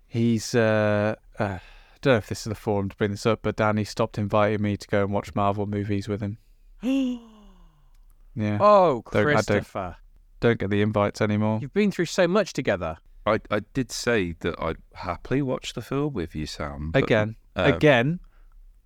he's. 0.06 0.54
Uh, 0.54 1.14
uh, 1.38 1.44
I 1.44 1.98
don't 2.02 2.12
know 2.12 2.18
if 2.18 2.28
this 2.28 2.40
is 2.40 2.50
the 2.50 2.54
forum 2.54 2.90
to 2.90 2.96
bring 2.96 3.12
this 3.12 3.24
up, 3.24 3.40
but 3.40 3.56
Danny 3.56 3.84
stopped 3.84 4.18
inviting 4.18 4.60
me 4.60 4.76
to 4.76 4.86
go 4.86 5.02
and 5.02 5.14
watch 5.14 5.34
Marvel 5.34 5.64
movies 5.64 6.08
with 6.08 6.20
him. 6.20 6.36
yeah. 6.82 8.58
Oh, 8.60 9.02
Don't- 9.10 9.26
I 9.26 9.32
don't- 9.32 9.44
Christopher, 9.46 9.96
Don't 10.40 10.58
get 10.58 10.70
the 10.70 10.82
invites 10.82 11.20
anymore. 11.20 11.58
you've 11.62 11.72
been 11.72 11.90
through 11.90 12.04
so 12.06 12.28
much 12.28 12.52
together. 12.52 12.98
I, 13.24 13.40
I 13.50 13.60
did 13.74 13.90
say 13.90 14.32
that 14.40 14.54
I'd 14.60 14.76
happily 14.94 15.42
watch 15.42 15.72
the 15.72 15.82
film 15.82 16.12
with 16.14 16.34
you, 16.36 16.46
Sam. 16.46 16.90
but, 16.92 17.02
Again, 17.02 17.36
um, 17.56 17.72
again, 17.74 18.20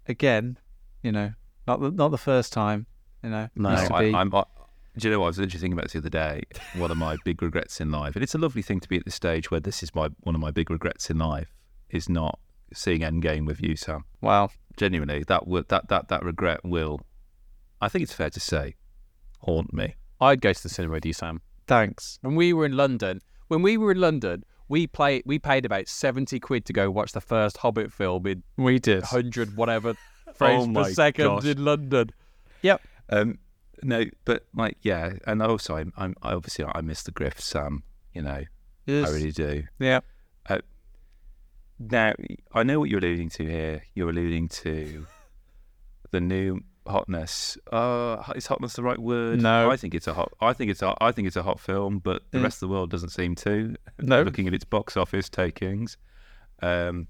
again. 0.09 0.59
You 1.03 1.13
know, 1.13 1.33
not 1.67 1.81
the 1.81 1.91
not 1.91 2.11
the 2.11 2.19
first 2.19 2.53
time. 2.53 2.87
You 3.23 3.31
know, 3.31 3.49
No, 3.55 3.71
used 3.73 3.87
to 3.89 3.95
I, 3.95 4.01
be. 4.11 4.15
I'm. 4.15 4.35
I, 4.35 4.45
do 4.97 5.09
you 5.09 5.13
know 5.15 5.21
what 5.21 5.27
I 5.27 5.29
was 5.29 5.39
literally 5.39 5.61
thinking 5.61 5.73
about 5.75 5.85
this 5.85 5.93
the 5.93 5.99
other 5.99 6.09
day? 6.11 6.43
One 6.77 6.91
of 6.91 6.97
my 6.97 7.17
big 7.25 7.43
regrets 7.43 7.81
in 7.81 7.91
life, 7.91 8.15
and 8.17 8.23
it's 8.23 8.35
a 8.35 8.39
lovely 8.39 8.63
thing 8.63 8.81
to 8.81 8.89
be 8.89 8.97
at 8.97 9.05
the 9.05 9.11
stage 9.11 9.51
where 9.51 9.61
this 9.61 9.83
is 9.83 9.95
my 9.95 10.09
one 10.21 10.35
of 10.35 10.41
my 10.41 10.51
big 10.51 10.71
regrets 10.71 11.11
in 11.11 11.19
life 11.19 11.55
is 11.91 12.09
not 12.09 12.39
seeing 12.73 13.01
Endgame 13.01 13.47
with 13.47 13.61
you, 13.63 13.77
Sam. 13.77 14.05
wow. 14.23 14.49
Genuinely, 14.77 15.25
that 15.25 15.47
would 15.47 15.69
that 15.69 15.89
that 15.89 16.09
that 16.09 16.23
regret 16.25 16.61
will, 16.65 17.01
I 17.81 17.89
think 17.89 18.03
it's 18.03 18.13
fair 18.13 18.31
to 18.31 18.41
say, 18.41 18.75
haunt 19.41 19.73
me. 19.73 19.97
I'd 20.21 20.41
go 20.41 20.53
to 20.53 20.63
the 20.63 20.69
cinema 20.69 20.95
with 20.95 21.07
you, 21.07 21.13
Sam. 21.13 21.41
Thanks. 21.67 22.19
When 22.23 22.35
we 22.35 22.53
were 22.53 22.67
in 22.67 22.77
London, 22.77 23.21
when 23.49 23.63
we 23.63 23.77
were 23.77 23.93
in 23.93 24.01
London, 24.01 24.45
we 24.69 24.87
play 24.87 25.23
we 25.25 25.39
paid 25.39 25.65
about 25.65 25.89
seventy 25.89 26.39
quid 26.39 26.65
to 26.67 26.73
go 26.73 26.91
watch 26.91 27.13
the 27.13 27.21
first 27.21 27.57
Hobbit 27.59 27.93
film 27.93 28.27
in 28.27 28.43
We 28.57 28.79
did. 28.79 29.03
hundred 29.05 29.57
whatever 29.57 29.95
frames 30.35 30.77
Oh 30.77 30.83
per 30.85 30.91
second 30.93 31.25
gosh. 31.27 31.45
in 31.45 31.65
London. 31.65 32.11
Yep. 32.63 32.83
Um, 33.09 33.39
no, 33.83 34.05
but 34.25 34.45
like, 34.55 34.77
yeah, 34.83 35.15
and 35.27 35.43
also, 35.43 35.77
I'm, 35.77 35.93
I'm 35.97 36.15
I 36.23 36.35
obviously 36.35 36.65
I 36.73 36.81
miss 36.83 37.03
the 37.03 37.11
Griff, 37.13 37.41
Sam. 37.41 37.83
You 38.13 38.23
know, 38.23 38.43
Yes. 38.87 39.09
I 39.09 39.13
really 39.13 39.33
do. 39.33 39.65
Yeah. 39.79 40.01
Now, 41.79 42.13
I 42.53 42.63
know 42.63 42.79
what 42.79 42.91
you're 42.91 42.99
alluding 42.99 43.31
to 43.31 43.45
here. 43.47 43.83
You're 43.95 44.11
alluding 44.11 44.49
to 44.49 45.07
the 46.11 46.21
new 46.21 46.61
hotness. 46.91 47.57
Uh, 47.73 48.23
is 48.37 48.47
hotness 48.47 48.75
the 48.75 48.83
right 48.83 48.99
word? 48.99 49.41
No. 49.43 49.71
I 49.71 49.77
think 49.77 49.95
it's 49.95 50.07
a 50.07 50.15
hot. 50.15 50.33
I 50.41 50.53
think 50.53 50.71
it's 50.71 50.83
a. 50.83 50.95
I 51.01 51.13
think 51.13 51.27
it's 51.29 51.37
a 51.37 51.43
hot 51.43 51.61
film, 51.61 51.99
but 51.99 52.23
the 52.31 52.39
Mm. 52.39 52.43
rest 52.45 52.57
of 52.63 52.69
the 52.69 52.73
world 52.75 52.91
doesn't 52.91 53.11
seem 53.11 53.35
to. 53.37 53.77
No. 53.99 54.23
Looking 54.23 54.47
at 54.47 54.55
its 54.55 54.65
box 54.65 54.97
office 54.97 55.29
takings, 55.29 55.97
um, 56.63 57.09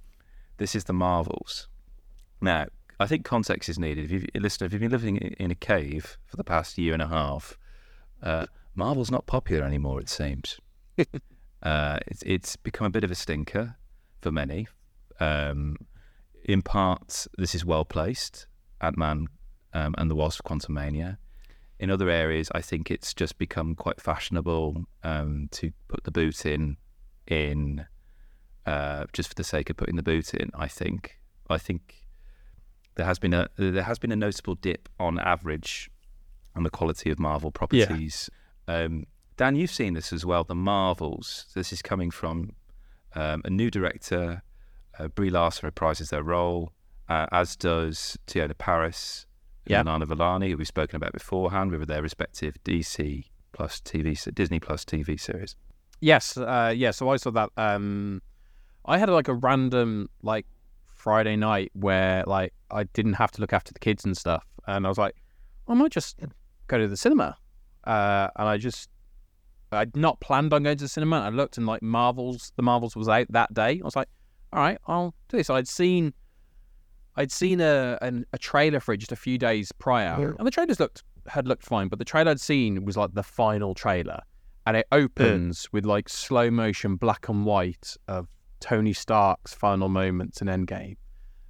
this 0.58 0.74
is 0.74 0.84
the 0.84 0.92
Marvels. 0.92 1.68
Now, 2.40 2.66
I 2.98 3.06
think 3.06 3.24
context 3.24 3.68
is 3.68 3.78
needed. 3.78 4.10
If 4.10 4.22
you 4.22 4.26
listen, 4.34 4.66
if 4.66 4.72
you've 4.72 4.80
been 4.80 4.90
living 4.90 5.16
in 5.16 5.50
a 5.50 5.54
cave 5.54 6.16
for 6.26 6.36
the 6.36 6.44
past 6.44 6.78
year 6.78 6.92
and 6.92 7.02
a 7.02 7.08
half, 7.08 7.56
uh, 8.22 8.46
Marvel's 8.74 9.10
not 9.10 9.26
popular 9.26 9.64
anymore. 9.64 10.00
It 10.00 10.08
seems. 10.08 10.58
uh, 11.62 11.98
it's 12.06 12.22
it's 12.26 12.56
become 12.56 12.86
a 12.86 12.90
bit 12.90 13.04
of 13.04 13.10
a 13.10 13.14
stinker 13.14 13.76
for 14.20 14.30
many. 14.30 14.68
Um, 15.18 15.76
in 16.44 16.62
part, 16.62 17.26
this 17.38 17.54
is 17.54 17.64
well 17.64 17.84
placed. 17.84 18.46
Ant 18.80 18.96
Man 18.96 19.26
um, 19.72 19.94
and 19.98 20.10
the 20.10 20.14
Wasp: 20.14 20.42
Quantumania. 20.44 21.18
In 21.78 21.90
other 21.90 22.10
areas, 22.10 22.50
I 22.54 22.60
think 22.60 22.90
it's 22.90 23.14
just 23.14 23.38
become 23.38 23.74
quite 23.74 24.00
fashionable 24.00 24.84
um, 25.02 25.48
to 25.52 25.72
put 25.88 26.04
the 26.04 26.10
boot 26.10 26.44
in, 26.44 26.76
in 27.26 27.86
uh, 28.66 29.06
just 29.14 29.30
for 29.30 29.34
the 29.34 29.44
sake 29.44 29.70
of 29.70 29.78
putting 29.78 29.96
the 29.96 30.02
boot 30.02 30.34
in. 30.34 30.50
I 30.54 30.68
think. 30.68 31.16
I 31.48 31.58
think 31.58 32.06
there 32.94 33.06
has 33.06 33.18
been 33.18 33.34
a 33.34 33.48
there 33.56 33.82
has 33.82 33.98
been 33.98 34.12
a 34.12 34.16
notable 34.16 34.54
dip 34.54 34.88
on 34.98 35.18
average 35.18 35.90
on 36.54 36.62
the 36.62 36.70
quality 36.70 37.10
of 37.10 37.18
Marvel 37.18 37.50
properties. 37.50 38.28
Um, 38.68 39.06
Dan, 39.36 39.56
you've 39.56 39.70
seen 39.70 39.94
this 39.94 40.12
as 40.12 40.26
well. 40.26 40.44
The 40.44 40.54
Marvels. 40.54 41.46
This 41.54 41.72
is 41.72 41.80
coming 41.82 42.10
from 42.10 42.52
um, 43.14 43.42
a 43.44 43.50
new 43.50 43.70
director. 43.70 44.42
Uh, 44.98 45.08
Brie 45.08 45.30
Larson 45.30 45.70
reprises 45.70 46.10
their 46.10 46.22
role, 46.22 46.72
uh, 47.08 47.26
as 47.32 47.56
does 47.56 48.18
Teyonah 48.26 48.58
Parris 48.58 49.26
Yeah. 49.70 49.80
Iman 49.80 50.02
Vellani, 50.06 50.50
who 50.50 50.56
we've 50.56 50.66
spoken 50.66 50.96
about 50.96 51.12
beforehand, 51.12 51.70
with 51.70 51.88
their 51.88 52.02
respective 52.02 52.56
DC 52.64 53.24
plus 53.52 53.80
TV, 53.80 54.34
Disney 54.34 54.60
plus 54.60 54.84
TV 54.84 55.18
series. 55.18 55.56
Yes, 56.00 56.36
uh, 56.36 56.72
yeah. 56.74 56.90
So 56.90 57.08
I 57.10 57.16
saw 57.16 57.30
that. 57.30 57.50
Um, 57.56 58.22
I 58.86 58.98
had 58.98 59.08
like 59.10 59.28
a 59.28 59.34
random 59.34 60.08
like 60.22 60.46
Friday 60.94 61.36
night 61.36 61.70
where 61.74 62.24
like 62.26 62.52
I 62.70 62.84
didn't 62.84 63.14
have 63.14 63.30
to 63.32 63.40
look 63.40 63.52
after 63.52 63.72
the 63.72 63.78
kids 63.78 64.04
and 64.04 64.16
stuff, 64.16 64.44
and 64.66 64.86
I 64.86 64.88
was 64.88 64.98
like, 64.98 65.14
I 65.68 65.74
might 65.74 65.92
just 65.92 66.20
go 66.66 66.78
to 66.78 66.88
the 66.88 66.96
cinema. 66.96 67.36
Uh, 67.84 68.28
and 68.36 68.48
I 68.48 68.58
just 68.58 68.90
I'd 69.72 69.96
not 69.96 70.20
planned 70.20 70.52
on 70.52 70.62
going 70.62 70.76
to 70.76 70.84
the 70.84 70.88
cinema. 70.88 71.20
I 71.20 71.28
looked 71.28 71.56
and 71.56 71.66
like 71.66 71.82
Marvels, 71.82 72.52
the 72.56 72.62
Marvels 72.62 72.96
was 72.96 73.08
out 73.08 73.26
that 73.30 73.52
day. 73.54 73.80
I 73.80 73.84
was 73.84 73.96
like, 73.96 74.08
all 74.52 74.60
right, 74.60 74.78
I'll 74.86 75.14
do 75.28 75.36
this. 75.36 75.50
I'd 75.50 75.68
seen 75.68 76.12
I'd 77.16 77.32
seen 77.32 77.60
a 77.60 77.98
an, 78.02 78.26
a 78.32 78.38
trailer 78.38 78.80
for 78.80 78.92
it 78.92 78.98
just 78.98 79.12
a 79.12 79.16
few 79.16 79.38
days 79.38 79.72
prior, 79.72 80.34
and 80.38 80.46
the 80.46 80.50
trailers 80.50 80.80
looked 80.80 81.02
had 81.26 81.46
looked 81.46 81.64
fine, 81.64 81.88
but 81.88 81.98
the 81.98 82.04
trailer 82.04 82.30
I'd 82.30 82.40
seen 82.40 82.84
was 82.84 82.96
like 82.96 83.14
the 83.14 83.22
final 83.22 83.74
trailer, 83.74 84.20
and 84.66 84.76
it 84.76 84.86
hmm. 84.90 84.98
opens 84.98 85.72
with 85.72 85.84
like 85.84 86.08
slow 86.08 86.50
motion 86.50 86.96
black 86.96 87.28
and 87.28 87.44
white 87.44 87.96
of 88.08 88.28
Tony 88.60 88.92
Stark's 88.92 89.54
final 89.54 89.88
moments 89.88 90.40
in 90.40 90.48
Endgame, 90.48 90.96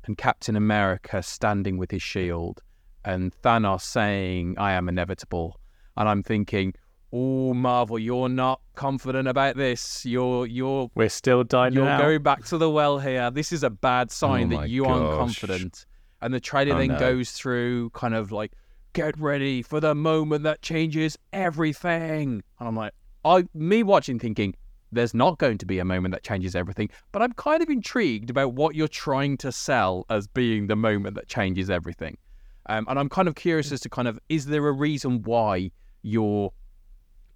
and 0.04 0.16
Captain 0.16 0.56
America 0.56 1.22
standing 1.22 1.76
with 1.78 1.90
his 1.90 2.02
shield, 2.02 2.62
and 3.04 3.32
Thanos 3.42 3.82
saying, 3.82 4.56
"I 4.58 4.72
am 4.72 4.88
inevitable," 4.88 5.60
and 5.96 6.08
I'm 6.08 6.22
thinking. 6.22 6.74
Oh, 7.12 7.52
Marvel, 7.54 7.98
you're 7.98 8.28
not 8.28 8.60
confident 8.76 9.26
about 9.26 9.56
this. 9.56 10.06
You're 10.06 10.46
you're 10.46 10.90
We're 10.94 11.08
still 11.08 11.42
dying. 11.44 11.72
you're 11.72 11.88
out. 11.88 12.00
going 12.00 12.22
back 12.22 12.44
to 12.46 12.58
the 12.58 12.70
well 12.70 12.98
here. 12.98 13.30
This 13.30 13.52
is 13.52 13.62
a 13.64 13.70
bad 13.70 14.10
sign 14.10 14.52
Oh 14.52 14.60
that 14.60 14.68
you 14.70 14.84
aren't 14.84 15.18
confident. 15.18 15.86
And 16.22 16.32
the 16.32 16.40
trailer 16.40 16.74
Oh 16.74 16.78
then 16.78 16.88
no. 16.88 16.98
goes 16.98 17.32
through 17.32 17.90
kind 17.90 18.14
of 18.14 18.30
like, 18.30 18.52
get 18.92 19.18
ready 19.18 19.62
for 19.62 19.80
the 19.80 19.94
moment 19.94 20.44
that 20.44 20.62
changes 20.62 21.16
everything. 21.32 22.42
And 22.58 22.68
I'm 22.68 22.76
like, 22.76 22.92
I 23.24 23.44
me 23.54 23.82
watching 23.82 24.18
thinking, 24.18 24.54
there's 24.92 25.14
not 25.14 25.38
going 25.38 25.58
to 25.58 25.66
be 25.66 25.78
a 25.78 25.84
moment 25.84 26.12
that 26.12 26.22
changes 26.22 26.54
everything. 26.54 26.90
But 27.12 27.22
I'm 27.22 27.32
kind 27.32 27.62
of 27.62 27.68
intrigued 27.70 28.30
about 28.30 28.54
what 28.54 28.74
you're 28.74 28.88
trying 28.88 29.36
to 29.38 29.50
sell 29.52 30.06
as 30.10 30.26
being 30.26 30.66
the 30.68 30.76
moment 30.76 31.14
that 31.16 31.26
changes 31.28 31.70
everything. 31.70 32.18
Um, 32.66 32.86
and 32.88 32.98
I'm 32.98 33.08
kind 33.08 33.26
of 33.26 33.34
curious 33.34 33.72
as 33.72 33.80
to 33.80 33.88
kind 33.88 34.06
of 34.06 34.18
is 34.28 34.46
there 34.46 34.66
a 34.68 34.72
reason 34.72 35.22
why 35.22 35.70
you're 36.02 36.52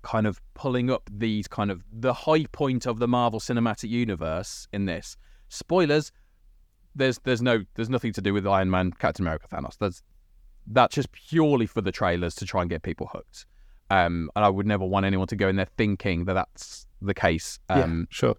kind 0.05 0.27
of 0.27 0.41
pulling 0.55 0.91
up 0.91 1.11
these 1.13 1.49
kind 1.49 1.71
of 1.71 1.83
the 1.93 2.13
high 2.13 2.45
point 2.53 2.87
of 2.87 3.01
the 3.01 3.09
Marvel 3.09 3.41
Cinematic 3.41 3.89
Universe 3.89 4.69
in 4.73 4.85
this. 4.85 5.17
Spoilers: 5.49 6.13
there's 6.95 7.19
there's 7.25 7.43
no 7.43 7.65
there's 7.75 7.91
nothing 7.91 8.13
to 8.13 8.21
do 8.21 8.33
with 8.33 8.47
Iron 8.47 8.71
Man, 8.71 8.93
Captain 8.93 9.25
America, 9.25 9.49
Thanos. 9.49 9.79
There's 9.79 10.03
that's 10.67 10.95
just 10.95 11.11
purely 11.13 11.67
for 11.67 11.81
the 11.81 11.93
trailers 11.93 12.35
to 12.37 12.47
try 12.47 12.63
and 12.63 12.71
get 12.71 12.83
people 12.83 13.09
hooked. 13.13 13.47
Um, 13.91 14.31
and 14.37 14.45
I 14.45 14.49
would 14.49 14.67
never 14.67 14.85
want 14.85 15.05
anyone 15.05 15.27
to 15.29 15.37
go 15.37 15.49
in 15.49 15.57
there 15.57 15.69
thinking 15.77 16.25
that 16.27 16.35
that's 16.35 16.87
the 17.03 17.15
case. 17.15 17.59
Um, 17.69 18.01
yeah, 18.01 18.07
sure. 18.11 18.35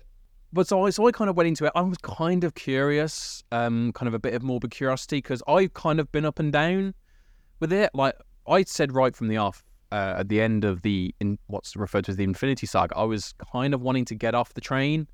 but 0.54 0.67
so 0.67 0.86
I, 0.86 0.89
so 0.89 1.08
I 1.08 1.12
kind 1.12 1.30
of 1.30 1.38
went 1.38 1.47
into 1.47 1.65
it. 1.65 1.71
I 1.75 1.82
was 1.82 1.97
kind 1.99 2.43
of 2.43 2.56
curious, 2.56 3.43
um, 3.51 3.91
kind 3.93 4.08
of 4.08 4.13
a 4.13 4.19
bit 4.19 4.34
of 4.34 4.41
morbid 4.41 4.71
curiosity 4.71 5.17
because 5.17 5.43
I've 5.47 5.73
kind 5.73 5.99
of 5.99 6.12
been 6.12 6.25
up 6.25 6.39
and 6.39 6.51
down 6.51 6.93
with 7.60 7.73
it. 7.73 7.91
Like 7.93 8.15
I 8.47 8.63
said 8.63 8.93
right 8.93 9.15
from 9.15 9.28
the 9.28 9.38
off, 9.38 9.63
uh, 9.91 10.15
at 10.17 10.30
the 10.30 10.41
end 10.41 10.63
of 10.63 10.82
the 10.82 11.13
in 11.19 11.38
what's 11.48 11.76
referred 11.76 12.06
to 12.06 12.12
as 12.12 12.17
the 12.17 12.24
Infinity 12.24 12.67
Saga, 12.67 12.95
I 12.98 13.04
was 13.04 13.34
kind 13.52 13.74
of 13.74 13.82
wanting 13.82 14.06
to 14.06 14.15
get 14.15 14.36
off 14.36 14.54
the 14.54 14.62
train. 14.62 15.08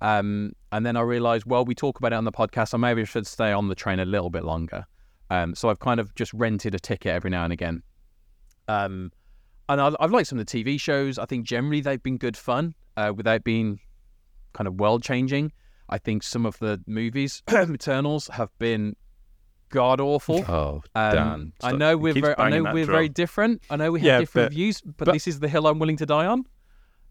Um, 0.00 0.52
and 0.72 0.84
then 0.84 0.96
I 0.96 1.00
realized, 1.02 1.46
well, 1.46 1.64
we 1.64 1.74
talk 1.74 1.98
about 1.98 2.12
it 2.12 2.16
on 2.16 2.24
the 2.24 2.32
podcast. 2.32 2.74
I 2.74 2.76
maybe 2.76 3.04
should 3.04 3.26
stay 3.26 3.52
on 3.52 3.68
the 3.68 3.74
train 3.74 4.00
a 4.00 4.04
little 4.04 4.30
bit 4.30 4.44
longer. 4.44 4.84
Um, 5.30 5.54
so 5.54 5.68
I've 5.68 5.78
kind 5.78 6.00
of 6.00 6.14
just 6.14 6.32
rented 6.34 6.74
a 6.74 6.78
ticket 6.78 7.12
every 7.12 7.30
now 7.30 7.44
and 7.44 7.52
again. 7.52 7.82
Um, 8.68 9.12
and 9.68 9.80
I, 9.80 9.92
I've 10.00 10.10
liked 10.10 10.28
some 10.28 10.38
of 10.38 10.46
the 10.46 10.64
TV 10.64 10.78
shows. 10.78 11.18
I 11.18 11.24
think 11.24 11.46
generally 11.46 11.80
they've 11.80 12.02
been 12.02 12.18
good 12.18 12.36
fun 12.36 12.74
uh, 12.96 13.12
without 13.16 13.44
being 13.44 13.78
kind 14.52 14.66
of 14.66 14.78
world 14.80 15.02
changing. 15.02 15.52
I 15.88 15.98
think 15.98 16.22
some 16.22 16.46
of 16.46 16.58
the 16.58 16.80
movies, 16.86 17.42
Eternals, 17.50 18.28
have 18.28 18.50
been 18.58 18.96
god 19.72 20.00
awful. 20.00 20.44
Oh, 20.48 20.82
Um, 20.94 21.12
Dan. 21.14 21.52
I 21.62 21.72
know 21.72 21.96
we're 21.96 22.12
very, 22.14 22.34
I 22.38 22.48
know 22.50 22.62
we're 22.62 22.84
drum. 22.84 22.94
very 22.96 23.08
different. 23.08 23.62
I 23.70 23.76
know 23.76 23.90
we 23.90 23.98
have 24.00 24.06
Yeah, 24.06 24.18
different 24.20 24.50
but- 24.50 24.54
views, 24.54 24.80
but, 24.82 25.06
but- 25.06 25.12
this 25.12 25.26
is 25.26 25.40
the 25.40 25.48
hill 25.48 25.66
I'm 25.66 25.78
willing 25.80 25.96
to 25.96 26.06
die 26.06 26.26
on. 26.26 26.44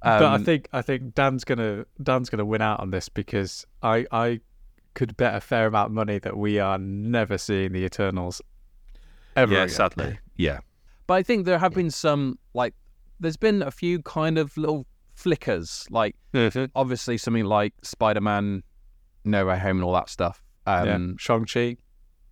but 0.02 0.24
I 0.24 0.36
Um, 0.36 0.44
think 0.46 0.68
I 0.74 0.82
think 0.82 1.14
Dan's 1.14 1.44
gonna 1.44 1.86
Dan's 2.02 2.30
gonna 2.30 2.46
win 2.46 2.62
out 2.62 2.80
on 2.80 2.90
this 2.92 3.10
because 3.10 3.66
I 3.84 4.06
I 4.12 4.40
could 4.94 5.16
bet 5.18 5.36
a 5.36 5.42
fair 5.42 5.68
amount 5.68 5.88
of 5.88 5.94
money 5.94 6.18
that 6.20 6.36
we 6.38 6.60
are 6.60 6.78
never 6.78 7.38
seeing 7.38 7.72
the 7.74 7.84
Eternals 7.86 8.42
ever. 9.36 9.54
Yeah, 9.54 9.60
again. 9.64 9.70
sadly. 9.76 10.20
Yeah. 10.36 10.60
But 11.08 11.14
I 11.16 11.24
think 11.24 11.46
there 11.46 11.60
have 11.60 11.74
been 11.74 11.92
some 11.92 12.40
like 12.54 12.74
there's 13.20 13.38
been 13.38 13.62
a 13.62 13.72
few 13.72 14.02
kind 14.02 14.38
of 14.38 14.56
little 14.58 14.86
flickers, 15.14 15.86
like 15.92 16.16
obviously 16.76 17.18
something 17.18 17.46
like 17.46 17.74
Spider 17.84 18.22
Man, 18.22 18.64
No 19.24 19.46
Way 19.46 19.60
Home, 19.60 19.78
and 19.78 19.84
all 19.84 19.94
that 19.94 20.10
stuff. 20.10 20.42
Um, 20.66 20.86
yeah. 20.88 20.98
Shang 21.20 21.46
Chi. 21.46 21.78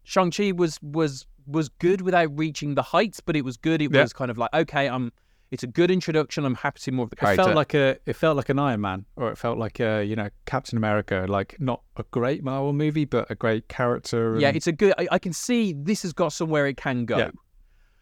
Shang 0.09 0.31
Chi 0.31 0.51
was 0.51 0.79
was 0.81 1.27
was 1.45 1.69
good 1.69 2.01
without 2.01 2.29
reaching 2.37 2.73
the 2.73 2.81
heights, 2.81 3.19
but 3.21 3.35
it 3.35 3.45
was 3.45 3.57
good. 3.57 3.79
It 3.81 3.91
Yeah. 3.93 4.01
was 4.01 4.11
kind 4.13 4.31
of 4.31 4.37
like 4.39 4.51
okay, 4.53 4.87
I'm. 4.89 5.11
It's 5.51 5.63
a 5.63 5.67
good 5.67 5.89
introduction. 5.89 6.45
I'm 6.45 6.53
happy 6.55 6.77
to 6.77 6.83
see 6.83 6.91
more 6.91 7.03
of 7.05 7.09
the 7.09 7.15
character. 7.15 7.41
It 7.41 7.45
felt 7.45 7.55
like 7.55 7.73
a 7.73 7.97
it 8.07 8.15
felt 8.15 8.37
like 8.37 8.49
an 8.49 8.59
Iron 8.59 8.81
Man, 8.81 9.05
or 9.15 9.31
it 9.31 9.37
felt 9.37 9.57
like 9.59 9.79
a 9.79 10.03
you 10.03 10.15
know 10.15 10.29
Captain 10.45 10.77
America. 10.77 11.25
Like 11.27 11.55
not 11.59 11.81
a 11.97 12.03
great 12.11 12.43
Marvel 12.43 12.73
movie, 12.73 13.05
but 13.05 13.29
a 13.29 13.35
great 13.35 13.67
character. 13.67 14.37
yeah, 14.39 14.49
it's 14.49 14.67
a 14.67 14.71
good. 14.71 14.93
I, 14.97 15.07
I 15.11 15.19
can 15.19 15.33
see 15.33 15.73
this 15.73 16.01
has 16.03 16.13
got 16.13 16.33
somewhere 16.33 16.65
it 16.67 16.77
can 16.77 17.05
go. 17.05 17.17
Yeah. 17.17 17.31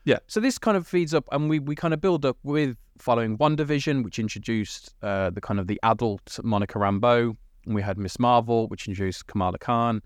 Yeah. 0.06 0.20
So 0.28 0.40
this 0.40 0.58
kind 0.58 0.78
of 0.78 0.88
feeds 0.88 1.14
up, 1.14 1.26
and 1.34 1.50
we 1.50 1.60
we 1.60 1.76
kind 1.76 1.94
of 1.94 2.00
build 2.02 2.26
up 2.26 2.38
with 2.44 2.76
following 3.00 3.38
WandaVision, 3.38 4.04
which 4.04 4.18
introduced 4.20 4.94
uh, 5.02 5.30
the 5.30 5.42
kind 5.42 5.60
of 5.60 5.68
the 5.68 5.80
adult 5.84 6.40
Monica 6.44 6.80
Rambeau, 6.80 7.36
and 7.66 7.76
we 7.76 7.82
had 7.82 7.98
Miss 7.98 8.18
Marvel, 8.20 8.68
which 8.68 8.88
introduced 8.88 9.28
Kamala 9.28 9.58
Khan, 9.58 10.02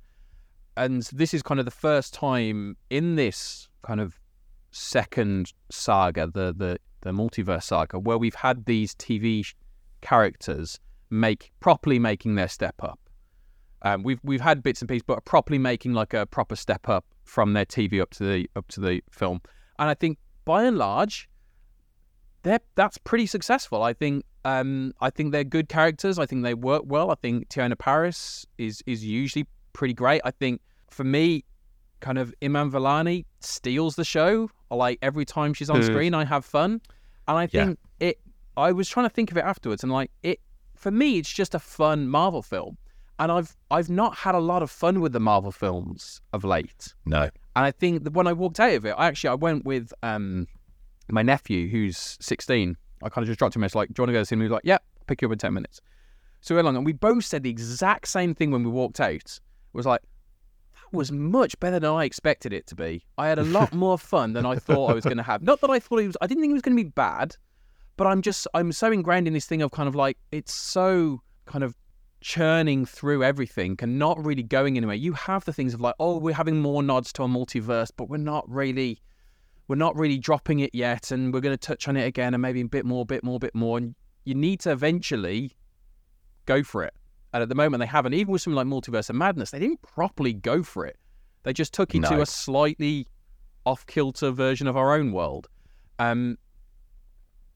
and 0.78 1.04
this 1.14 1.34
is 1.34 1.42
kind 1.42 1.60
of 1.60 1.66
the 1.66 1.72
first 1.72 2.14
time 2.14 2.78
in 2.90 3.16
this 3.16 3.68
kind 3.84 4.00
of 4.00 4.20
second 4.72 5.54
saga, 5.70 6.28
the 6.28 6.54
the 6.56 6.78
the 7.02 7.12
multiverse 7.12 7.64
saga, 7.64 8.00
where 8.00 8.18
we've 8.18 8.36
had 8.36 8.66
these 8.66 8.96
TV 8.96 9.54
characters 10.02 10.80
make 11.10 11.52
properly 11.60 12.00
making 12.00 12.36
their 12.36 12.48
step 12.48 12.76
up. 12.82 13.00
Um, 13.84 14.04
we've 14.04 14.20
we've 14.24 14.42
had 14.42 14.64
bits 14.64 14.82
and 14.82 14.90
pieces, 14.90 15.04
but 15.06 15.26
properly 15.26 15.58
making 15.58 15.94
like 15.94 16.14
a 16.14 16.26
proper 16.26 16.56
step 16.56 16.88
up 16.88 17.06
from 17.24 17.54
their 17.54 17.66
TV 17.66 18.02
up 18.02 18.12
to 18.12 18.24
the 18.24 18.50
up 18.56 18.68
to 18.70 18.80
the 18.80 19.02
film, 19.12 19.42
and 19.80 19.90
I 19.90 19.94
think 19.94 20.18
by 20.46 20.64
and 20.64 20.78
large, 20.78 21.30
they're 22.44 22.60
that's 22.76 22.98
pretty 22.98 23.26
successful. 23.26 23.84
I 23.84 23.94
think 23.94 24.24
um, 24.46 24.94
I 25.02 25.10
think 25.10 25.32
they're 25.32 25.44
good 25.44 25.68
characters. 25.70 26.20
I 26.20 26.26
think 26.26 26.44
they 26.44 26.54
work 26.54 26.84
well. 26.86 27.12
I 27.12 27.16
think 27.16 27.50
Teyonah 27.50 27.80
Parris 27.80 28.46
is 28.58 28.84
is 28.86 29.04
usually 29.04 29.48
pretty 29.74 29.94
great. 29.94 30.22
I 30.26 30.32
think 30.32 30.62
for 30.90 31.04
me, 31.04 31.44
kind 32.00 32.18
of 32.18 32.34
Iman 32.44 32.72
Vellani 32.72 33.26
steals 33.40 33.96
the 33.96 34.04
show. 34.06 34.50
Like 34.70 35.00
every 35.02 35.26
time 35.26 35.54
she's 35.54 35.70
on 35.70 35.82
Mm. 35.82 35.86
screen, 35.86 36.14
I 36.14 36.26
have 36.26 36.46
fun, 36.46 36.82
and 37.28 37.38
I 37.38 37.44
Yeah. 37.52 37.66
think 37.66 37.80
it. 38.00 38.20
I 38.58 38.72
was 38.72 38.88
trying 38.90 39.06
to 39.06 39.10
think 39.14 39.32
of 39.32 39.38
it 39.38 39.44
afterwards, 39.44 39.84
and 39.84 39.92
like 39.92 40.12
it 40.24 40.40
for 40.76 40.92
me, 40.92 41.18
it's 41.20 41.32
just 41.32 41.54
a 41.54 41.60
fun 41.60 42.08
Marvel 42.08 42.42
film, 42.42 42.78
and 43.20 43.32
I've 43.32 43.56
I've 43.70 43.90
not 43.90 44.18
had 44.18 44.34
a 44.36 44.40
lot 44.40 44.64
of 44.64 44.72
fun 44.72 45.00
with 45.02 45.14
the 45.14 45.20
Marvel 45.20 45.52
films 45.52 46.22
of 46.34 46.44
late. 46.44 46.94
No. 47.06 47.24
And 47.56 47.66
I 47.66 47.72
think 47.72 48.04
that 48.06 48.14
when 48.14 48.28
I 48.28 48.34
walked 48.34 48.60
out 48.60 48.74
of 48.74 48.86
it, 48.86 48.96
I 48.98 49.08
actually 49.08 49.30
I 49.30 49.36
went 49.36 49.66
with 49.66 49.94
um 50.04 50.48
my 51.10 51.22
nephew 51.22 51.68
who's 51.70 52.18
16. 52.22 52.78
I 53.04 53.10
kind 53.10 53.24
of 53.24 53.28
just 53.28 53.40
dropped 53.40 53.56
him. 53.56 53.64
It's 53.64 53.76
like, 53.76 53.90
do 53.90 53.96
you 54.00 54.04
want 54.04 54.10
to 54.10 54.14
go 54.14 54.20
to 54.20 54.22
the 54.22 54.26
cinema? 54.26 54.44
He 54.46 54.50
was 54.50 54.54
like, 54.56 54.62
yeah, 54.66 54.78
pick 55.08 55.22
you 55.22 55.28
up 55.28 55.34
in 55.34 55.40
10 55.40 55.54
minutes. 55.54 55.82
So 56.40 56.54
we 56.54 56.58
went 56.58 56.66
along, 56.68 56.78
and 56.78 56.86
we 56.86 56.94
both 56.94 57.26
said 57.26 57.44
the 57.44 57.50
exact 57.50 58.08
same 58.08 58.34
thing 58.34 58.50
when 58.52 58.64
we 58.64 58.70
walked 58.70 59.00
out. 59.02 59.40
Was 59.74 59.86
like, 59.86 60.02
that 60.74 60.98
was 60.98 61.12
much 61.12 61.60
better 61.60 61.80
than 61.80 61.92
I 61.92 62.04
expected 62.04 62.54
it 62.54 62.68
to 62.68 62.76
be. 62.76 63.06
I 63.18 63.28
had 63.28 63.40
a 63.40 63.44
lot 63.44 63.74
more 63.86 63.98
fun 63.98 64.34
than 64.34 64.46
I 64.46 64.56
thought 64.56 64.92
I 64.92 64.94
was 64.94 65.04
going 65.04 65.18
to 65.18 65.24
have. 65.24 65.42
Not 65.42 65.62
that 65.62 65.70
I 65.70 65.80
thought 65.80 66.00
it 66.00 66.08
was. 66.08 66.18
I 66.22 66.28
didn't 66.28 66.42
think 66.42 66.52
it 66.52 66.54
was 66.54 66.62
going 66.62 66.78
to 66.78 66.84
be 66.84 66.90
bad, 66.90 67.36
but 67.98 68.08
I'm 68.08 68.22
just 68.22 68.48
I'm 68.54 68.72
so 68.72 68.92
ingrained 68.92 69.28
in 69.28 69.34
this 69.34 69.46
thing 69.46 69.62
of 69.62 69.72
kind 69.72 69.88
of 69.88 69.96
like 69.96 70.18
it's 70.32 70.54
so 70.54 71.22
kind 71.46 71.64
of 71.64 71.76
churning 72.22 72.86
through 72.86 73.24
everything 73.24 73.78
and 73.82 73.98
not 73.98 74.24
really 74.24 74.44
going 74.44 74.78
anywhere. 74.78 74.96
You 74.96 75.14
have 75.14 75.44
the 75.46 75.54
things 75.54 75.74
of 75.74 75.82
like, 75.82 75.96
oh, 76.00 76.18
we're 76.18 76.36
having 76.36 76.60
more 76.62 76.84
nods 76.84 77.12
to 77.14 77.24
a 77.24 77.28
multiverse, 77.28 77.92
but 77.96 78.10
we're 78.10 78.18
not 78.18 78.50
really 78.50 79.02
we're 79.68 79.76
not 79.76 79.96
really 79.96 80.18
dropping 80.18 80.60
it 80.60 80.72
yet 80.74 81.12
and 81.12 81.34
we're 81.34 81.40
going 81.40 81.58
to 81.58 81.68
touch 81.68 81.88
on 81.88 81.96
it 81.96 82.06
again 82.06 82.34
and 82.34 82.42
maybe 82.42 82.62
a 82.62 82.66
bit 82.66 82.86
more, 82.86 83.06
bit 83.06 83.24
more, 83.24 83.40
bit 83.40 83.56
more. 83.56 83.78
And 83.78 83.96
you 84.26 84.36
need 84.36 84.60
to 84.62 84.72
eventually 84.72 85.56
go 86.46 86.62
for 86.62 86.84
it. 86.84 86.94
And 87.34 87.42
at 87.42 87.50
the 87.50 87.56
moment, 87.56 87.80
they 87.80 87.88
haven't. 87.88 88.14
Even 88.14 88.34
with 88.34 88.42
something 88.42 88.56
like 88.56 88.68
Multiverse 88.68 89.10
of 89.10 89.16
Madness, 89.16 89.52
they 89.52 89.60
didn't 89.60 89.82
properly 89.82 90.34
go 90.34 90.64
for 90.64 90.86
it. 90.86 90.98
They 91.44 91.54
just 91.54 91.74
took 91.74 91.96
it 91.96 92.04
to 92.04 92.22
a 92.22 92.26
slightly 92.26 93.08
off 93.66 93.86
kilter 93.86 94.32
version 94.32 94.68
of 94.68 94.78
our 94.78 94.94
own 94.94 95.12
world. 95.12 95.48
Um, 96.00 96.38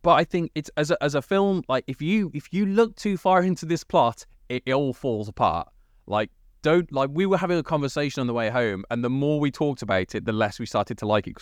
but 0.01 0.13
I 0.13 0.23
think 0.23 0.51
it's 0.55 0.69
as 0.77 0.91
a, 0.91 1.03
as 1.03 1.15
a 1.15 1.21
film, 1.21 1.63
like 1.67 1.83
if 1.87 2.01
you 2.01 2.31
if 2.33 2.53
you 2.53 2.65
look 2.65 2.95
too 2.95 3.17
far 3.17 3.43
into 3.43 3.65
this 3.65 3.83
plot, 3.83 4.25
it, 4.49 4.63
it 4.65 4.73
all 4.73 4.93
falls 4.93 5.27
apart. 5.27 5.67
Like 6.07 6.29
don't 6.61 6.91
like 6.91 7.09
we 7.13 7.25
were 7.25 7.37
having 7.37 7.57
a 7.57 7.63
conversation 7.63 8.21
on 8.21 8.27
the 8.27 8.33
way 8.33 8.49
home, 8.49 8.85
and 8.91 9.03
the 9.03 9.09
more 9.09 9.39
we 9.39 9.51
talked 9.51 9.81
about 9.81 10.15
it, 10.15 10.25
the 10.25 10.31
less 10.31 10.59
we 10.59 10.65
started 10.65 10.97
to 10.99 11.07
like 11.07 11.27
it 11.27 11.37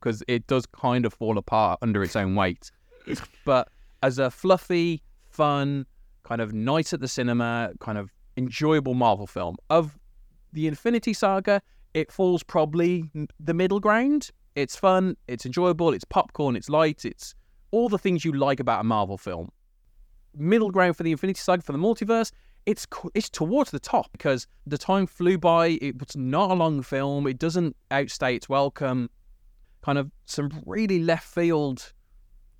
because 0.00 0.22
it 0.28 0.46
does 0.46 0.66
kind 0.66 1.04
of 1.04 1.14
fall 1.14 1.38
apart 1.38 1.78
under 1.82 2.02
its 2.02 2.16
own 2.16 2.34
weight. 2.34 2.70
but 3.44 3.68
as 4.02 4.18
a 4.18 4.30
fluffy, 4.30 5.02
fun, 5.30 5.86
kind 6.28 6.42
of 6.42 6.52
night 6.52 6.92
at 6.92 7.00
the 7.00 7.08
cinema, 7.08 7.72
kind 7.80 7.96
of 7.96 8.12
enjoyable 8.36 8.92
Marvel 8.92 9.26
film 9.26 9.56
of 9.70 9.98
the 10.52 10.66
Infinity 10.66 11.14
Saga, 11.14 11.62
it 11.94 12.12
falls 12.12 12.42
probably 12.42 13.10
the 13.40 13.54
middle 13.54 13.80
ground. 13.80 14.30
It's 14.54 14.76
fun, 14.76 15.16
it's 15.26 15.46
enjoyable, 15.46 15.94
it's 15.94 16.04
popcorn, 16.04 16.54
it's 16.54 16.68
light, 16.68 17.06
it's 17.06 17.34
all 17.70 17.88
the 17.88 17.98
things 17.98 18.26
you 18.26 18.32
like 18.32 18.60
about 18.60 18.82
a 18.82 18.84
Marvel 18.84 19.16
film. 19.16 19.48
Middle 20.36 20.70
ground 20.70 20.96
for 20.98 21.02
the 21.02 21.12
Infinity 21.12 21.40
Saga 21.40 21.62
for 21.62 21.72
the 21.72 21.78
multiverse, 21.78 22.30
it's 22.66 22.86
it's 23.14 23.30
towards 23.30 23.70
the 23.70 23.80
top 23.80 24.12
because 24.12 24.46
the 24.66 24.76
time 24.76 25.06
flew 25.06 25.38
by. 25.38 25.78
It 25.80 25.98
was 25.98 26.14
not 26.14 26.50
a 26.50 26.54
long 26.54 26.82
film. 26.82 27.26
It 27.26 27.38
doesn't 27.38 27.74
outstay 27.90 28.34
its 28.36 28.50
welcome. 28.50 29.08
Kind 29.82 29.96
of 29.96 30.10
some 30.26 30.50
really 30.66 31.02
left 31.02 31.26
field 31.26 31.94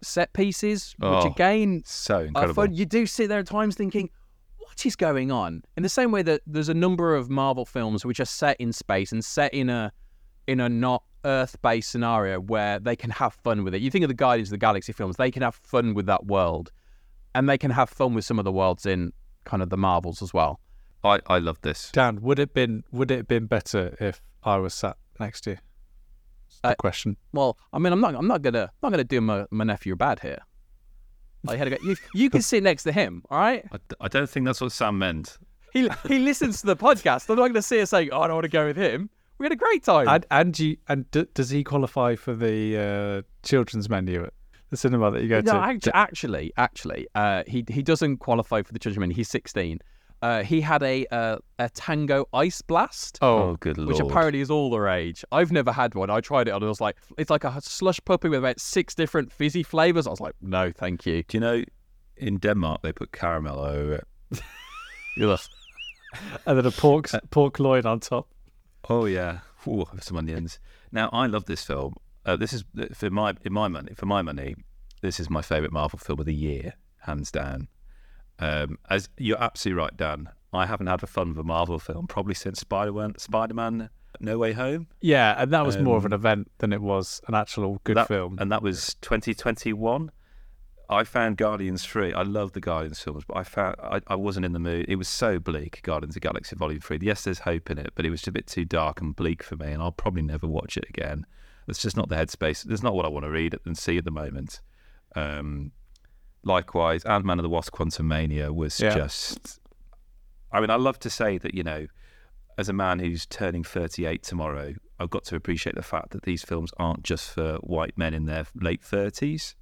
set 0.02 0.32
pieces, 0.32 0.94
which 0.98 1.08
Oh, 1.08 1.26
again 1.26 1.82
So 1.84 2.20
incredible. 2.20 2.54
fun. 2.54 2.74
You 2.74 2.87
do 2.87 3.06
sit 3.06 3.28
there 3.28 3.40
at 3.40 3.46
times 3.46 3.74
thinking, 3.74 4.11
what 4.56 4.84
is 4.87 4.96
going 4.96 5.30
on? 5.32 5.62
In 5.76 5.82
the 5.82 5.88
same 5.88 6.12
way 6.12 6.22
that 6.22 6.42
there's 6.46 6.68
a 6.68 6.74
number 6.74 7.14
of 7.14 7.30
Marvel 7.30 7.64
films 7.64 8.04
which 8.04 8.20
are 8.20 8.24
set 8.24 8.56
in 8.61 8.72
space 8.72 9.12
and 9.12 9.24
set 9.24 9.52
in 9.54 9.68
a 9.70 9.92
in 10.46 10.61
a 10.61 10.68
not 10.68 11.02
Earth-based 11.24 11.90
scenario 11.90 12.40
where 12.40 12.78
they 12.78 12.94
can 12.94 13.11
have 13.11 13.34
fun 13.34 13.64
with 13.64 13.74
it. 13.74 13.82
You 13.82 13.90
think 13.90 14.04
of 14.04 14.08
the 14.08 14.14
Guardians 14.14 14.48
of 14.48 14.52
the 14.52 14.58
Galaxy 14.58 14.92
films; 14.92 15.16
they 15.16 15.30
can 15.30 15.42
have 15.42 15.56
fun 15.56 15.94
with 15.94 16.06
that 16.06 16.27
world, 16.27 16.70
and 17.35 17.48
they 17.48 17.58
can 17.58 17.73
have 17.73 17.90
fun 17.90 18.14
with 18.14 18.25
some 18.25 18.38
of 18.38 18.44
the 18.44 18.52
worlds 18.52 18.87
in 18.87 19.12
kind 19.44 19.62
of 19.62 19.70
the 19.70 19.77
Marvels 19.77 20.23
as 20.23 20.33
well. 20.33 20.60
I, 21.02 21.20
I 21.27 21.38
love 21.38 21.60
this. 21.62 21.90
Dan, 21.92 22.20
would 22.23 22.38
it 22.38 22.54
been 22.54 22.85
would 22.92 23.10
it 23.10 23.16
have 23.16 23.29
been 23.29 23.46
better 23.46 23.96
if 24.00 24.23
I 24.44 24.56
was 24.58 24.75
sat 24.75 24.96
next 25.18 25.42
to 25.42 25.50
you? 25.50 25.56
That's 26.63 26.73
the 26.75 26.79
Uh, 26.79 26.81
question. 26.81 27.17
Well, 27.33 27.59
I 27.73 27.79
mean, 27.79 27.92
I'm 27.92 28.00
not, 28.00 28.15
I'm 28.15 28.27
not 28.27 28.42
gonna, 28.42 28.63
I'm 28.65 28.71
not 28.83 28.90
gonna 28.90 29.04
do 29.04 29.21
my, 29.21 29.46
my 29.50 29.65
nephew 29.65 29.96
bad 29.96 30.21
here. 30.21 30.38
Like, 31.44 31.59
had 31.59 31.65
to 31.65 31.71
go, 31.71 31.77
you, 31.85 31.96
you 32.15 32.31
can 32.31 32.42
sit 32.42 32.63
next 32.63 32.83
to 32.85 32.92
him, 32.92 33.23
all 33.31 33.38
right? 33.38 33.65
I, 33.73 33.79
I 34.00 34.09
don't 34.09 34.29
think 34.29 34.44
that's 34.46 34.61
what 34.61 34.73
Sam 34.73 34.98
meant. 34.98 35.38
He, 35.73 35.88
he 36.09 36.19
listens 36.19 36.61
to 36.63 36.67
the 36.67 36.77
podcast. 36.77 37.29
I'm 37.31 37.37
not 37.37 37.48
gonna 37.48 37.63
see 37.63 37.81
us 37.81 37.90
saying, 37.90 38.11
oh, 38.13 38.21
I 38.23 38.27
don't 38.27 38.37
want 38.37 38.44
to 38.44 38.48
go 38.50 38.67
with 38.67 38.77
him. 38.77 39.11
We 39.38 39.44
had 39.44 39.52
a 39.52 39.56
great 39.56 39.85
time. 39.85 40.09
And 40.09 40.27
and 40.33 40.59
you 40.59 40.77
and 40.88 41.09
d- 41.13 41.27
does 41.35 41.50
he 41.50 41.63
qualify 41.63 42.17
for 42.17 42.35
the 42.35 42.77
uh, 42.77 43.46
children's 43.46 43.88
menu 43.88 44.25
at 44.25 44.33
the 44.71 44.77
cinema 44.77 45.13
that 45.13 45.23
you 45.23 45.29
go 45.29 45.40
no, 45.40 45.52
to? 45.52 45.59
actually, 45.59 45.92
actually, 45.94 46.52
actually, 46.56 47.06
uh, 47.15 47.44
he 47.46 47.65
he 47.69 47.83
doesn't 47.83 48.17
qualify 48.17 48.63
for 48.63 48.73
the 48.73 48.81
children's 48.81 48.98
menu. 49.00 49.15
He's 49.15 49.29
16, 49.29 49.79
Uh, 50.21 50.42
he 50.42 50.60
had 50.60 50.83
a 50.83 51.06
uh, 51.06 51.38
a 51.58 51.69
Tango 51.69 52.27
Ice 52.33 52.60
Blast. 52.62 53.19
Oh, 53.23 53.56
good 53.56 53.79
lord. 53.79 53.88
Which 53.88 54.00
apparently 54.00 54.40
is 54.40 54.50
all 54.50 54.71
the 54.71 54.81
rage. 54.81 55.25
I've 55.31 55.52
never 55.52 55.73
had 55.73 55.94
one. 55.94 56.10
I 56.10 56.21
tried 56.21 56.48
it 56.48 56.52
and 56.52 56.62
it 56.62 56.66
was 56.66 56.81
like, 56.81 56.96
it's 57.16 57.31
like 57.31 57.44
a 57.44 57.60
slush 57.60 58.00
puppy 58.04 58.29
with 58.29 58.40
about 58.40 58.60
six 58.60 58.94
different 58.94 59.33
fizzy 59.33 59.62
flavors. 59.62 60.06
I 60.06 60.10
was 60.10 60.21
like, 60.21 60.35
no, 60.40 60.73
thank 60.73 61.06
you. 61.06 61.23
Do 61.23 61.37
you 61.37 61.40
know 61.40 61.64
in 62.16 62.38
Denmark 62.38 62.83
they 62.83 62.92
put 62.92 63.12
caramel 63.12 63.60
over 63.60 63.94
it? 63.94 64.06
and 66.46 66.58
then 66.58 66.66
a 66.66 66.71
pork 66.71 67.10
pork 67.31 67.58
loin 67.60 67.87
on 67.87 68.00
top. 68.00 68.29
Oh 68.88 69.04
yeah, 69.04 69.40
Ooh, 69.66 69.87
some 70.00 70.16
onions. 70.16 70.58
Now 70.92 71.10
I 71.12 71.27
love 71.27 71.44
this 71.44 71.64
film. 71.64 71.94
Uh, 72.25 72.37
this 72.37 72.52
is 72.52 72.64
for 72.94 73.10
my 73.10 73.35
in 73.44 73.52
my 73.52 73.69
money 73.69 73.92
for 73.94 74.06
my 74.06 74.23
money. 74.23 74.54
This 75.00 75.21
is 75.21 75.31
my 75.31 75.42
favorite 75.42 75.73
Marvel 75.73 75.98
film 75.98 76.19
of 76.21 76.27
the 76.27 76.35
year, 76.35 76.75
hands 77.00 77.31
down. 77.31 77.69
Um, 78.38 78.78
as 78.88 79.08
you're 79.18 79.42
absolutely 79.42 79.82
right, 79.82 79.96
Dan. 79.96 80.28
I 80.52 80.66
haven't 80.66 80.86
had 80.86 81.02
a 81.02 81.06
fun 81.06 81.28
with 81.30 81.38
a 81.38 81.42
Marvel 81.44 81.78
film 81.78 82.06
probably 82.06 82.34
since 82.34 82.60
Spider-Man, 82.60 83.18
Spider-Man 83.18 83.90
No 84.20 84.38
Way 84.38 84.52
Home. 84.52 84.86
Yeah, 85.00 85.34
and 85.40 85.52
that 85.52 85.66
was 85.66 85.76
um, 85.76 85.84
more 85.84 85.96
of 85.98 86.04
an 86.06 86.12
Um, 86.12 86.20
event 86.20 86.50
than 86.58 86.72
it 86.72 86.80
was 86.80 87.20
an 87.28 87.34
actual 87.34 87.80
good 87.84 87.96
that, 87.96 88.08
film. 88.08 88.38
and 88.40 88.50
that 88.50 88.62
was 88.62 88.94
2021. 89.02 90.10
I 90.90 91.04
found 91.04 91.36
Guardians 91.36 91.84
3. 91.84 92.14
I 92.14 92.22
love 92.22 92.52
the 92.52 92.60
Guardians 92.60 92.98
films, 93.00 93.24
but 93.28 93.36
I 93.36 93.42
found 93.42 93.76
I, 93.82 94.00
I 94.06 94.14
wasn't 94.14 94.46
in 94.46 94.52
the 94.54 94.58
mood. 94.58 94.86
It 94.88 94.96
was 94.96 95.06
so 95.08 95.38
bleak, 95.38 95.80
Guardians 95.82 96.16
of 96.16 96.22
the 96.22 96.26
Galaxy 96.28 96.56
Volume 96.56 96.80
3. 96.80 97.00
Yes, 97.02 97.24
there's 97.24 97.40
hope 97.40 97.70
in 97.70 97.76
it, 97.76 97.90
but 97.94 98.06
it 98.06 98.10
was 98.10 98.26
a 98.26 98.32
bit 98.32 98.46
too 98.46 98.64
dark 98.64 99.02
and 99.02 99.14
bleak 99.14 99.42
for 99.42 99.56
me, 99.56 99.70
and 99.72 99.82
I'll 99.82 99.92
probably 99.92 100.22
never 100.22 100.46
watch 100.46 100.78
it 100.78 100.86
again. 100.88 101.26
It's 101.66 101.82
just 101.82 101.98
not 101.98 102.08
the 102.08 102.16
headspace. 102.16 102.70
It's 102.70 102.82
not 102.82 102.94
what 102.94 103.04
I 103.04 103.08
want 103.08 103.26
to 103.26 103.30
read 103.30 103.54
and 103.66 103.76
see 103.76 103.98
at 103.98 104.06
the 104.06 104.10
moment. 104.10 104.62
Um, 105.14 105.72
likewise, 106.49 107.05
Ant 107.05 107.25
Man 107.25 107.38
and 107.38 107.44
the 107.44 107.49
Wasp 107.51 107.73
Quantumania 107.73 108.53
was 108.53 108.81
Yeah. 108.81 108.94
just. 108.94 109.61
I 110.51 110.61
mean, 110.61 110.71
I 110.71 110.77
love 110.77 110.99
to 111.01 111.11
say 111.11 111.38
that, 111.38 111.55
you 111.55 111.63
know, 111.63 111.87
as 112.57 112.69
a 112.69 112.73
man 112.73 112.99
who's 112.99 113.27
turning 113.27 113.63
38 113.63 114.23
tomorrow, 114.23 114.75
I've 114.99 115.11
got 115.11 115.25
to 115.27 115.37
appreciate 115.37 115.77
the 115.77 115.83
fact 115.83 116.11
that 116.11 116.23
these 116.23 116.42
films 116.42 116.73
aren't 116.79 117.05
just 117.05 117.31
for 117.31 117.57
white 117.59 117.96
men 117.96 118.15
in 118.15 118.25
their 118.25 118.46
late 118.55 118.83
30s. 118.83 119.55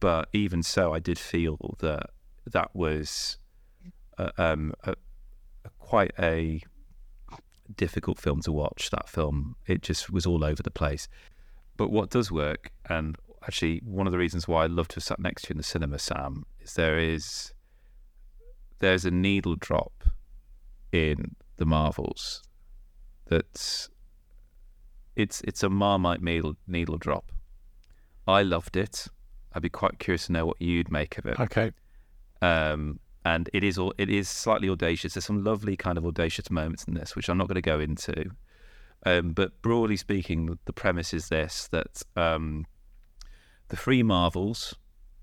But 0.00 0.28
even 0.32 0.62
so, 0.62 0.92
I 0.92 0.98
did 0.98 1.18
feel 1.18 1.76
that 1.78 2.10
that 2.44 2.74
was 2.74 3.38
uh, 4.18 4.30
um, 4.36 4.74
a, 4.84 4.94
a, 5.64 5.70
quite 5.78 6.12
a 6.18 6.60
difficult 7.76 8.18
film 8.18 8.40
to 8.42 8.52
watch. 8.52 8.90
That 8.90 9.08
film, 9.08 9.56
it 9.66 9.82
just 9.82 10.10
was 10.10 10.26
all 10.26 10.44
over 10.44 10.62
the 10.62 10.70
place. 10.70 11.08
But 11.76 11.90
what 11.90 12.10
does 12.10 12.30
work, 12.30 12.72
and 12.88 13.16
actually 13.42 13.80
one 13.84 14.06
of 14.06 14.12
the 14.12 14.18
reasons 14.18 14.46
why 14.46 14.64
I 14.64 14.66
love 14.66 14.88
to 14.88 14.96
have 14.96 15.04
sat 15.04 15.18
next 15.20 15.42
to 15.42 15.48
you 15.50 15.54
in 15.54 15.56
the 15.58 15.62
cinema, 15.62 15.98
Sam, 15.98 16.44
is 16.60 16.74
there 16.74 16.98
is 16.98 17.52
there's 18.78 19.04
a 19.04 19.10
needle 19.10 19.56
drop 19.56 20.04
in 20.92 21.36
the 21.56 21.66
Marvels 21.66 22.42
that's 23.26 23.88
it's 25.16 25.40
it's 25.42 25.62
a 25.62 25.68
Marmite 25.68 26.22
needle 26.22 26.56
needle 26.66 26.98
drop. 26.98 27.32
I 28.26 28.42
loved 28.42 28.76
it. 28.76 29.06
I'd 29.52 29.62
be 29.62 29.68
quite 29.68 29.98
curious 29.98 30.26
to 30.26 30.32
know 30.32 30.46
what 30.46 30.60
you'd 30.60 30.90
make 30.90 31.18
of 31.18 31.26
it. 31.26 31.40
okay. 31.40 31.72
Um, 32.42 33.00
and 33.24 33.50
it 33.52 33.64
is 33.64 33.78
all 33.78 33.92
it 33.98 34.08
is 34.08 34.28
slightly 34.28 34.68
audacious. 34.68 35.14
There's 35.14 35.24
some 35.24 35.44
lovely 35.44 35.76
kind 35.76 35.98
of 35.98 36.06
audacious 36.06 36.50
moments 36.50 36.84
in 36.84 36.94
this, 36.94 37.14
which 37.14 37.28
I'm 37.28 37.38
not 37.38 37.48
going 37.48 37.56
to 37.56 37.60
go 37.62 37.80
into. 37.80 38.30
Um, 39.04 39.32
but 39.32 39.60
broadly 39.62 39.96
speaking, 39.96 40.58
the 40.64 40.72
premise 40.72 41.12
is 41.12 41.28
this: 41.28 41.68
that 41.68 42.02
um, 42.16 42.66
the 43.70 43.76
three 43.76 44.02
Marvels. 44.02 44.74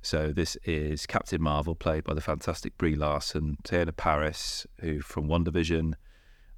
So 0.01 0.31
this 0.31 0.55
is 0.63 1.05
Captain 1.05 1.41
Marvel, 1.41 1.75
played 1.75 2.05
by 2.05 2.13
the 2.13 2.21
fantastic 2.21 2.77
Brie 2.77 2.95
Larson, 2.95 3.57
Teyonah 3.63 3.95
Parris, 3.95 4.65
who 4.79 5.01
from 5.01 5.27
WandaVision, 5.27 5.93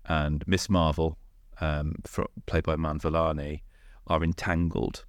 and 0.06 0.48
Miss 0.48 0.70
Marvel, 0.70 1.18
um, 1.60 1.96
fro 2.06 2.28
played 2.46 2.64
by 2.64 2.76
Man 2.76 3.00
Vellani, 3.00 3.64
are 4.08 4.24
entangled. 4.24 5.04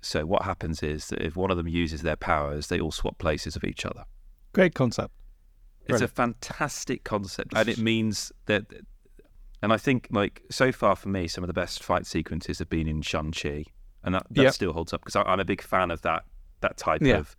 So 0.00 0.26
what 0.26 0.42
happens 0.42 0.82
is 0.82 1.08
that 1.08 1.22
if 1.22 1.36
one 1.36 1.50
of 1.50 1.56
them 1.56 1.68
uses 1.68 2.02
their 2.02 2.16
powers, 2.16 2.66
they 2.66 2.80
all 2.80 2.92
swap 2.92 3.16
places 3.18 3.56
of 3.56 3.64
each 3.64 3.86
other. 3.86 4.04
Great 4.52 4.74
concept. 4.74 5.14
It's 5.86 6.00
a 6.00 6.08
fantastic 6.08 7.04
concept, 7.04 7.52
and 7.54 7.68
it 7.68 7.78
means 7.78 8.32
that. 8.46 8.66
And 9.62 9.72
I 9.72 9.76
think, 9.76 10.08
like 10.10 10.42
so 10.50 10.72
far 10.72 10.96
for 10.96 11.08
me, 11.08 11.26
some 11.28 11.44
of 11.44 11.48
the 11.48 11.54
best 11.54 11.82
fight 11.82 12.06
sequences 12.06 12.58
have 12.58 12.68
been 12.68 12.86
in 12.88 13.02
Shang 13.02 13.32
Chi, 13.32 13.64
and 14.04 14.14
that, 14.14 14.26
that 14.30 14.42
Yep. 14.42 14.52
still 14.54 14.72
holds 14.72 14.92
up 14.92 15.00
because 15.02 15.16
I'm 15.16 15.40
a 15.40 15.44
big 15.44 15.62
fan 15.62 15.90
of 15.90 16.02
that 16.02 16.24
that 16.60 16.76
type 16.78 17.02
Yeah. 17.02 17.16
of, 17.18 17.36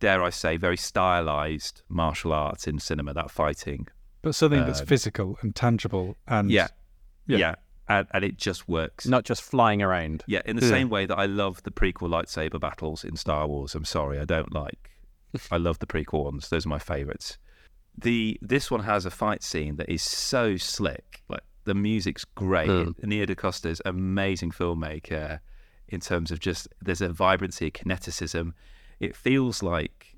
dare 0.00 0.22
I 0.22 0.30
say, 0.30 0.56
very 0.56 0.76
stylized 0.76 1.82
martial 1.88 2.32
arts 2.32 2.66
in 2.66 2.78
cinema. 2.78 3.12
That 3.14 3.30
fighting, 3.30 3.88
But 4.22 4.34
something 4.34 4.60
that's 4.64 4.80
Uh, 4.80 4.84
physical 4.86 5.36
and 5.42 5.54
tangible 5.54 6.16
and 6.28 6.50
yeah, 6.50 6.68
Yeah. 7.26 7.38
yeah, 7.38 7.54
and, 7.88 8.06
and 8.12 8.24
it 8.24 8.36
just 8.38 8.68
works. 8.68 9.06
Not 9.06 9.24
just 9.24 9.42
flying 9.42 9.82
around. 9.82 10.22
Yeah, 10.26 10.42
in 10.46 10.56
the 10.56 10.62
Yeah. 10.62 10.68
same 10.70 10.88
way 10.88 11.06
that 11.06 11.18
I 11.18 11.26
love 11.26 11.62
the 11.64 11.70
prequel 11.72 12.08
lightsaber 12.08 12.60
battles 12.60 13.04
in 13.04 13.16
Star 13.16 13.46
Wars. 13.48 13.74
I'm 13.74 13.84
sorry, 13.84 14.18
I 14.18 14.24
don't 14.24 14.52
like. 14.54 14.90
I 15.50 15.56
love 15.56 15.78
the 15.80 15.86
prequel 15.86 16.24
ones; 16.24 16.48
those 16.50 16.66
are 16.66 16.68
my 16.68 16.78
favorites. 16.78 17.38
The 17.98 18.38
this 18.40 18.70
one 18.70 18.84
has 18.84 19.04
a 19.04 19.10
fight 19.10 19.42
scene 19.42 19.76
that 19.76 19.88
is 19.90 20.02
so 20.02 20.56
slick. 20.56 21.22
Like 21.28 21.42
the 21.64 21.74
music's 21.74 22.24
great. 22.24 22.68
Mm. 22.70 23.02
Nia 23.04 23.26
DaCosta's 23.26 23.82
amazing 23.84 24.50
filmmaker 24.52 25.40
in 25.92 26.00
terms 26.00 26.30
of 26.30 26.40
just 26.40 26.66
there's 26.80 27.00
a 27.00 27.08
vibrancy, 27.10 27.66
a 27.66 27.70
kineticism. 27.70 28.52
It 28.98 29.14
feels 29.14 29.62
like 29.62 30.16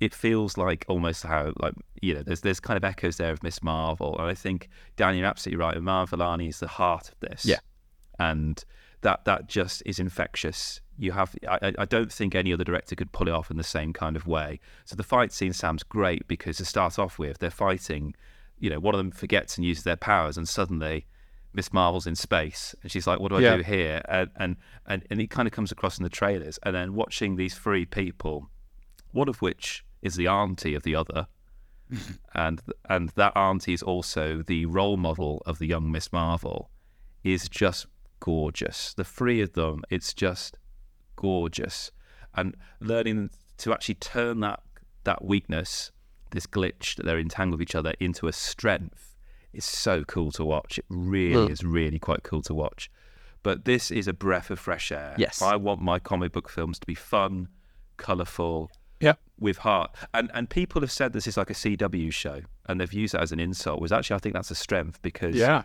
it 0.00 0.12
feels 0.14 0.58
like 0.58 0.84
almost 0.88 1.22
how 1.22 1.52
like 1.60 1.74
you 2.00 2.14
know 2.14 2.22
there's 2.22 2.40
there's 2.40 2.60
kind 2.60 2.76
of 2.76 2.84
echoes 2.84 3.16
there 3.16 3.32
of 3.32 3.42
Miss 3.42 3.62
Marvel, 3.62 4.18
and 4.18 4.28
I 4.28 4.34
think 4.34 4.68
Dan, 4.96 5.16
you're 5.16 5.26
absolutely 5.26 5.64
right. 5.64 5.80
Marvel 5.80 6.18
Vellani 6.18 6.48
is 6.48 6.58
the 6.60 6.68
heart 6.68 7.08
of 7.08 7.20
this. 7.20 7.44
Yeah. 7.46 7.58
and 8.18 8.62
that 9.02 9.24
that 9.24 9.48
just 9.48 9.82
is 9.86 9.98
infectious. 9.98 10.80
You 10.98 11.12
have 11.12 11.34
I, 11.48 11.72
I- 11.78 11.84
don't 11.86 12.12
think 12.12 12.34
any 12.34 12.52
other 12.52 12.64
director 12.64 12.94
could 12.94 13.12
pull 13.12 13.28
it 13.28 13.32
off 13.32 13.50
in 13.50 13.56
the 13.56 13.64
same 13.64 13.92
kind 13.92 14.16
of 14.16 14.26
way. 14.26 14.60
So 14.84 14.94
the 14.96 15.02
fight 15.02 15.32
scene 15.32 15.52
Sam's 15.52 15.82
great 15.82 16.26
because 16.28 16.56
to 16.58 16.64
start 16.64 16.98
off 16.98 17.18
with, 17.18 17.38
they're 17.38 17.50
fighting. 17.50 18.14
You 18.58 18.70
know, 18.70 18.78
one 18.78 18.94
of 18.94 18.98
them 18.98 19.10
forgets 19.10 19.56
and 19.56 19.64
uses 19.64 19.82
their 19.84 19.96
powers, 19.96 20.36
and 20.36 20.48
suddenly 20.48 21.06
Miss 21.54 21.72
Marvel's 21.72 22.06
in 22.06 22.16
space, 22.16 22.74
and 22.82 22.90
she's 22.90 23.06
like, 23.06 23.20
"What 23.20 23.28
do 23.28 23.36
I 23.36 23.40
Yeah. 23.40 23.56
do 23.56 23.62
here?" 23.62 24.02
And, 24.08 24.30
and 24.36 24.56
and 24.86 25.06
and 25.10 25.20
it 25.20 25.30
kind 25.30 25.46
of 25.46 25.52
comes 25.52 25.70
across 25.72 25.98
in 25.98 26.04
the 26.04 26.10
trailers, 26.10 26.58
and 26.62 26.74
then 26.74 26.94
watching 26.94 27.36
these 27.36 27.54
three 27.56 27.84
people, 27.84 28.50
one 29.10 29.28
of 29.28 29.42
which 29.42 29.84
is 30.00 30.14
the 30.16 30.28
auntie 30.28 30.74
of 30.74 30.82
the 30.82 30.94
other, 30.94 31.26
and 32.34 32.62
and 32.88 33.10
that 33.10 33.36
auntie 33.36 33.74
is 33.74 33.82
also 33.82 34.42
the 34.42 34.66
role 34.66 34.96
model 34.96 35.42
of 35.46 35.58
the 35.58 35.66
young 35.66 35.90
Miss 35.90 36.12
Marvel, 36.12 36.70
is 37.22 37.48
just 37.48 37.86
gorgeous. 38.20 38.94
The 38.94 39.04
three 39.04 39.40
of 39.42 39.52
them, 39.52 39.82
it's 39.90 40.14
just 40.14 40.56
gorgeous, 41.16 41.90
and 42.34 42.56
learning 42.80 43.30
to 43.58 43.72
actually 43.72 43.96
turn 43.96 44.40
that 44.40 44.60
that 45.04 45.24
weakness, 45.24 45.90
this 46.30 46.46
glitch 46.46 46.94
that 46.96 47.04
they're 47.04 47.18
entangled 47.18 47.58
with 47.60 47.68
each 47.68 47.74
other, 47.74 47.92
into 48.00 48.26
a 48.28 48.32
strength 48.32 49.11
is 49.52 49.64
so 49.64 50.04
cool 50.04 50.30
to 50.32 50.44
watch. 50.44 50.78
It 50.78 50.84
really 50.88 51.48
Mm. 51.48 51.50
is 51.50 51.62
really 51.64 51.98
quite 51.98 52.22
cool 52.22 52.42
to 52.42 52.54
watch. 52.54 52.90
But 53.42 53.64
this 53.64 53.90
is 53.90 54.06
a 54.08 54.12
breath 54.12 54.50
of 54.50 54.58
fresh 54.58 54.92
air. 54.92 55.14
Yes. 55.18 55.42
I 55.42 55.56
want 55.56 55.80
my 55.82 55.98
comic 55.98 56.32
book 56.32 56.48
films 56.48 56.78
to 56.78 56.86
be 56.86 56.94
fun, 56.94 57.48
colourful, 57.96 58.70
Yep. 59.00 59.20
with 59.38 59.58
heart. 59.58 59.94
And 60.14 60.30
and 60.32 60.48
people 60.48 60.80
have 60.80 60.92
said 60.92 61.12
this 61.12 61.26
is 61.26 61.36
like 61.36 61.50
a 61.50 61.54
CW 61.54 62.12
show, 62.12 62.42
and 62.66 62.80
they've 62.80 62.92
used 62.92 63.14
that 63.14 63.20
as 63.22 63.32
an 63.32 63.40
insult. 63.40 63.80
Was 63.80 63.90
actually 63.92 64.14
I 64.16 64.18
think 64.20 64.34
that's 64.34 64.50
a 64.52 64.54
strength 64.54 65.02
because 65.02 65.34
yeah. 65.34 65.64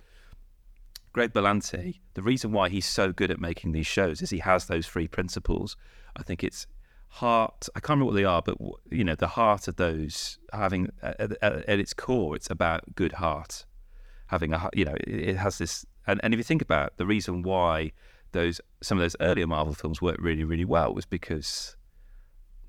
Greg 1.13 1.33
Berlanti, 1.33 1.99
the 2.13 2.21
reason 2.21 2.51
why 2.51 2.69
he's 2.69 2.85
so 2.85 3.11
good 3.11 3.31
at 3.31 3.39
making 3.39 3.71
these 3.71 3.87
shows 3.87 4.21
is 4.21 4.29
he 4.29 4.39
has 4.39 4.65
those 4.65 4.87
three 4.87 5.07
principles. 5.07 5.75
I 6.15 6.21
think 6.23 6.43
it's 6.43 6.67
heart. 7.09 7.67
I 7.75 7.79
can't 7.79 7.91
remember 7.99 8.05
what 8.05 8.15
they 8.15 8.23
are, 8.25 8.41
but 8.41 8.57
you 8.91 9.03
know 9.03 9.15
the 9.15 9.27
heart 9.27 9.67
of 9.67 9.77
those 9.77 10.37
having 10.53 10.89
at, 11.01 11.19
at, 11.41 11.41
at 11.43 11.79
its 11.79 11.93
core, 11.93 12.35
it's 12.35 12.49
about 12.49 12.95
good 12.95 13.13
heart. 13.13 13.65
Having 14.27 14.53
a 14.53 14.69
you 14.73 14.85
know 14.85 14.95
it, 15.05 15.35
has 15.37 15.57
this, 15.57 15.85
and, 16.05 16.19
and 16.23 16.33
if 16.33 16.37
you 16.37 16.43
think 16.43 16.61
about 16.61 16.87
it, 16.87 16.93
the 16.97 17.05
reason 17.05 17.43
why 17.43 17.91
those 18.33 18.59
some 18.81 18.97
of 18.97 19.03
those 19.03 19.15
earlier 19.21 19.47
Marvel 19.47 19.73
films 19.73 20.01
worked 20.01 20.21
really 20.21 20.43
really 20.43 20.65
well 20.65 20.93
was 20.93 21.05
because 21.05 21.77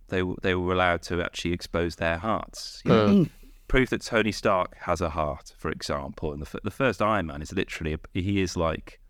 they 0.08 0.22
they 0.42 0.54
were 0.54 0.72
allowed 0.72 1.02
to 1.02 1.22
actually 1.22 1.52
expose 1.52 1.96
their 1.96 2.18
hearts. 2.18 2.82
You 2.84 2.90
know, 2.90 3.08
hmm. 3.08 3.22
proof 3.66 3.90
that 3.90 4.02
Tony 4.02 4.32
Stark 4.32 4.76
has 4.78 5.00
a 5.00 5.10
heart, 5.10 5.52
for 5.56 5.70
example. 5.70 6.32
And 6.32 6.42
the, 6.42 6.60
the 6.62 6.70
first 6.70 7.02
Iron 7.02 7.26
Man 7.26 7.42
is 7.42 7.52
literally 7.52 7.96
he 8.14 8.40
is 8.40 8.56
like 8.56 9.00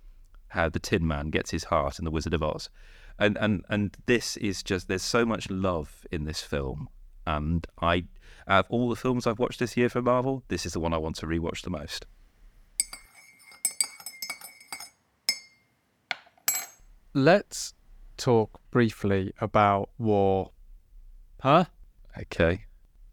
how 0.48 0.68
the 0.68 0.78
Tin 0.78 1.06
Man 1.06 1.30
gets 1.30 1.50
his 1.50 1.64
heart 1.64 1.98
in 1.98 2.04
the 2.04 2.10
Wizard 2.10 2.34
of 2.34 2.42
Oz, 2.42 2.70
and 3.18 3.36
and 3.38 3.64
and 3.68 3.96
this 4.06 4.36
is 4.38 4.62
just 4.62 4.88
there's 4.88 5.02
so 5.02 5.24
much 5.24 5.50
love 5.50 6.06
in 6.10 6.24
this 6.24 6.40
film, 6.40 6.88
and 7.26 7.66
I 7.80 8.04
out 8.46 8.64
of 8.64 8.70
all 8.70 8.88
the 8.88 8.96
films 8.96 9.26
I've 9.26 9.38
watched 9.38 9.60
this 9.60 9.76
year 9.76 9.88
for 9.88 10.00
Marvel, 10.00 10.42
this 10.48 10.64
is 10.64 10.72
the 10.72 10.80
one 10.80 10.94
I 10.94 10.98
want 10.98 11.16
to 11.16 11.26
rewatch 11.26 11.62
the 11.62 11.70
most. 11.70 12.06
Let's 17.18 17.74
talk 18.16 18.60
briefly 18.70 19.32
about 19.40 19.90
war. 19.98 20.52
Huh? 21.40 21.64
Okay, 22.16 22.66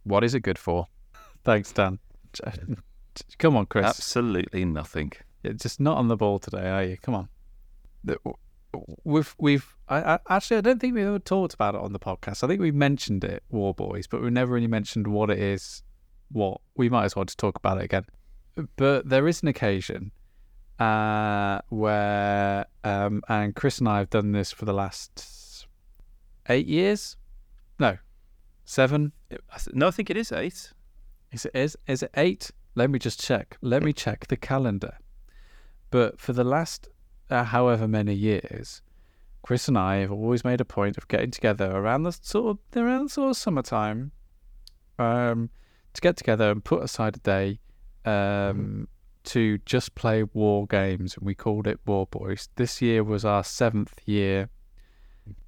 What 0.04 0.24
is 0.24 0.36
it 0.36 0.42
good 0.42 0.60
for? 0.60 0.86
Thanks, 1.44 1.72
Dan. 1.72 1.98
Come 3.40 3.58
on, 3.58 3.66
Kris. 3.66 3.84
Absolutely 3.84 4.64
nothing. 4.64 5.12
You're 5.42 5.54
just 5.54 5.80
not 5.80 5.98
on 5.98 6.08
the 6.08 6.16
ball 6.16 6.38
today, 6.38 6.70
are 6.70 6.84
you? 6.84 6.98
Come 6.98 7.16
on. 7.16 7.30
We've 9.04 9.34
we've 9.40 9.76
I, 9.90 10.02
I, 10.14 10.20
actually 10.30 10.58
I 10.58 10.62
don't 10.62 10.80
think 10.80 10.94
we've 10.94 11.08
ever 11.08 11.18
talked 11.18 11.56
about 11.56 11.74
it 11.74 11.82
on 11.82 11.92
the 11.92 12.00
podcast. 12.00 12.44
I 12.44 12.48
think 12.48 12.62
we 12.62 12.72
mentioned 12.72 13.24
it, 13.24 13.42
War 13.50 13.74
Boys, 13.74 14.06
but 14.06 14.22
we've 14.22 14.32
never 14.32 14.54
really 14.54 14.68
mentioned 14.68 15.08
what 15.08 15.32
it 15.32 15.40
is. 15.40 15.82
What 16.32 16.62
we 16.76 16.90
might 16.90 17.06
as 17.06 17.16
well 17.16 17.26
just 17.26 17.40
talk 17.40 17.58
about 17.58 17.80
it 17.80 17.86
again. 17.86 18.06
But 18.76 19.10
there 19.10 19.28
is 19.28 19.42
an 19.42 19.48
occasion 19.48 20.12
uh, 20.80 21.62
where 21.70 22.66
um, 22.84 23.22
and 23.30 23.56
Kris 23.56 23.80
and 23.80 23.90
I 23.90 24.00
have 24.00 24.10
done 24.10 24.32
this 24.32 24.52
for 24.52 24.66
the 24.66 24.74
last 24.74 25.68
eight 26.50 26.68
years. 26.68 27.18
No, 27.80 27.98
seven. 28.66 29.12
No, 29.74 29.88
I 29.88 29.92
think 29.92 30.10
it 30.10 30.18
is 30.18 30.32
eight. 30.32 30.74
Is 31.32 31.46
it 31.46 31.56
is 31.56 31.78
is 31.88 32.04
it 32.04 32.12
eight? 32.16 32.52
Let 32.76 32.90
me 32.90 33.00
just 33.00 33.24
check. 33.24 33.58
Let 33.62 33.84
me 33.84 33.94
check 33.94 34.28
the 34.28 34.38
calendar. 34.38 34.98
But 35.92 36.20
for 36.20 36.34
the 36.34 36.44
last 36.44 36.90
uh, 37.30 37.46
however 37.46 37.88
many 37.88 38.14
years, 38.14 38.82
Kris 39.44 39.68
and 39.68 39.78
I 39.78 39.98
have 39.98 40.12
always 40.12 40.44
made 40.44 40.60
a 40.60 40.66
point 40.66 40.98
of 40.98 41.08
getting 41.08 41.32
together 41.32 41.72
around 41.72 42.04
the 42.04 42.12
sort 42.12 42.58
of 42.58 42.82
around 42.82 43.06
the 43.06 43.10
sort 43.10 43.30
of 43.32 43.38
summertime, 43.38 44.12
um, 45.00 45.50
to 45.94 46.02
get 46.02 46.18
together 46.18 46.52
and 46.52 46.64
put 46.64 46.84
aside 46.84 47.16
a 47.16 47.20
day, 47.20 47.60
um, 48.06 48.88
to 49.26 49.58
just 49.66 49.96
play 49.96 50.24
war 50.24 50.68
games, 50.68 51.16
and 51.18 51.26
we 51.26 51.36
called 51.36 51.68
it 51.68 51.80
War 51.86 52.08
Boys. 52.08 52.50
This 52.56 52.82
year 52.82 53.04
was 53.04 53.26
our 53.26 53.44
seventh 53.44 54.00
year 54.06 54.50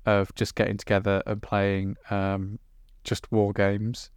of 0.06 0.34
just 0.36 0.56
getting 0.56 0.78
together 0.78 1.22
and 1.26 1.42
playing 1.42 1.98
um, 2.10 2.60
just 3.04 3.32
war 3.32 3.54
games 3.54 4.10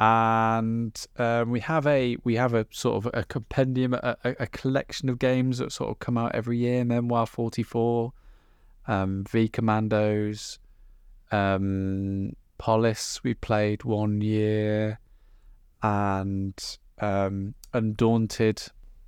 and 0.00 1.06
um, 1.18 1.50
we 1.50 1.60
have 1.60 1.86
a 1.86 2.16
we 2.24 2.34
have 2.36 2.54
a 2.54 2.66
sort 2.70 3.04
of 3.04 3.10
a 3.12 3.22
compendium, 3.22 3.92
a, 3.92 4.16
a, 4.24 4.46
collection 4.46 5.10
of 5.10 5.18
games 5.18 5.58
that 5.58 5.70
sort 5.72 5.90
of 5.90 5.98
come 5.98 6.16
out 6.16 6.34
every 6.34 6.56
year. 6.56 6.86
Memoir 6.86 7.26
Forty 7.26 7.62
Four, 7.62 8.14
um, 8.88 9.24
V 9.28 9.48
Commandos, 9.48 10.58
um, 11.30 12.34
Polis. 12.56 13.22
We 13.22 13.34
played 13.34 13.84
one 13.84 14.22
year, 14.22 14.98
and 15.82 16.78
um, 16.98 17.54
Undaunted, 17.74 18.62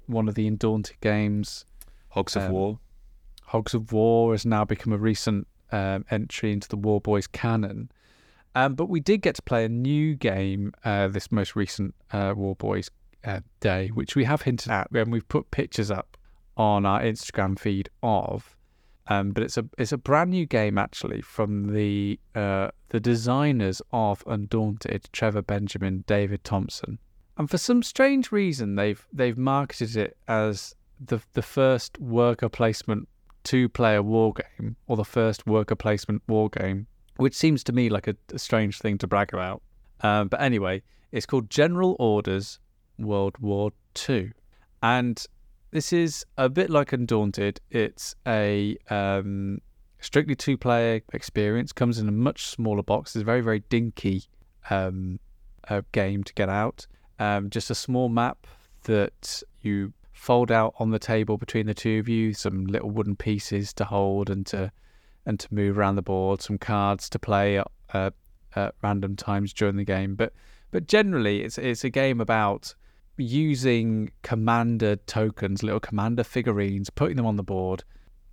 one 0.07 0.28
of 0.28 0.34
the 0.34 0.46
Undaunted 0.46 1.00
games. 1.00 1.64
Hogs 2.11 2.36
of 2.36 2.44
Um, 2.44 2.53
War. 2.53 2.78
Hogs 3.44 3.74
of 3.74 3.92
War 3.92 4.32
has 4.32 4.44
now 4.46 4.64
become 4.64 4.92
a 4.92 4.98
recent 4.98 5.46
um, 5.70 6.05
entry 6.11 6.53
into 6.53 6.68
the 6.68 6.76
War 6.76 7.00
Boys 7.00 7.26
canon. 7.26 7.90
Um, 8.55 8.74
but 8.74 8.88
we 8.88 9.00
did 9.00 9.22
get 9.22 9.34
to 9.36 9.42
play 9.42 9.64
a 9.64 9.68
new 9.68 10.14
game 10.14 10.72
uh, 10.84 11.09
this 11.09 11.32
most 11.32 11.57
recent 11.57 11.94
uh, 12.12 12.34
War 12.36 12.55
Boys 12.55 12.90
uh, 13.24 13.40
day, 13.61 13.88
which 13.88 14.14
we 14.14 14.24
have 14.24 14.42
hinted 14.42 14.70
at, 14.70 14.90
and 14.90 15.11
we've 15.11 15.28
put 15.28 15.50
pictures 15.50 15.90
up 15.90 16.16
on 16.57 16.84
our 16.84 17.00
Instagram 17.00 17.59
feed 17.59 17.88
of. 18.03 18.57
Um, 19.09 19.30
but 19.32 19.42
it's 19.42 19.57
a 19.57 19.64
it's 19.78 19.92
a 19.92 19.98
brand 19.98 20.30
new 20.30 20.46
game 20.46 20.78
actually 20.78 21.22
from 21.22 21.72
the 21.72 22.20
uh, 22.34 22.68
the 22.90 23.00
designers 23.00 23.82
of 23.90 24.22
Undaunted, 24.26 25.09
Trevor 25.12 25.42
Benjamin, 25.42 26.05
David 26.07 26.44
Thompson, 26.44 26.98
and 27.39 27.51
for 27.51 27.59
some 27.59 27.83
strange 27.83 28.30
reason 28.33 28.76
they've 28.76 29.07
they've 29.12 29.39
marketed 29.39 29.97
it 29.97 30.16
as 30.28 30.74
the 31.05 31.20
the 31.33 31.43
first 31.43 31.99
worker 31.99 32.49
placement 32.49 33.09
two 33.45 33.68
player 33.68 34.03
war 34.03 34.33
game 34.33 34.76
or 34.87 34.97
the 34.97 35.05
first 35.05 35.47
worker 35.47 35.74
placement 35.74 36.22
war 36.28 36.49
game, 36.51 36.87
which 37.16 37.35
seems 37.35 37.64
to 37.64 37.72
me 37.72 37.89
like 37.89 38.07
a, 38.07 38.16
a 38.33 38.39
strange 38.39 38.78
thing 38.78 38.99
to 38.99 39.07
brag 39.07 39.33
about. 39.33 39.62
Um, 40.01 40.28
but 40.28 40.41
anyway, 40.41 40.83
it's 41.11 41.26
called 41.26 41.51
General 41.51 41.97
Orders 41.99 42.59
World 42.99 43.37
War 43.39 43.72
Two, 43.95 44.30
and 44.83 45.24
this 45.70 45.93
is 45.93 46.24
a 46.37 46.49
bit 46.49 46.70
like 46.70 46.93
Undaunted. 46.93 47.61
It's 47.70 48.14
a 48.26 48.76
um, 48.91 49.61
strictly 50.01 50.35
two 50.35 50.57
player 50.57 51.01
experience. 51.12 51.72
Comes 51.72 51.99
in 51.99 52.09
a 52.09 52.12
much 52.12 52.47
smaller 52.47 52.83
box. 52.83 53.14
It's 53.14 53.22
a 53.22 53.24
very 53.24 53.41
very 53.41 53.61
dinky 53.68 54.24
um, 54.70 55.18
uh, 55.68 55.83
game 55.93 56.24
to 56.24 56.35
get 56.35 56.49
out. 56.49 56.87
Um, 57.23 57.51
just 57.51 57.70
a 57.70 57.75
small 57.77 58.09
map 58.09 58.49
that 58.83 59.45
you 59.61 59.93
fold 60.12 60.51
out 60.51 60.75
on 60.81 60.91
the 60.91 60.99
table 60.99 61.39
between 61.39 61.66
the 61.66 61.75
two 61.75 62.01
of 62.01 62.09
you. 62.09 62.35
Some 62.35 62.66
little 62.66 62.91
wooden 62.91 63.14
pieces 63.14 63.73
to 63.75 63.85
hold 63.85 64.29
and 64.29 64.45
to 64.47 64.73
and 65.25 65.39
to 65.39 65.55
move 65.55 65.79
around 65.79 65.95
the 65.95 66.03
board. 66.03 66.43
Some 66.43 66.59
cards 66.59 67.09
to 67.11 67.20
play 67.20 67.59
at, 67.59 67.70
uh, 67.95 68.11
at 68.57 68.75
random 68.83 69.14
times 69.14 69.53
during 69.53 69.77
the 69.77 69.85
game. 69.85 70.16
But 70.16 70.33
but 70.73 70.89
generally, 70.89 71.43
it's 71.43 71.59
it's 71.59 71.85
a 71.85 71.91
game 71.91 72.20
about 72.20 72.75
using 73.16 74.11
commander 74.23 74.97
tokens, 74.97 75.62
little 75.62 75.79
commander 75.79 76.25
figurines, 76.25 76.91
putting 76.91 77.18
them 77.18 77.27
on 77.27 77.37
the 77.37 77.45
board, 77.45 77.85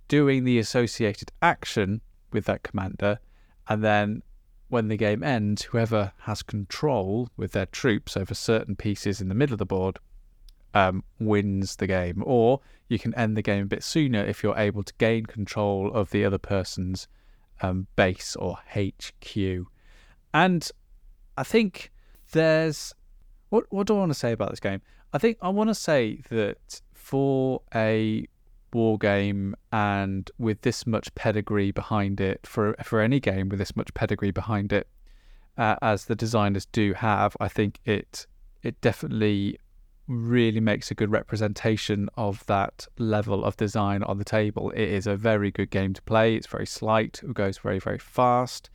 doing 0.08 0.42
the 0.42 0.58
associated 0.58 1.30
action 1.42 2.00
with 2.32 2.44
that 2.46 2.64
commander, 2.64 3.20
and 3.68 3.84
then 3.84 4.22
when 4.70 4.88
the 4.88 4.96
game 4.96 5.22
ends, 5.22 5.64
whoever 5.64 6.12
has 6.20 6.42
control 6.42 7.28
with 7.36 7.52
their 7.52 7.66
troops 7.66 8.16
over 8.16 8.34
certain 8.34 8.76
pieces 8.76 9.20
in 9.20 9.28
the 9.28 9.34
middle 9.34 9.54
of 9.54 9.58
the 9.58 9.66
board 9.66 9.98
um, 10.74 11.04
wins 11.18 11.76
the 11.76 11.86
game. 11.86 12.22
Or 12.24 12.60
you 12.88 12.98
can 12.98 13.14
end 13.14 13.36
the 13.36 13.42
game 13.42 13.64
a 13.64 13.66
bit 13.66 13.82
sooner 13.82 14.24
if 14.24 14.42
you're 14.42 14.56
able 14.56 14.82
to 14.84 14.94
gain 14.98 15.26
control 15.26 15.92
of 15.92 16.10
the 16.10 16.24
other 16.24 16.38
person's 16.38 17.08
um, 17.60 17.88
base 17.96 18.36
or 18.36 18.58
HQ. 18.74 19.66
And 20.32 20.70
I 21.36 21.42
think 21.42 21.90
there's 22.32 22.94
what 23.48 23.64
what 23.70 23.86
do 23.86 23.96
I 23.96 23.98
want 23.98 24.12
to 24.12 24.18
say 24.18 24.32
about 24.32 24.50
this 24.50 24.60
game? 24.60 24.80
I 25.12 25.18
think 25.18 25.38
I 25.42 25.48
want 25.48 25.68
to 25.68 25.74
say 25.74 26.22
that 26.30 26.80
for 26.94 27.62
a 27.74 28.26
war 28.72 28.98
game 28.98 29.54
and 29.72 30.30
with 30.38 30.62
this 30.62 30.86
much 30.86 31.14
pedigree 31.14 31.70
behind 31.70 32.20
it, 32.20 32.46
for 32.46 32.74
for 32.82 33.00
any 33.00 33.20
game 33.20 33.48
with 33.48 33.58
this 33.58 33.76
much 33.76 33.92
pedigree 33.94 34.30
behind 34.30 34.72
it, 34.72 34.88
uh, 35.58 35.76
as 35.82 36.06
the 36.06 36.14
designers 36.14 36.66
do 36.66 36.94
have, 36.94 37.36
I 37.40 37.48
think 37.48 37.78
it 37.84 38.26
it 38.62 38.80
definitely 38.80 39.58
really 40.06 40.60
makes 40.60 40.90
a 40.90 40.94
good 40.94 41.10
representation 41.10 42.08
of 42.16 42.44
that 42.46 42.86
level 42.98 43.44
of 43.44 43.56
design 43.56 44.02
on 44.02 44.18
the 44.18 44.24
table. 44.24 44.70
It 44.70 44.88
is 44.88 45.06
a 45.06 45.16
very 45.16 45.50
good 45.50 45.70
game 45.70 45.94
to 45.94 46.02
play. 46.02 46.34
It's 46.34 46.48
very 46.48 46.66
slight. 46.66 47.20
It 47.22 47.34
goes 47.34 47.58
very 47.58 47.78
very 47.78 47.98
fast. 47.98 48.70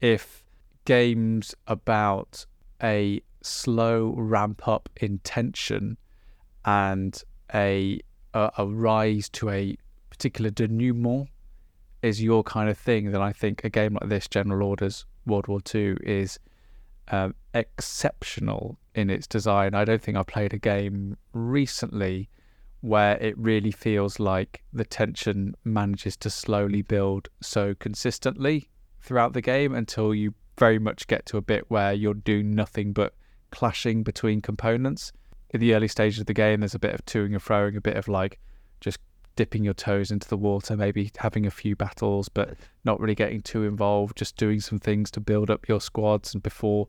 If 0.00 0.44
games 0.84 1.54
about 1.66 2.46
a 2.82 3.22
slow 3.42 4.14
ramp 4.16 4.66
up 4.66 4.88
in 5.00 5.18
tension 5.20 5.96
and 6.64 7.22
a 7.54 8.00
a, 8.34 8.50
a 8.58 8.66
rise 8.66 9.28
to 9.30 9.50
a 9.50 9.76
particular 10.10 10.50
denouement 10.50 11.28
is 12.02 12.22
your 12.22 12.42
kind 12.42 12.70
of 12.70 12.78
thing, 12.78 13.12
then 13.12 13.20
I 13.20 13.32
think 13.32 13.64
a 13.64 13.70
game 13.70 13.98
like 14.00 14.08
this, 14.08 14.26
General 14.28 14.68
Orders 14.68 15.04
World 15.26 15.48
War 15.48 15.60
Two, 15.60 15.96
is 16.02 16.38
um, 17.08 17.34
exceptional 17.54 18.78
in 18.94 19.10
its 19.10 19.26
design. 19.26 19.74
I 19.74 19.84
don't 19.84 20.00
think 20.00 20.16
I've 20.16 20.26
played 20.26 20.54
a 20.54 20.58
game 20.58 21.16
recently 21.32 22.28
where 22.80 23.18
it 23.18 23.36
really 23.36 23.70
feels 23.70 24.18
like 24.18 24.62
the 24.72 24.84
tension 24.84 25.54
manages 25.64 26.16
to 26.16 26.30
slowly 26.30 26.80
build 26.82 27.28
so 27.42 27.74
consistently 27.74 28.70
throughout 29.00 29.34
the 29.34 29.42
game 29.42 29.74
until 29.74 30.14
you 30.14 30.32
very 30.58 30.78
much 30.78 31.06
get 31.06 31.26
to 31.26 31.36
a 31.36 31.42
bit 31.42 31.64
where 31.68 31.92
you're 31.92 32.14
doing 32.14 32.54
nothing 32.54 32.92
but 32.92 33.14
clashing 33.50 34.02
between 34.02 34.40
components. 34.40 35.12
In 35.50 35.60
the 35.60 35.74
early 35.74 35.88
stages 35.88 36.20
of 36.20 36.26
the 36.26 36.34
game, 36.34 36.60
there's 36.60 36.74
a 36.74 36.78
bit 36.78 36.94
of 36.94 37.04
toing 37.04 37.32
and 37.32 37.42
froing, 37.42 37.76
a 37.76 37.80
bit 37.80 37.96
of 37.96 38.08
like 38.08 38.38
just 38.80 39.00
dipping 39.36 39.64
your 39.64 39.74
toes 39.74 40.10
into 40.10 40.28
the 40.28 40.36
water, 40.36 40.76
maybe 40.76 41.10
having 41.16 41.46
a 41.46 41.50
few 41.50 41.74
battles, 41.74 42.28
but 42.28 42.54
not 42.84 43.00
really 43.00 43.14
getting 43.14 43.40
too 43.40 43.64
involved, 43.64 44.16
just 44.16 44.36
doing 44.36 44.60
some 44.60 44.78
things 44.78 45.10
to 45.10 45.20
build 45.20 45.50
up 45.50 45.68
your 45.68 45.80
squads 45.80 46.34
and 46.34 46.42
before 46.42 46.88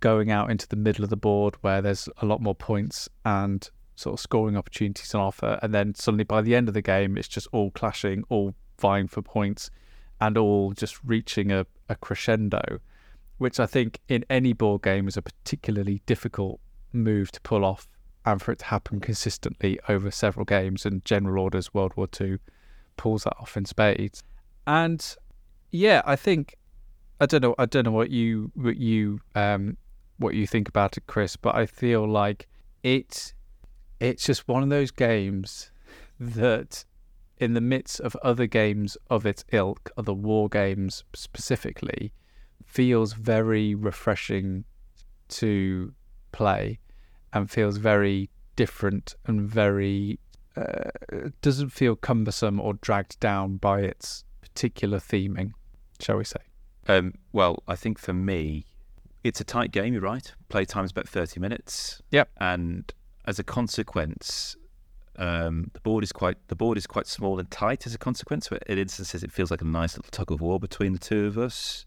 going 0.00 0.30
out 0.30 0.50
into 0.50 0.66
the 0.68 0.76
middle 0.76 1.04
of 1.04 1.10
the 1.10 1.16
board 1.16 1.56
where 1.60 1.82
there's 1.82 2.08
a 2.22 2.26
lot 2.26 2.40
more 2.40 2.54
points 2.54 3.08
and 3.24 3.70
sort 3.96 4.14
of 4.14 4.20
scoring 4.20 4.56
opportunities 4.56 5.14
on 5.14 5.20
offer. 5.20 5.58
And 5.60 5.74
then 5.74 5.94
suddenly 5.94 6.24
by 6.24 6.40
the 6.40 6.54
end 6.54 6.68
of 6.68 6.74
the 6.74 6.82
game, 6.82 7.18
it's 7.18 7.28
just 7.28 7.48
all 7.52 7.70
clashing, 7.72 8.24
all 8.28 8.54
vying 8.80 9.08
for 9.08 9.22
points, 9.22 9.70
and 10.20 10.38
all 10.38 10.72
just 10.72 11.02
reaching 11.04 11.52
a, 11.52 11.66
a 11.88 11.96
crescendo, 11.96 12.80
which 13.38 13.60
I 13.60 13.66
think 13.66 14.00
in 14.08 14.24
any 14.30 14.52
board 14.52 14.82
game 14.82 15.08
is 15.08 15.16
a 15.16 15.22
particularly 15.22 16.02
difficult 16.06 16.60
move 16.92 17.30
to 17.32 17.40
pull 17.40 17.64
off 17.64 17.88
and 18.32 18.42
for 18.42 18.52
it 18.52 18.58
to 18.58 18.66
happen 18.66 19.00
consistently 19.00 19.78
over 19.88 20.10
several 20.10 20.44
games. 20.44 20.84
And 20.84 21.04
General 21.04 21.44
Orders 21.44 21.72
World 21.72 21.92
War 21.96 22.08
II 22.20 22.38
pulls 22.96 23.24
that 23.24 23.36
off 23.40 23.56
in 23.56 23.64
spades. 23.64 24.22
And 24.66 25.16
yeah, 25.70 26.02
I 26.04 26.16
think 26.16 26.56
I 27.20 27.26
don't 27.26 27.42
know. 27.42 27.54
I 27.58 27.66
don't 27.66 27.84
know 27.84 27.92
what 27.92 28.10
you 28.10 28.52
what 28.54 28.76
you 28.76 29.20
um 29.34 29.76
what 30.18 30.34
you 30.34 30.46
think 30.46 30.68
about 30.68 30.96
it, 30.96 31.06
Kris. 31.06 31.36
But 31.36 31.54
I 31.54 31.66
feel 31.66 32.06
like 32.06 32.46
it 32.82 33.32
it's 33.98 34.24
just 34.24 34.46
one 34.46 34.62
of 34.62 34.68
those 34.68 34.90
games 34.90 35.72
that, 36.20 36.84
in 37.38 37.54
the 37.54 37.60
midst 37.60 38.00
of 38.00 38.14
other 38.16 38.46
games 38.46 38.96
of 39.08 39.26
its 39.26 39.44
ilk, 39.52 39.90
other 39.96 40.12
war 40.12 40.48
games 40.48 41.02
specifically, 41.14 42.12
feels 42.64 43.14
very 43.14 43.74
refreshing 43.74 44.64
to 45.28 45.94
play. 46.30 46.78
And 47.32 47.50
feels 47.50 47.76
very 47.76 48.30
different 48.56 49.14
and 49.26 49.42
very 49.42 50.18
uh, 50.56 50.90
doesn't 51.42 51.70
feel 51.70 51.94
cumbersome 51.94 52.60
or 52.60 52.74
dragged 52.74 53.20
down 53.20 53.56
by 53.56 53.80
its 53.80 54.24
particular 54.40 54.98
theming, 54.98 55.52
shall 56.00 56.16
we 56.16 56.24
say? 56.24 56.40
Um, 56.88 57.14
well, 57.32 57.62
I 57.68 57.76
think 57.76 57.98
for 57.98 58.12
me, 58.12 58.66
it's 59.22 59.40
a 59.40 59.44
tight 59.44 59.70
game. 59.72 59.92
You're 59.92 60.02
right. 60.02 60.34
Play 60.48 60.64
time's 60.64 60.90
about 60.90 61.08
thirty 61.08 61.38
minutes. 61.38 62.02
Yep. 62.10 62.30
And 62.40 62.92
as 63.26 63.38
a 63.38 63.44
consequence, 63.44 64.56
um, 65.16 65.70
the 65.74 65.80
board 65.80 66.02
is 66.02 66.12
quite 66.12 66.36
the 66.48 66.56
board 66.56 66.78
is 66.78 66.86
quite 66.86 67.06
small 67.06 67.38
and 67.38 67.50
tight. 67.50 67.86
As 67.86 67.94
a 67.94 67.98
consequence, 67.98 68.48
in 68.66 68.78
instances, 68.78 69.22
it 69.22 69.30
feels 69.30 69.50
like 69.50 69.60
a 69.60 69.66
nice 69.66 69.96
little 69.96 70.10
tug 70.10 70.30
of 70.32 70.40
war 70.40 70.58
between 70.58 70.92
the 70.92 70.98
two 70.98 71.26
of 71.26 71.36
us. 71.36 71.84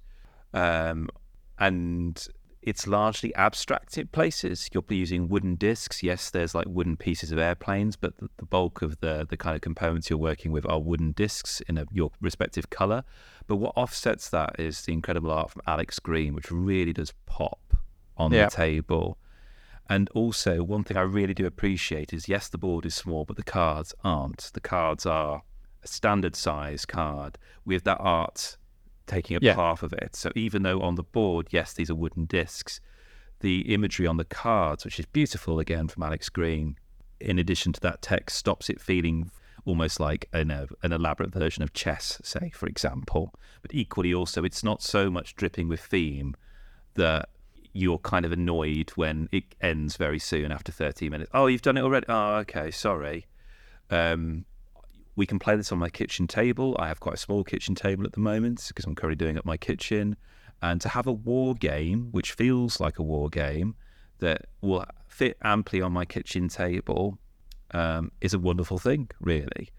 Um, 0.54 1.10
and 1.58 2.28
it's 2.62 2.86
largely 2.86 3.34
abstract 3.36 3.98
in 3.98 4.08
places. 4.08 4.70
You'll 4.72 4.84
be 4.84 4.98
using 4.98 5.28
wooden 5.28 5.56
discs. 5.56 6.04
Yes, 6.04 6.30
there's 6.30 6.54
like 6.54 6.68
wooden 6.70 6.96
pieces 6.96 7.32
of 7.32 7.40
airplanes, 7.40 7.96
but 7.96 8.18
the, 8.18 8.30
the 8.38 8.46
bulk 8.46 8.82
of 8.82 9.00
the 9.00 9.26
the 9.30 9.38
kind 9.38 9.56
of 9.56 9.62
components 9.62 10.10
you're 10.10 10.20
working 10.20 10.52
with 10.52 10.66
are 10.70 10.80
wooden 10.80 11.12
discs 11.14 11.62
in 11.62 11.78
a, 11.78 11.86
your 11.92 12.12
respective 12.22 12.70
color. 12.70 13.04
But 13.48 13.56
what 13.56 13.74
offsets 13.76 14.30
that 14.30 14.60
is 14.60 14.84
the 14.84 14.94
incredible 14.94 15.32
art 15.32 15.50
from 15.50 15.64
Alex 15.66 15.98
Green, 16.00 16.34
which 16.36 16.52
really 16.52 16.94
does 16.94 17.14
pop 17.26 17.74
on 18.18 18.32
Yeah. 18.32 18.46
the 18.46 18.52
table. 18.52 19.18
And 19.90 20.10
also, 20.14 20.64
one 20.64 20.84
thing 20.84 20.96
I 20.96 21.02
really 21.02 21.34
do 21.34 21.46
appreciate 21.46 22.14
is 22.14 22.30
yes, 22.30 22.48
the 22.48 22.58
board 22.58 22.86
is 22.86 22.96
small, 22.96 23.26
but 23.26 23.36
the 23.36 23.44
cards 23.44 23.94
aren't. 24.04 24.52
The 24.54 24.62
cards 24.62 25.06
are 25.06 25.42
a 25.84 25.88
standard 25.88 26.36
size 26.36 26.86
card 26.86 27.38
with 27.66 27.84
that 27.86 27.98
art 28.00 28.58
taking 29.08 29.36
up 29.36 29.44
Yeah. 29.44 29.56
half 29.56 29.84
of 29.84 29.94
it. 29.94 30.16
So 30.16 30.32
even 30.36 30.64
though 30.64 30.82
on 30.82 30.96
the 30.96 31.04
board, 31.04 31.48
yes, 31.52 31.74
these 31.74 31.90
are 31.90 31.96
wooden 31.96 32.26
discs, 32.26 32.80
the 33.40 33.74
imagery 33.74 34.06
on 34.08 34.18
the 34.18 34.26
cards, 34.26 34.86
which 34.86 35.00
is 35.00 35.06
beautiful 35.08 35.60
again 35.60 35.88
from 35.88 36.04
Alex 36.04 36.30
Green, 36.30 36.78
in 37.20 37.40
addition 37.40 37.74
to 37.74 37.80
that 37.82 38.02
text, 38.02 38.38
stops 38.38 38.70
it 38.70 38.80
feeling 38.80 39.32
almost 39.66 40.00
like 40.00 40.28
an, 40.34 40.50
uh, 40.50 40.66
an 40.82 40.92
elaborate 40.92 41.32
version 41.32 41.62
of 41.64 41.72
chess, 41.74 42.20
say, 42.24 42.50
for 42.54 42.68
example. 42.68 43.34
But 43.62 43.74
equally, 43.74 44.14
also, 44.14 44.44
it's 44.44 44.64
not 44.64 44.82
so 44.82 45.10
much 45.12 45.36
dripping 45.36 45.68
with 45.68 45.80
theme 45.82 46.36
that 46.96 47.30
you're 47.74 48.00
kind 48.00 48.26
of 48.26 48.32
annoyed 48.32 48.90
when 48.96 49.30
it 49.32 49.44
ends 49.62 49.98
very 49.98 50.20
soon 50.20 50.52
after 50.52 50.72
30 50.72 51.10
minutes. 51.10 51.30
Oh, 51.34 51.48
you've 51.48 51.62
done 51.62 51.78
it 51.78 51.82
already? 51.84 52.06
Oh, 52.10 52.36
okay, 52.38 52.70
sorry. 52.72 53.28
Um, 53.90 54.46
we 55.16 55.26
can 55.26 55.40
play 55.40 55.56
this 55.56 55.72
on 55.72 55.78
my 55.78 55.90
kitchen 55.90 56.28
table. 56.28 56.76
I 56.80 56.88
have 56.88 57.00
quite 57.00 57.16
a 57.16 57.18
small 57.18 57.44
kitchen 57.44 57.76
table 57.76 58.06
at 58.06 58.14
the 58.14 58.20
moment 58.20 58.66
because 58.68 58.86
I'm 58.86 58.96
currently 58.96 59.18
doing 59.18 59.38
up 59.38 59.46
my 59.46 59.58
kitchen. 59.58 60.16
And 60.62 60.80
to 60.82 60.90
have 60.90 61.08
a 61.08 61.12
war 61.12 61.56
game, 61.56 62.10
which 62.12 62.34
feels 62.34 62.80
like 62.80 63.00
a 63.00 63.04
war 63.04 63.30
game, 63.30 63.76
that 64.20 64.46
will 64.62 64.86
fit 65.08 65.38
amply 65.44 65.82
on 65.82 65.92
my 65.92 66.06
kitchen 66.06 66.48
table 66.48 67.18
um, 67.72 68.12
is 68.22 68.34
a 68.34 68.40
wonderful 68.40 68.78
thing, 68.78 69.10
really. 69.20 69.70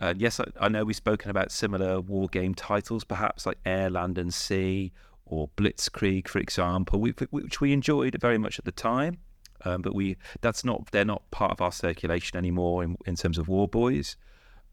Uh, 0.00 0.14
yes, 0.16 0.40
I, 0.40 0.44
I 0.60 0.68
know 0.68 0.84
we've 0.84 0.96
spoken 0.96 1.30
about 1.30 1.52
similar 1.52 2.00
war 2.00 2.28
game 2.28 2.54
titles, 2.54 3.04
perhaps 3.04 3.46
like 3.46 3.58
Air, 3.66 3.90
Land, 3.90 4.18
and 4.18 4.32
Sea 4.32 4.92
or 5.26 5.48
Blitzkrieg, 5.56 6.26
for 6.26 6.38
example, 6.38 7.00
we, 7.00 7.10
which 7.30 7.60
we 7.60 7.72
enjoyed 7.72 8.16
very 8.20 8.38
much 8.38 8.58
at 8.58 8.64
the 8.64 8.72
time. 8.72 9.18
Um, 9.62 9.82
but 9.82 9.94
we 9.94 10.16
that's 10.40 10.64
not 10.64 10.90
they're 10.90 11.04
not 11.04 11.30
part 11.30 11.52
of 11.52 11.60
our 11.60 11.70
circulation 11.70 12.38
anymore 12.38 12.82
in, 12.82 12.96
in 13.04 13.14
terms 13.14 13.36
of 13.36 13.46
War 13.46 13.68
Boys 13.68 14.16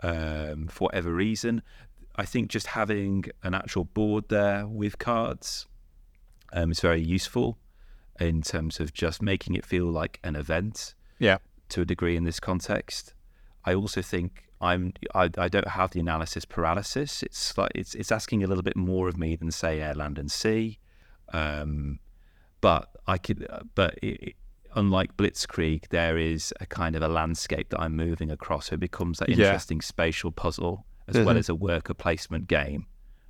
um, 0.04 0.68
for 0.68 0.86
whatever 0.86 1.12
reason. 1.14 1.62
I 2.16 2.26
think 2.26 2.50
just 2.50 2.68
having 2.68 3.26
an 3.44 3.54
actual 3.54 3.86
board 3.86 4.30
there 4.30 4.66
with 4.68 4.98
cards 4.98 5.68
um, 6.54 6.72
is 6.72 6.80
very 6.80 7.02
useful 7.02 7.58
in 8.20 8.42
terms 8.42 8.80
of 8.80 8.94
just 8.94 9.22
making 9.22 9.54
it 9.56 9.64
feel 9.66 9.86
like 9.86 10.20
an 10.24 10.36
event 10.36 10.96
Yeah. 11.20 11.38
to 11.70 11.82
a 11.82 11.86
degree 11.86 12.16
in 12.16 12.24
this 12.24 12.40
context. 12.40 13.14
I 13.66 13.76
also 13.76 14.02
think 14.02 14.46
I'm 14.60 14.94
I, 15.14 15.30
I 15.38 15.48
don't 15.50 15.68
have 15.68 15.92
the 15.92 16.00
analysis 16.00 16.44
paralysis. 16.46 17.22
It's 17.22 17.56
like 17.58 17.72
it's 17.76 17.94
it's 17.94 18.12
asking 18.12 18.44
a 18.44 18.48
little 18.48 18.64
bit 18.64 18.76
more 18.76 19.08
of 19.08 19.16
me 19.18 19.36
than 19.36 19.52
say 19.52 19.80
air, 19.82 19.94
land, 19.94 20.18
and 20.18 20.32
sea. 20.32 20.80
Um, 21.34 22.00
but 22.62 22.90
I 23.06 23.18
could, 23.20 23.46
uh, 23.50 23.60
but 23.76 24.00
it, 24.02 24.20
it- 24.30 24.36
unlike 24.78 25.18
Blitzkrieg, 25.18 25.90
there 25.90 26.18
is 26.18 26.54
a 26.62 26.66
kind 26.66 26.96
of 26.96 27.02
a 27.02 27.08
landscape 27.08 27.70
that 27.70 27.80
I'm 27.82 27.96
moving 27.96 28.32
across. 28.32 28.68
So 28.68 28.76
it 28.76 28.80
becomes 28.80 29.20
that 29.20 29.28
Yeah. 29.30 29.36
interesting 29.38 29.82
spatial 29.82 30.32
puzzle 30.32 30.86
as 31.08 31.16
well 31.16 31.36
Mhm. 31.36 31.40
as 31.40 31.50
a 31.50 31.56
worker 31.56 31.94
placement 31.94 32.48
game, 32.48 32.86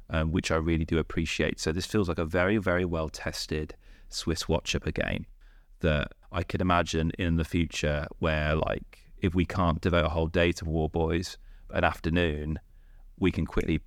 um, 0.10 0.32
which 0.32 0.52
I 0.52 0.58
really 0.58 0.86
do 0.86 0.98
appreciate. 1.00 1.60
So 1.60 1.72
this 1.72 1.86
feels 1.86 2.10
like 2.10 2.20
a 2.20 2.26
very 2.26 2.58
very 2.58 2.86
well 2.86 3.10
tested 3.10 3.76
Swiss 4.10 4.48
watch 4.48 4.76
upper 4.76 4.92
game 4.92 5.26
that 5.80 6.12
I 6.32 6.44
could 6.44 6.62
imagine 6.62 7.12
in 7.18 7.38
the 7.38 7.46
future 7.46 8.08
where 8.20 8.56
like 8.56 9.12
if 9.20 9.34
we 9.34 9.46
can't 9.46 9.82
devote 9.82 10.06
a 10.06 10.10
whole 10.10 10.28
day 10.28 10.52
to 10.54 10.66
War 10.66 10.90
Boys, 10.90 11.38
an 11.72 11.84
afternoon, 11.84 12.60
we 13.18 13.32
can 13.32 13.46
quickly 13.46 13.82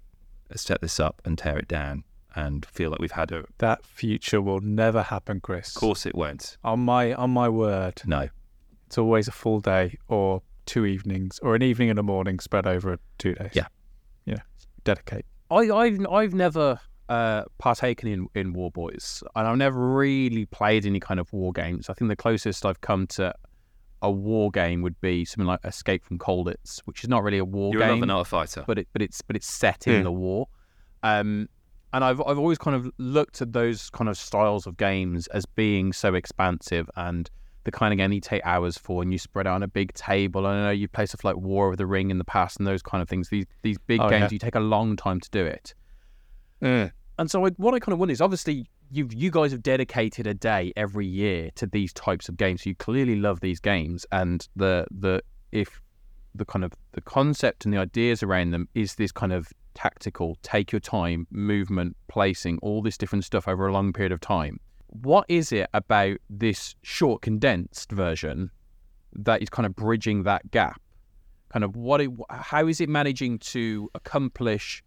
set 0.56 0.80
this 0.80 0.98
up 0.98 1.22
and 1.24 1.38
tear 1.38 1.56
it 1.58 1.68
down 1.68 2.04
and 2.36 2.64
feel 2.66 2.90
like 2.90 3.00
we've 3.00 3.12
had 3.12 3.32
a. 3.32 3.44
That 3.58 3.84
future 3.84 4.40
will 4.40 4.60
never 4.60 5.02
happen, 5.02 5.40
Kris. 5.40 5.74
Of 5.74 5.80
course, 5.80 6.06
it 6.06 6.14
won't. 6.14 6.56
On 6.64 6.80
my 6.80 7.12
on 7.14 7.30
my 7.30 7.48
word, 7.48 8.00
No. 8.06 8.28
it's 8.86 8.98
always 8.98 9.28
a 9.28 9.32
full 9.32 9.60
day 9.60 9.98
or 10.08 10.42
two 10.66 10.86
evenings 10.86 11.38
or 11.40 11.54
an 11.54 11.62
evening 11.62 11.90
and 11.90 11.98
a 11.98 12.02
morning 12.02 12.38
spread 12.38 12.66
over 12.66 12.98
two 13.18 13.34
days. 13.34 13.50
Yeah. 13.54 13.66
Yeah. 14.24 14.38
dedicate. 14.84 15.24
I, 15.50 15.70
I've 15.70 16.06
I've 16.10 16.34
never 16.34 16.78
uh, 17.08 17.42
partaken 17.58 18.08
in 18.08 18.26
in 18.34 18.52
War 18.52 18.70
Boys, 18.70 19.22
and 19.34 19.48
I've 19.48 19.56
never 19.56 19.94
really 19.94 20.46
played 20.46 20.86
any 20.86 21.00
kind 21.00 21.18
of 21.18 21.32
war 21.32 21.52
games. 21.52 21.88
I 21.90 21.94
think 21.94 22.08
the 22.08 22.16
closest 22.16 22.64
I've 22.64 22.80
come 22.80 23.06
to 23.08 23.34
a 24.02 24.10
war 24.10 24.50
game 24.50 24.80
would 24.80 24.98
be 25.00 25.24
something 25.26 25.46
like 25.46 25.60
Escape 25.64 26.04
from 26.04 26.18
Colditz, 26.18 26.78
which 26.86 27.02
is 27.02 27.08
not 27.10 27.22
really 27.24 27.36
a 27.38 27.44
war 27.44 27.72
You're 27.72 27.82
a 27.82 27.86
game, 27.88 28.02
and 28.04 28.10
art 28.12 28.28
fighter. 28.28 28.64
but 28.66 28.78
it 28.78 28.88
but 28.92 29.02
it's 29.02 29.20
but 29.22 29.34
it's 29.36 29.48
set 29.48 29.86
in 29.88 29.92
Yeah. 29.94 30.02
the 30.04 30.12
war. 30.12 30.46
Um, 31.02 31.48
and 31.92 32.04
I've 32.04 32.20
I've 32.22 32.38
always 32.38 32.58
kind 32.58 32.76
of 32.76 32.90
looked 32.98 33.42
at 33.42 33.52
those 33.52 33.90
kind 33.90 34.08
of 34.08 34.16
styles 34.16 34.66
of 34.66 34.76
games 34.76 35.26
as 35.28 35.46
being 35.46 35.92
so 35.92 36.14
expansive 36.14 36.88
and 36.96 37.30
the 37.64 37.70
kind 37.70 37.92
of 37.92 37.98
game 37.98 38.10
you 38.12 38.20
take 38.20 38.40
hours 38.46 38.78
for 38.78 39.02
and 39.02 39.12
you 39.12 39.18
spread 39.18 39.46
out 39.46 39.54
on 39.56 39.62
a 39.62 39.68
big 39.68 39.92
table. 39.92 40.46
And 40.46 40.58
I 40.60 40.62
know 40.64 40.70
you 40.70 40.88
play 40.88 41.04
stuff 41.06 41.24
like 41.24 41.36
War 41.36 41.68
of 41.68 41.76
the 41.76 41.86
Ring 41.86 42.10
in 42.10 42.16
the 42.18 42.24
past 42.24 42.56
and 42.58 42.66
those 42.66 42.82
kind 42.82 43.02
of 43.02 43.08
things. 43.08 43.28
These 43.28 43.44
these 43.62 43.76
big 43.78 44.00
Oh, 44.00 44.08
games 44.08 44.22
yeah. 44.22 44.28
you 44.32 44.38
take 44.38 44.54
a 44.54 44.60
long 44.60 44.96
time 44.96 45.20
to 45.20 45.30
do 45.30 45.44
it. 45.44 45.74
And 47.18 47.30
so 47.30 47.44
I, 47.46 47.50
what 47.58 47.74
I 47.74 47.78
kind 47.78 47.92
of 47.92 47.98
wonder 47.98 48.12
is 48.12 48.20
obviously 48.22 48.66
you 48.90 49.08
you 49.10 49.30
guys 49.30 49.52
have 49.52 49.62
dedicated 49.62 50.26
a 50.26 50.34
day 50.34 50.72
every 50.76 51.06
year 51.06 51.50
to 51.56 51.66
these 51.66 51.92
types 51.92 52.28
of 52.28 52.36
games. 52.36 52.64
You 52.64 52.74
clearly 52.74 53.16
love 53.16 53.40
these 53.40 53.60
games, 53.60 54.06
and 54.10 54.46
the 54.56 54.86
the 54.90 55.22
if 55.52 55.82
the 56.34 56.44
kind 56.46 56.64
of 56.64 56.72
the 56.92 57.00
concept 57.00 57.64
and 57.64 57.74
the 57.74 57.78
ideas 57.78 58.22
around 58.22 58.52
them 58.52 58.68
is 58.74 58.94
this 58.94 59.12
kind 59.12 59.32
of 59.32 59.48
tactical, 59.80 60.36
take 60.42 60.72
your 60.72 60.80
time, 60.80 61.26
movement, 61.30 61.96
placing, 62.08 62.58
all 62.60 62.82
this 62.82 62.98
different 62.98 63.24
stuff 63.24 63.48
over 63.48 63.66
a 63.66 63.72
long 63.72 63.92
period 63.92 64.12
of 64.12 64.20
time. 64.20 64.60
What 64.88 65.24
is 65.28 65.52
it 65.52 65.70
about 65.72 66.18
this 66.28 66.74
short, 66.82 67.22
condensed 67.22 67.90
version 67.92 68.50
that 69.14 69.42
is 69.42 69.48
kind 69.48 69.66
of 69.66 69.74
bridging 69.74 70.24
that 70.24 70.50
gap? 70.50 70.80
Kind 71.50 71.64
of 71.64 71.76
what? 71.76 72.00
It, 72.00 72.10
how 72.30 72.66
is 72.66 72.80
it 72.80 72.88
managing 72.88 73.38
to 73.38 73.90
accomplish 73.94 74.82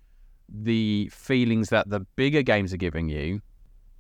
the 0.48 1.10
feelings 1.12 1.70
that 1.70 1.90
the 1.90 2.02
bigger 2.16 2.44
games 2.44 2.74
are 2.74 2.78
giving 2.78 3.10
you, 3.10 3.42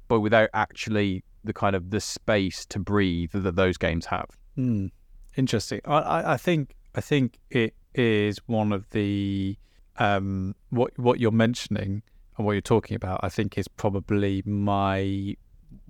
but 0.07 0.19
without 0.19 0.49
actually 0.53 1.23
the 1.43 1.53
kind 1.53 1.75
of 1.75 1.89
the 1.89 1.99
space 1.99 2.65
to 2.67 2.79
breathe 2.79 3.31
that 3.33 3.55
those 3.55 3.77
games 3.77 4.05
have. 4.05 4.29
Hmm. 4.55 4.87
Interesting. 5.35 5.81
I, 5.85 6.33
I 6.33 6.37
think 6.37 6.75
I 6.95 7.01
think 7.01 7.39
it 7.49 7.73
is 7.95 8.37
one 8.45 8.71
of 8.71 8.87
the 8.91 9.57
um, 9.97 10.55
what 10.69 10.97
what 10.97 11.19
you're 11.19 11.31
mentioning 11.31 12.03
and 12.37 12.45
what 12.45 12.53
you're 12.53 12.61
talking 12.61 12.95
about. 12.95 13.19
I 13.23 13.29
think 13.29 13.57
is 13.57 13.67
probably 13.67 14.41
my 14.45 15.35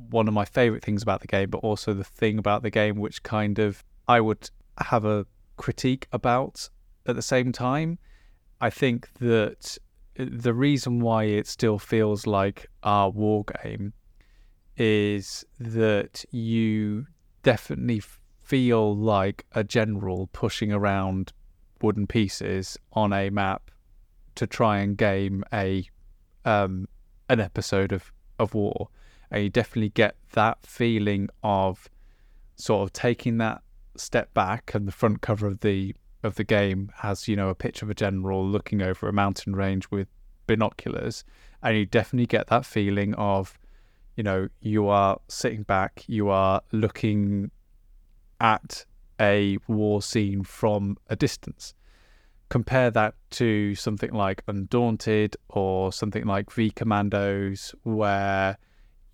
one 0.10 0.28
of 0.28 0.34
my 0.34 0.45
favorite 0.45 0.84
things 0.84 1.04
about 1.04 1.22
the 1.22 1.28
game, 1.28 1.49
but 1.49 1.60
also 1.60 1.93
the 1.93 2.04
thing 2.04 2.38
about 2.38 2.64
the 2.64 2.70
game 2.70 2.97
which 2.97 3.24
kind 3.24 3.60
of 3.60 3.84
I 4.08 4.22
would 4.22 4.49
have 4.80 5.06
a 5.06 5.26
critique 5.58 6.08
about 6.12 6.70
at 7.06 7.16
the 7.16 7.22
same 7.22 7.51
time. 7.51 7.99
I 8.62 8.70
think 8.70 9.10
that 9.20 9.78
the 10.16 10.54
reason 10.54 10.99
why 10.99 11.26
it 11.26 11.47
still 11.47 11.80
feels 11.80 12.28
like 12.28 12.68
our 12.84 13.10
war 13.10 13.43
game 13.64 13.93
is 14.78 15.45
that 15.60 16.24
you 16.32 17.08
definitely 17.43 18.01
feel 18.41 18.95
like 18.95 19.45
a 19.54 19.64
general 19.64 20.28
pushing 20.34 20.72
around 20.72 21.34
wooden 21.82 22.08
pieces 22.08 22.78
on 22.93 23.12
a 23.12 23.30
map 23.30 23.72
to 24.36 24.47
try 24.47 24.79
and 24.79 24.97
game 24.97 25.43
a 25.53 25.86
um, 26.45 26.88
an 27.29 27.39
episode 27.39 27.91
of, 27.91 28.11
of 28.39 28.53
war. 28.53 28.89
And 29.31 29.43
you 29.43 29.49
definitely 29.49 29.89
get 29.89 30.15
that 30.34 30.65
feeling 30.65 31.29
of 31.41 31.89
sort 32.55 32.84
of 32.84 32.93
taking 32.93 33.38
that 33.39 33.61
step 33.95 34.34
back 34.34 34.73
and 34.73 34.88
the 34.88 34.91
front 34.91 35.21
cover 35.21 35.47
of 35.47 35.61
the 35.61 35.95
of 36.23 36.36
the 36.36 36.43
game 36.43 36.89
has, 36.97 37.27
you 37.27 37.36
know, 37.36 37.49
a 37.49 37.55
picture 37.55 37.86
of 37.86 37.89
a 37.89 37.93
general 37.93 38.47
looking 38.47 38.81
over 38.81 39.09
a 39.09 39.13
mountain 39.13 39.55
range 39.55 39.89
with 39.91 40.07
binoculars. 40.47 41.25
And 41.61 41.77
you 41.77 41.86
definitely 41.86 42.27
get 42.27 42.47
that 42.47 42.65
feeling 42.65 43.13
of, 43.15 43.59
you 44.15 44.23
know, 44.23 44.47
you 44.61 44.88
are 44.88 45.19
sitting 45.27 45.63
back, 45.63 46.05
you 46.07 46.29
are 46.29 46.61
looking 46.71 47.51
at 48.39 48.86
a 49.19 49.57
war 49.67 50.01
scene 50.01 50.43
from 50.43 50.97
a 51.09 51.15
distance. 51.17 51.73
Compare 52.50 52.91
that 52.91 53.16
to 53.32 53.76
something 53.76 54.12
like 54.12 54.44
Undaunted 54.48 55.36
or 55.50 55.91
something 55.91 56.26
like 56.26 56.52
V 56.52 56.70
Commandos, 56.70 57.74
where 57.84 58.58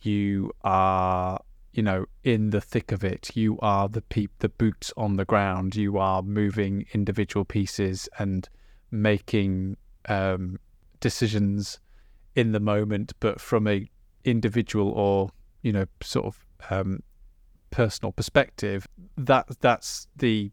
you 0.01 0.51
are, 0.63 1.39
you 1.71 1.83
know, 1.83 2.05
in 2.23 2.49
the 2.49 2.61
thick 2.61 2.91
of 2.91 3.03
it. 3.03 3.35
You 3.35 3.57
are 3.61 3.87
the 3.87 4.01
peep, 4.01 4.31
the 4.39 4.49
boots 4.49 4.91
on 4.97 5.15
the 5.15 5.25
ground. 5.25 5.75
You 5.75 5.97
are 5.97 6.21
moving 6.21 6.85
individual 6.93 7.45
pieces 7.45 8.09
and 8.17 8.47
making 8.91 9.77
um, 10.07 10.59
decisions 10.99 11.79
in 12.35 12.51
the 12.51 12.59
moment, 12.59 13.13
but 13.19 13.39
from 13.39 13.67
a 13.67 13.89
individual 14.25 14.89
or 14.89 15.31
you 15.61 15.71
know 15.71 15.85
sort 16.01 16.25
of 16.25 16.45
um, 16.69 17.03
personal 17.71 18.11
perspective. 18.11 18.87
That 19.17 19.47
that's 19.61 20.07
the 20.15 20.51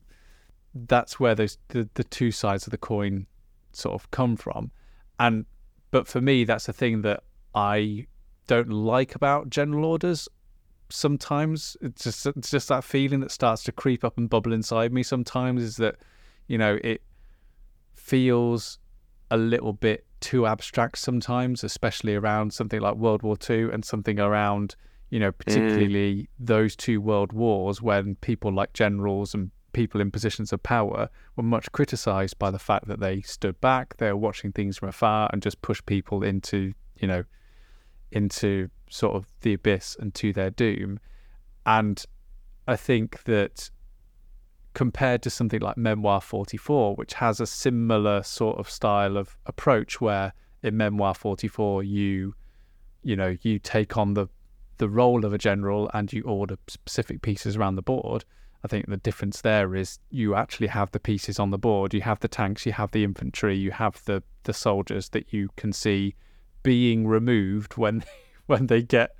that's 0.86 1.18
where 1.18 1.34
those 1.34 1.58
the, 1.68 1.88
the 1.94 2.04
two 2.04 2.30
sides 2.30 2.66
of 2.66 2.70
the 2.70 2.78
coin 2.78 3.26
sort 3.72 3.94
of 3.94 4.10
come 4.10 4.36
from, 4.36 4.70
and 5.18 5.46
but 5.90 6.06
for 6.06 6.20
me 6.20 6.44
that's 6.44 6.66
the 6.66 6.72
thing 6.72 7.02
that 7.02 7.22
I 7.54 8.06
don't 8.46 8.70
like 8.70 9.14
about 9.14 9.50
general 9.50 9.84
orders. 9.84 10.28
Sometimes 10.88 11.76
it's 11.80 12.04
just 12.04 12.26
it's 12.26 12.50
just 12.50 12.68
that 12.68 12.84
feeling 12.84 13.20
that 13.20 13.30
starts 13.30 13.62
to 13.64 13.72
creep 13.72 14.04
up 14.04 14.18
and 14.18 14.30
bubble 14.30 14.52
inside 14.52 14.92
me. 14.92 15.02
Sometimes 15.02 15.62
is 15.62 15.76
that 15.76 15.96
you 16.46 16.58
know 16.58 16.78
it 16.84 17.02
feels 17.94 18.78
a 19.30 19.36
little 19.36 19.72
bit 19.72 20.06
too 20.20 20.46
abstract 20.46 20.98
sometimes, 20.98 21.64
especially 21.64 22.14
around 22.14 22.52
something 22.52 22.80
like 22.80 22.94
World 22.94 23.22
War 23.22 23.36
II 23.48 23.70
and 23.72 23.84
something 23.84 24.20
around, 24.20 24.76
you 25.10 25.18
know, 25.18 25.32
particularly 25.32 26.14
mm. 26.14 26.26
those 26.38 26.76
two 26.76 27.00
world 27.00 27.32
wars 27.32 27.82
when 27.82 28.14
people 28.16 28.52
like 28.52 28.72
generals 28.72 29.34
and 29.34 29.50
people 29.76 30.00
in 30.00 30.10
positions 30.10 30.54
of 30.54 30.62
power 30.62 31.10
were 31.36 31.42
much 31.42 31.70
criticized 31.70 32.38
by 32.38 32.50
the 32.50 32.58
fact 32.58 32.88
that 32.88 32.98
they 32.98 33.20
stood 33.20 33.60
back, 33.60 33.94
they 33.98 34.10
were 34.10 34.16
watching 34.16 34.50
things 34.50 34.78
from 34.78 34.88
afar 34.88 35.28
and 35.30 35.42
just 35.42 35.60
pushed 35.60 35.84
people 35.84 36.22
into, 36.22 36.72
you 36.96 37.06
know, 37.06 37.22
into 38.10 38.70
sort 38.88 39.14
of 39.14 39.26
the 39.42 39.52
abyss 39.52 39.94
and 40.00 40.14
to 40.14 40.32
their 40.32 40.48
doom. 40.48 40.98
And 41.66 42.02
I 42.66 42.76
think 42.76 43.24
that 43.24 43.70
compared 44.72 45.20
to 45.24 45.28
something 45.28 45.60
like 45.60 45.76
Memoir 45.76 46.22
44, 46.22 46.94
which 46.96 47.12
has 47.12 47.38
a 47.38 47.46
similar 47.46 48.22
sort 48.22 48.58
of 48.58 48.70
style 48.70 49.18
of 49.18 49.36
approach 49.44 50.00
where 50.00 50.32
in 50.62 50.78
Memoir 50.78 51.14
44 51.14 51.82
you 51.82 52.34
you 53.02 53.14
know 53.14 53.36
you 53.42 53.58
take 53.58 53.98
on 53.98 54.14
the 54.14 54.26
the 54.78 54.88
role 54.88 55.26
of 55.26 55.34
a 55.34 55.38
general 55.38 55.90
and 55.92 56.12
you 56.14 56.22
order 56.22 56.56
specific 56.66 57.20
pieces 57.20 57.56
around 57.56 57.76
the 57.76 57.82
board. 57.82 58.24
I 58.66 58.68
think 58.68 58.88
the 58.88 58.96
difference 58.96 59.42
there 59.42 59.76
is 59.76 60.00
you 60.10 60.34
actually 60.34 60.66
have 60.66 60.90
the 60.90 60.98
pieces 60.98 61.38
on 61.38 61.52
the 61.52 61.58
board. 61.58 61.94
You 61.94 62.00
have 62.00 62.18
the 62.18 62.26
tanks, 62.26 62.66
you 62.66 62.72
have 62.72 62.90
the 62.90 63.04
infantry, 63.04 63.56
you 63.56 63.70
have 63.70 64.04
the 64.06 64.24
the 64.42 64.52
soldiers 64.52 65.10
that 65.10 65.32
you 65.32 65.50
can 65.54 65.72
see 65.72 66.16
being 66.64 67.06
removed 67.06 67.76
when 67.76 68.02
when 68.46 68.66
they 68.66 68.82
get 68.82 69.14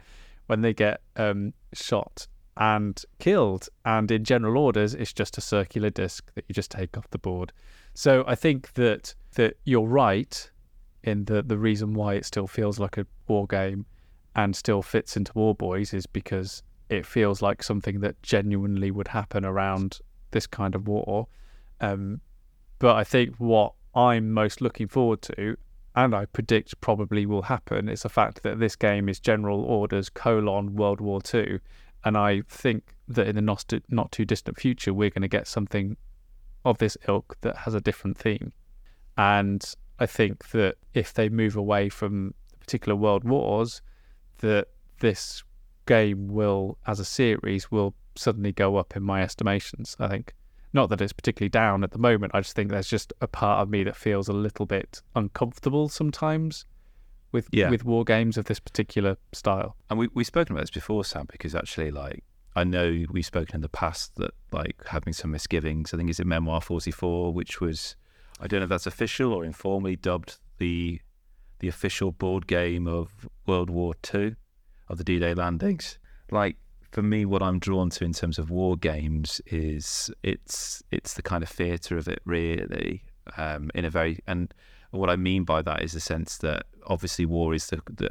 when 0.48 0.62
they 0.62 0.74
get 0.74 1.00
um, 1.14 1.54
shot 1.72 2.26
and 2.56 3.00
killed. 3.20 3.68
And 3.84 4.10
in 4.10 4.24
general 4.24 4.58
orders, 4.58 4.94
it's 4.94 5.12
just 5.12 5.38
a 5.38 5.40
circular 5.40 5.90
disc 5.90 6.34
that 6.34 6.44
you 6.48 6.52
just 6.52 6.72
take 6.72 6.98
off 6.98 7.08
the 7.10 7.18
board. 7.18 7.52
So 7.94 8.24
I 8.26 8.34
think 8.34 8.72
that 8.72 9.14
that 9.36 9.58
you're 9.64 9.86
right 9.86 10.50
in 11.04 11.26
the 11.26 11.40
the 11.40 11.56
reason 11.56 11.94
why 11.94 12.14
it 12.14 12.24
still 12.24 12.48
feels 12.48 12.80
like 12.80 12.98
a 12.98 13.06
war 13.28 13.46
game 13.46 13.86
and 14.34 14.56
still 14.56 14.82
fits 14.82 15.16
into 15.16 15.30
War 15.36 15.54
Boys 15.54 15.94
is 15.94 16.04
because 16.04 16.64
it 16.88 17.06
feels 17.06 17.42
like 17.42 17.62
something 17.62 18.00
that 18.00 18.22
genuinely 18.22 18.90
would 18.90 19.08
happen 19.08 19.44
around 19.44 19.98
this 20.30 20.46
kind 20.46 20.74
of 20.74 20.86
war. 20.86 21.26
Um, 21.80 22.20
but 22.78 22.96
I 22.96 23.04
think 23.04 23.36
what 23.38 23.72
I'm 23.94 24.32
most 24.32 24.60
looking 24.60 24.88
forward 24.88 25.22
to, 25.22 25.56
and 25.94 26.14
I 26.14 26.26
predict 26.26 26.80
probably 26.80 27.26
will 27.26 27.42
happen, 27.42 27.88
is 27.88 28.02
the 28.02 28.08
fact 28.08 28.42
that 28.42 28.58
this 28.58 28.76
game 28.76 29.08
is 29.08 29.18
General 29.18 29.62
Orders 29.62 30.10
colon 30.10 30.76
World 30.76 31.00
War 31.00 31.22
Two, 31.22 31.60
and 32.04 32.16
I 32.16 32.42
think 32.48 32.94
that 33.08 33.26
in 33.26 33.36
the 33.36 33.42
not, 33.42 33.64
not 33.88 34.12
too 34.12 34.24
distant 34.24 34.60
future, 34.60 34.92
we're 34.92 35.10
going 35.10 35.22
to 35.22 35.28
get 35.28 35.46
something 35.46 35.96
of 36.64 36.78
this 36.78 36.96
ilk 37.08 37.36
that 37.40 37.56
has 37.58 37.74
a 37.74 37.80
different 37.80 38.18
theme. 38.18 38.52
And 39.16 39.64
I 39.98 40.06
think 40.06 40.50
that 40.50 40.76
if 40.92 41.14
they 41.14 41.28
move 41.28 41.56
away 41.56 41.88
from 41.88 42.34
particular 42.60 42.94
world 42.94 43.24
wars, 43.24 43.80
that 44.38 44.68
this 45.00 45.42
game 45.86 46.28
will, 46.28 46.78
as 46.86 47.00
a 47.00 47.04
series, 47.04 47.70
will 47.70 47.94
suddenly 48.14 48.52
go 48.52 48.76
up 48.76 48.96
in 48.96 49.02
my 49.02 49.22
estimations. 49.22 49.96
I 49.98 50.08
think. 50.08 50.34
Not 50.72 50.90
that 50.90 51.00
it's 51.00 51.12
particularly 51.12 51.48
down 51.48 51.84
at 51.84 51.92
the 51.92 51.98
moment. 51.98 52.34
I 52.34 52.40
just 52.40 52.54
think 52.54 52.70
there's 52.70 52.88
just 52.88 53.12
a 53.20 53.26
part 53.26 53.62
of 53.62 53.70
me 53.70 53.82
that 53.84 53.96
feels 53.96 54.28
a 54.28 54.32
little 54.32 54.66
bit 54.66 55.00
uncomfortable 55.14 55.88
sometimes 55.88 56.66
with 57.32 57.48
yeah. 57.52 57.70
with 57.70 57.84
war 57.84 58.04
games 58.04 58.36
of 58.36 58.46
this 58.46 58.60
particular 58.60 59.16
style. 59.32 59.76
And 59.88 59.98
we 59.98 60.08
we've 60.14 60.26
spoken 60.26 60.54
about 60.54 60.62
this 60.62 60.70
before, 60.70 61.04
Sam, 61.04 61.26
because 61.30 61.54
actually, 61.54 61.90
like 61.90 62.24
I 62.54 62.64
know 62.64 63.04
we've 63.10 63.26
spoken 63.26 63.56
in 63.56 63.60
the 63.60 63.68
past 63.68 64.16
that 64.16 64.32
like 64.52 64.76
having 64.86 65.12
some 65.12 65.30
misgivings. 65.30 65.92
I 65.92 65.96
think 65.96 66.10
it's 66.10 66.20
in 66.20 66.28
Memoir 66.28 66.60
Forty 66.60 66.90
Four, 66.90 67.32
which 67.32 67.60
was 67.60 67.96
I 68.40 68.46
don't 68.46 68.60
know 68.60 68.64
if 68.64 68.70
that's 68.70 68.86
official 68.86 69.32
or 69.32 69.44
informally 69.44 69.96
dubbed 69.96 70.38
the 70.58 71.00
the 71.60 71.68
official 71.68 72.12
board 72.12 72.46
game 72.46 72.86
of 72.86 73.28
World 73.46 73.70
War 73.70 73.94
Two 74.02 74.36
of 74.88 74.98
the 74.98 75.04
D 75.04 75.18
Day 75.18 75.34
landings. 75.34 75.98
Like 76.30 76.56
for 76.90 77.02
me, 77.02 77.24
what 77.24 77.42
I'm 77.42 77.58
drawn 77.58 77.90
to 77.90 78.04
in 78.04 78.12
terms 78.12 78.38
of 78.38 78.50
war 78.50 78.76
games 78.76 79.40
is 79.46 80.10
it's 80.22 80.82
it's 80.90 81.14
the 81.14 81.22
kind 81.22 81.42
of 81.42 81.48
theatre 81.48 81.96
of 81.96 82.08
it, 82.08 82.20
really, 82.24 83.04
um, 83.36 83.70
in 83.74 83.84
a 83.84 83.90
very 83.90 84.20
and 84.26 84.52
what 84.90 85.10
I 85.10 85.16
mean 85.16 85.44
by 85.44 85.62
that 85.62 85.82
is 85.82 85.92
the 85.92 86.00
sense 86.00 86.38
that 86.38 86.66
obviously 86.86 87.26
war 87.26 87.54
is 87.54 87.66
the, 87.66 87.80
the 87.94 88.10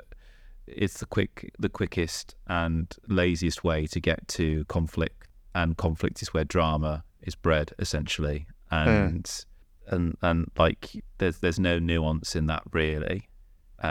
it's 0.68 1.00
the 1.00 1.06
quick 1.06 1.52
the 1.60 1.70
quickest 1.70 2.36
and 2.48 2.94
laziest 3.08 3.64
way 3.64 3.88
to 3.88 4.00
get 4.00 4.28
to 4.30 4.66
conflict 4.66 5.28
and 5.54 5.78
conflict 5.78 6.22
is 6.22 6.34
where 6.34 6.44
drama 6.44 7.04
is 7.22 7.36
bred 7.36 7.72
essentially 7.80 8.48
and 8.72 9.24
mm. 9.24 9.46
and 9.88 10.18
and 10.22 10.52
like 10.58 11.04
there's 11.18 11.40
there's 11.40 11.60
no 11.60 11.80
nuance 11.80 12.36
in 12.36 12.48
that 12.48 12.64
really 12.72 13.28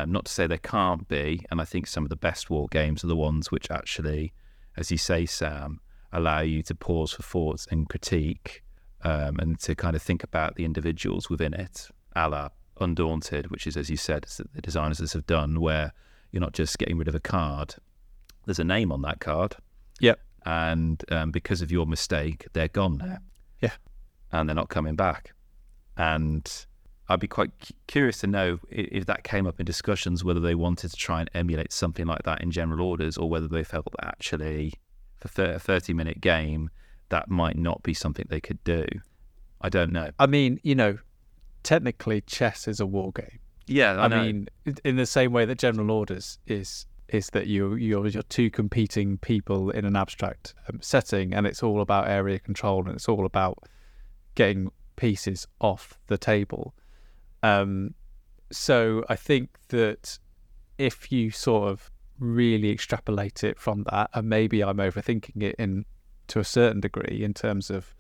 um, 0.03 0.12
not 0.12 0.24
to 0.26 0.32
say 0.32 0.47
there 0.47 0.59
can't 0.59 1.07
be 1.09 1.45
and 1.51 1.61
I 1.61 1.64
think 1.64 1.86
some 1.86 2.05
of 2.05 2.11
the 2.11 2.16
best 2.16 2.51
war 2.51 2.66
games 2.70 3.05
are 3.05 3.09
the 3.09 3.16
ones 3.16 3.51
which 3.51 3.70
actually 3.70 4.32
as 4.76 4.90
you 4.90 4.99
say 4.99 5.26
Sam 5.26 5.80
allow 6.12 6.40
you 6.40 6.62
to 6.62 6.74
pause 6.74 7.12
for 7.12 7.22
thoughts 7.22 7.66
and 7.70 7.88
critique 7.88 8.62
um, 9.03 9.38
and 9.38 9.59
to 9.61 9.74
kind 9.74 9.95
of 9.97 10.03
think 10.03 10.22
about 10.22 10.57
the 10.57 10.64
individuals 10.64 11.28
within 11.28 11.55
it 11.55 11.88
a 12.16 12.28
la 12.28 12.49
Undaunted, 12.80 13.51
which 13.51 13.66
is, 13.66 13.76
as 13.76 13.88
you 13.88 13.97
said, 13.97 14.26
the 14.53 14.61
designers 14.61 15.12
have 15.12 15.26
done, 15.26 15.61
where 15.61 15.92
you're 16.32 16.40
not 16.40 16.53
just 16.53 16.76
getting 16.78 16.99
rid 16.99 17.07
of 17.07 17.14
a 17.14 17.20
card. 17.20 17.76
There's 18.47 18.59
a 18.59 18.64
name 18.64 18.90
on 18.90 19.03
that 19.03 19.20
card. 19.20 19.57
Yep. 20.01 20.18
And 20.45 21.03
um, 21.11 21.30
because 21.30 21.62
of 21.62 21.70
your 21.70 21.86
mistake, 21.86 22.49
they're 22.53 22.68
gone 22.68 22.99
now. 22.99 23.18
Yeah. 23.61 23.72
And 24.32 24.49
they're 24.49 24.57
not 24.57 24.68
coming 24.68 24.97
back. 24.97 25.34
And 25.97 26.51
I'd 27.09 27.21
be 27.21 27.29
quite 27.29 27.51
curious 27.87 28.19
to 28.19 28.27
know 28.27 28.61
if 28.71 29.07
that 29.07 29.25
came 29.25 29.47
up 29.47 29.61
in 29.61 29.67
discussions, 29.67 30.25
whether 30.25 30.41
they 30.41 30.55
wanted 30.55 30.91
to 30.91 30.97
try 30.97 31.21
and 31.21 31.31
emulate 31.35 31.73
something 31.73 32.07
like 32.07 32.23
that 32.23 32.43
in 32.43 32.51
general 32.51 32.87
orders, 32.87 33.19
or 33.19 33.29
whether 33.29 33.49
they 33.49 33.65
felt 33.65 33.87
that 33.99 34.07
actually, 34.07 34.73
for 35.27 35.45
a 35.45 35.59
30 35.59 35.93
minute 35.93 36.21
game, 36.21 36.71
that 37.11 37.31
might 37.31 37.59
not 37.59 37.83
be 37.83 37.93
something 37.93 38.27
they 38.29 38.41
could 38.41 38.63
do. 38.65 38.87
I 39.61 39.69
don't 39.69 39.93
know. 39.93 40.11
I 40.19 40.27
mean, 40.27 40.61
you 40.63 40.75
know, 40.75 40.99
technically 41.63 42.21
chess 42.23 42.69
is 42.69 42.81
a 42.81 42.87
war 42.87 43.13
game. 43.13 43.39
Yeah, 43.67 43.95
I, 43.97 44.05
I 44.05 44.09
mean, 44.09 44.49
in 44.85 44.97
the 44.97 45.07
same 45.07 45.33
way 45.33 45.45
that 45.47 45.59
General 45.59 45.91
Orders 45.91 46.39
is 46.47 46.87
is 47.09 47.29
that 47.31 47.47
you 47.47 47.75
you're, 47.75 48.07
you're 48.07 48.23
two 48.25 48.51
competing 48.51 49.19
people 49.19 49.71
in 49.71 49.85
an 49.85 49.97
abstract 49.97 50.55
um, 50.69 50.81
setting, 50.83 51.33
and 51.35 51.47
it's 51.47 51.63
all 51.63 51.81
about 51.81 52.09
area 52.09 52.39
control, 52.39 52.81
and 52.87 52.95
it's 52.95 53.09
all 53.09 53.25
about 53.25 53.59
getting 54.35 54.71
pieces 54.97 55.47
off 55.61 55.99
the 56.07 56.19
table. 56.19 56.75
Um, 57.45 57.95
so 58.51 59.05
I 59.11 59.16
think 59.16 59.51
that 59.68 60.18
if 60.78 61.12
you 61.12 61.30
sort 61.30 61.70
of 61.70 61.90
really 62.18 62.70
extrapolate 62.70 63.45
it 63.45 63.59
from 63.59 63.84
that, 63.90 64.09
and 64.14 64.28
maybe 64.30 64.64
I'm 64.64 64.78
overthinking 64.78 65.42
it 65.42 65.57
in 65.59 65.84
to 66.28 66.40
a 66.40 66.45
certain 66.45 66.80
degree 66.80 67.22
in 67.22 67.34
terms 67.34 67.68
of 67.68 67.95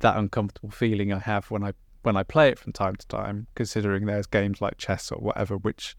that 0.00 0.18
uncomfortable 0.18 0.70
feeling 0.70 1.10
I 1.10 1.20
have 1.20 1.50
when 1.50 1.64
I 1.64 1.72
when 2.02 2.18
I 2.18 2.22
play 2.22 2.50
it 2.50 2.58
from 2.58 2.72
time 2.72 2.96
to 2.96 3.06
time, 3.08 3.46
considering 3.54 4.04
there's 4.04 4.26
games 4.26 4.60
like 4.60 4.76
chess 4.76 5.10
or 5.10 5.18
whatever, 5.18 5.56
which, 5.56 5.96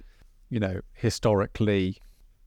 you 0.50 0.60
know, 0.60 0.80
historically 0.94 1.98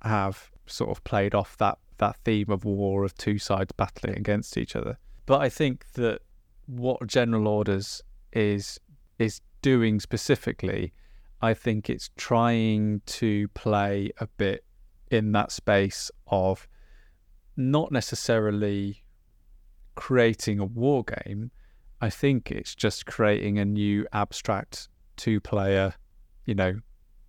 have 0.03 0.51
sort 0.67 0.91
of 0.91 1.03
played 1.03 1.35
off 1.35 1.59
that, 1.59 1.77
that 1.99 2.17
theme 2.25 2.49
of 2.49 2.65
war 2.65 3.05
of 3.05 3.15
two 3.17 3.39
sides 3.39 3.73
battling 3.73 4.17
against 4.17 4.57
each 4.57 4.75
other. 4.77 4.97
But 5.27 5.43
I 5.43 5.51
think 5.51 5.85
that 5.93 6.21
what 6.67 7.05
General 7.07 7.49
Orders 7.49 8.01
is 8.33 8.79
is 9.19 9.43
doing 9.63 10.01
specifically, 10.01 10.93
I 11.43 11.55
think 11.55 11.89
it's 11.89 12.11
trying 12.17 13.03
to 13.07 13.49
play 13.49 14.13
a 14.19 14.27
bit 14.27 14.65
in 15.11 15.33
that 15.33 15.53
space 15.53 16.11
of 16.27 16.69
not 17.57 17.91
necessarily 17.93 19.03
creating 19.95 20.59
a 20.59 20.65
war 20.65 21.05
game. 21.05 21.51
I 22.01 22.11
think 22.11 22.51
it's 22.51 22.75
just 22.75 23.07
creating 23.07 23.59
a 23.59 23.65
new 23.65 24.07
abstract 24.13 24.89
two 25.17 25.41
player, 25.41 25.95
you 26.47 26.55
know, 26.55 26.81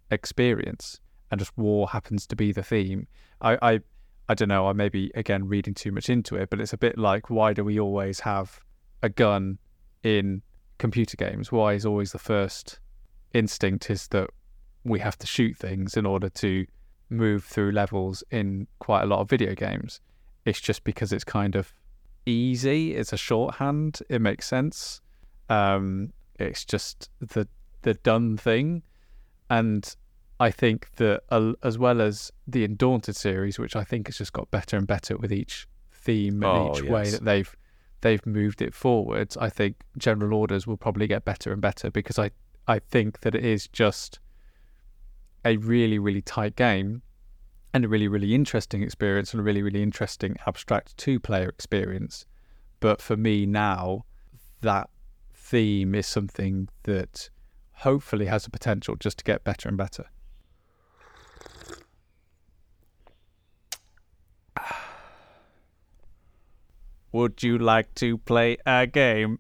experience. 0.10 1.00
And 1.30 1.40
just 1.40 1.58
war 1.58 1.88
happens 1.88 2.28
to 2.28 2.36
be 2.36 2.52
the 2.52 2.64
theme. 2.64 3.08
I, 3.40 3.58
I 3.62 3.80
I 4.28 4.34
don't 4.34 4.50
know, 4.50 4.68
I 4.68 4.74
may 4.74 4.88
be 4.88 5.12
again 5.16 5.48
reading 5.48 5.74
too 5.74 5.92
much 5.92 6.10
into 6.10 6.36
it, 6.36 6.50
but 6.50 6.62
it's 6.62 6.74
a 6.74 6.78
bit 6.78 6.98
like 6.98 7.30
why 7.30 7.54
do 7.54 7.64
we 7.64 7.80
always 7.80 8.22
have 8.22 8.60
a 9.02 9.10
gun 9.10 9.58
in 10.04 10.42
computer 10.82 11.16
games? 11.16 11.52
Why 11.52 11.74
is 11.74 11.86
always 11.86 12.12
the 12.12 12.20
first 12.20 12.80
instinct 13.34 13.90
is 13.90 14.08
that 14.10 14.30
we 14.84 15.00
have 15.00 15.18
to 15.20 15.28
shoot 15.28 15.56
things 15.56 15.96
in 15.96 16.06
order 16.06 16.28
to 16.28 16.66
move 17.10 17.44
through 17.44 17.72
levels 17.72 18.24
in 18.32 18.68
quite 18.80 19.04
a 19.04 19.06
lot 19.06 19.20
of 19.20 19.30
video 19.30 19.54
games. 19.54 20.02
It's 20.44 20.60
just 20.60 20.84
because 20.84 21.14
it's 21.14 21.24
kind 21.24 21.56
of 21.56 21.74
easy. 22.26 22.96
It's 22.96 23.14
a 23.14 23.18
shorthand. 23.18 24.00
It 24.10 24.22
makes 24.22 24.48
sense. 24.48 25.02
Um, 25.50 26.14
it's 26.40 26.66
just 26.66 27.10
the 27.20 27.48
the 27.84 27.94
done 27.96 28.38
thing, 28.38 28.84
and 29.50 29.96
I 30.40 30.50
think 30.52 30.90
that 30.96 31.24
uh, 31.30 31.54
as 31.64 31.78
well 31.78 32.02
as 32.02 32.32
the 32.48 32.64
Undaunted 32.64 33.16
series, 33.16 33.60
which 33.60 33.76
I 33.76 33.84
think 33.84 34.08
has 34.08 34.18
just 34.18 34.34
got 34.34 34.50
better 34.50 34.78
and 34.78 34.88
better 34.88 35.18
with 35.18 35.32
each 35.32 35.68
theme 35.94 36.42
and 36.44 36.70
Oh, 36.70 36.76
each 36.76 36.84
way 36.84 37.10
that 37.10 37.24
they've 37.24 37.56
they've 38.02 38.26
moved 38.26 38.62
it 38.62 38.74
forwards. 38.74 39.38
I 39.38 39.50
think 39.50 39.78
General 39.98 40.34
Orders 40.34 40.68
will 40.68 40.78
probably 40.78 41.08
get 41.08 41.26
better 41.26 41.52
and 41.52 41.62
better 41.62 41.90
because 41.90 42.20
I 42.20 42.32
I 42.68 42.80
think 42.80 43.22
that 43.22 43.36
it 43.36 43.46
is 43.46 43.68
just 43.68 44.20
a 45.44 45.58
really 45.58 45.98
really 45.98 46.22
tight 46.22 46.56
game 46.56 47.02
and 47.74 47.86
a 47.86 47.88
really 47.88 48.08
really 48.08 48.36
interesting 48.36 48.84
experience 48.84 49.34
and 49.34 49.40
a 49.40 49.44
really 49.44 49.62
really 49.62 49.82
interesting 49.82 50.38
abstract 50.46 50.98
two 50.98 51.20
player 51.20 51.50
experience. 51.50 52.26
But 52.80 53.02
for 53.02 53.16
me 53.16 53.46
now, 53.46 54.06
that 54.62 54.90
theme 55.34 55.96
is 55.96 56.08
something 56.08 56.70
that 56.84 57.30
hopefully 57.74 58.28
has 58.28 58.44
the 58.44 58.52
potential 58.52 58.96
just 58.96 59.20
to 59.20 59.24
get 59.24 59.44
better 59.44 59.70
and 59.70 59.78
better. 59.78 60.06
Would 67.12 67.44
you 67.44 67.58
like 67.58 67.94
to 67.96 68.18
play 68.18 68.58
a 68.66 68.88
game? 68.88 69.40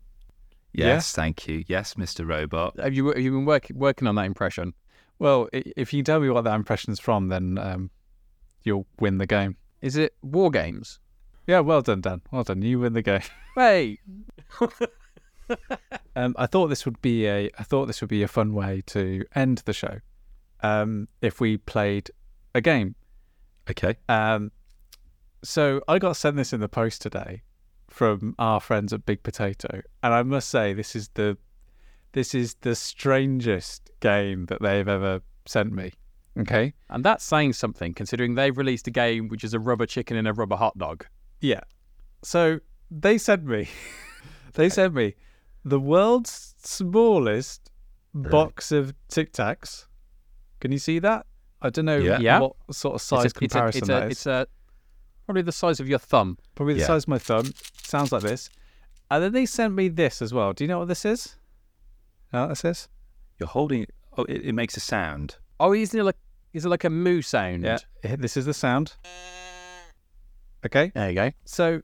Yes, 0.74 1.12
thank 1.12 1.48
you. 1.48 1.64
Yes, 1.68 1.96
Mr. 1.96 2.28
Robot. 2.28 2.80
Have 2.80 2.94
you 2.94 3.08
have 3.08 3.20
you 3.20 3.32
been 3.32 3.46
working 3.46 3.78
working 3.78 4.08
on 4.08 4.16
that 4.16 4.26
impression? 4.26 4.74
Well, 5.20 5.50
if 5.52 5.94
you 5.94 6.02
tell 6.04 6.20
me 6.20 6.30
what 6.30 6.46
that 6.46 6.56
impression's 6.56 7.00
from, 7.00 7.28
then 7.28 7.58
um, 7.58 7.92
you'll 8.64 8.88
win 9.00 9.18
the 9.18 9.28
game. 9.28 9.58
Is 9.82 9.96
it 9.96 10.16
war 10.22 10.50
games? 10.50 11.00
Yeah, 11.46 11.60
well 11.60 11.82
done, 11.82 12.02
Dan. 12.02 12.22
Well 12.32 12.44
done. 12.44 12.62
You 12.62 12.80
win 12.80 12.94
the 12.94 13.02
game. 13.02 13.22
Hey, 13.54 14.00
Um, 16.16 16.36
I 16.38 16.46
thought 16.46 16.68
this 16.68 16.86
would 16.86 17.02
be 17.02 17.26
a 17.28 17.50
I 17.58 17.64
thought 17.64 17.88
this 17.88 18.02
would 18.02 18.10
be 18.10 18.24
a 18.24 18.28
fun 18.28 18.54
way 18.54 18.82
to 18.88 19.24
end 19.36 19.60
the 19.60 19.74
show. 19.74 20.00
Um, 20.62 21.08
if 21.22 21.40
we 21.40 21.58
played 21.58 22.12
a 22.54 22.62
game. 22.62 22.96
Okay. 23.70 23.98
Um, 24.08 24.52
so 25.44 25.82
I 25.88 26.00
got 26.00 26.18
sent 26.18 26.36
this 26.36 26.54
in 26.54 26.60
the 26.60 26.70
post 26.70 27.02
today 27.02 27.42
from 27.92 28.34
our 28.39 28.60
friends 28.60 28.94
at 28.94 29.06
Big 29.06 29.22
Potato, 29.22 29.82
and 30.02 30.14
I 30.14 30.24
must 30.24 30.50
say 30.50 30.74
this 30.74 30.96
is 30.96 31.10
the 31.10 31.38
this 32.14 32.34
is 32.34 32.56
the 32.62 32.76
strangest 32.76 33.89
game 34.00 34.46
that 34.48 34.62
they've 34.62 34.88
ever 34.88 35.22
sent 35.46 35.72
me. 35.74 35.94
Okay. 36.39 36.74
and 36.89 37.04
that's 37.04 37.26
saying 37.26 37.52
something 37.52 37.94
considering 37.94 38.36
they've 38.36 38.58
released 38.58 38.88
a 38.88 38.92
game 38.92 39.28
which 39.28 39.44
is 39.44 39.54
a 39.54 39.60
rubber 39.60 39.86
chicken 39.86 40.16
and 40.16 40.28
a 40.30 40.34
rubber 40.34 40.56
hot 40.56 40.78
dog. 40.78 41.06
Yeah. 41.42 41.60
So 42.24 42.60
they 42.89 43.18
sent 43.18 43.44
me, 43.44 43.68
they 44.54 44.70
sent 44.70 44.94
me 44.94 45.16
the 45.66 45.80
world's 45.80 46.56
smallest 46.64 47.70
box 48.14 48.72
of 48.72 48.94
Tic 49.10 49.34
Tacs. 49.34 49.88
Can 50.62 50.72
you 50.72 50.78
see 50.80 51.00
that? 51.00 51.26
I 51.62 51.70
don't 51.70 51.86
know 51.86 51.98
Yeah. 51.98 52.20
Yeah. 52.20 52.39
what 52.39 52.56
sort 52.72 52.96
of 52.96 53.02
size 53.02 53.26
it's 53.26 53.34
a, 53.42 53.44
it's 53.44 53.56
a, 53.56 53.58
comparison 53.60 53.82
it's 53.82 53.89
a, 53.89 54.06
is. 54.06 54.12
it's 54.12 54.26
a 54.26 54.48
probably 55.32 55.44
the 55.44 55.52
size 55.54 55.80
of 55.80 55.88
your 55.88 55.98
thumb. 56.00 56.38
Probably 56.56 56.74
the 56.74 56.82
Yeah. 56.82 56.88
size 56.88 57.04
of 57.04 57.08
my 57.08 57.18
thumb. 57.18 57.54
Sounds 57.84 58.12
like 58.12 58.22
this. 58.22 58.50
And 59.10 59.24
then 59.24 59.32
they 59.32 59.46
sent 59.46 59.74
me 59.74 59.88
this 59.88 60.22
as 60.22 60.34
well. 60.34 60.52
Do 60.52 60.66
you 60.66 60.68
know 60.68 60.80
what 60.80 60.90
this 60.90 61.06
is? 61.06 61.38
Know 62.34 62.42
what 62.42 62.50
this 62.50 62.66
is? 62.66 62.90
You're 63.40 63.48
holding. 63.48 63.86
Oh, 64.18 64.26
it, 64.26 64.44
it 64.44 64.54
makes 64.54 64.76
a 64.76 64.82
sound. 64.82 65.38
Oh, 65.58 65.74
isn't 65.74 65.98
it 65.98 66.04
like 66.04 66.18
is 66.52 66.66
it 66.66 66.70
like 66.70 66.84
a 66.84 66.90
moo 66.90 67.22
sound? 67.22 67.64
Yeah. 67.64 67.78
This 68.18 68.36
is 68.36 68.46
the 68.46 68.54
sound. 68.54 68.96
Okay. 70.66 70.92
There 70.94 71.10
you 71.10 71.16
go. 71.16 71.32
So, 71.46 71.82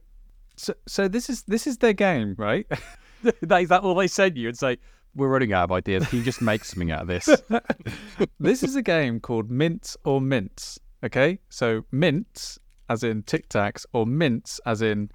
so, 0.56 0.74
so 0.86 1.08
this 1.08 1.30
is 1.30 1.42
this 1.44 1.66
is 1.66 1.78
their 1.78 1.94
game, 1.94 2.34
right? 2.36 2.66
that, 3.22 3.62
is 3.62 3.70
that 3.70 3.80
all 3.82 3.94
they 3.94 4.08
send 4.08 4.36
you 4.36 4.48
and 4.48 4.58
say 4.58 4.76
we're 5.14 5.28
running 5.28 5.54
out 5.54 5.64
of 5.64 5.72
ideas? 5.72 6.06
Can 6.06 6.18
you 6.18 6.24
just 6.24 6.42
make 6.42 6.64
something 6.66 6.90
out 6.90 7.00
of 7.02 7.08
this? 7.08 7.30
this 8.38 8.62
is 8.62 8.76
a 8.76 8.82
game 8.82 9.20
called 9.20 9.50
Mints 9.50 9.96
or 10.04 10.20
Mince. 10.20 10.78
Okay, 11.02 11.38
so 11.48 11.84
mints 11.90 12.58
as 12.88 13.04
in 13.04 13.22
Tic 13.22 13.48
Tacs, 13.48 13.86
or 13.92 14.04
mince 14.06 14.60
as 14.66 14.82
in 14.82 15.10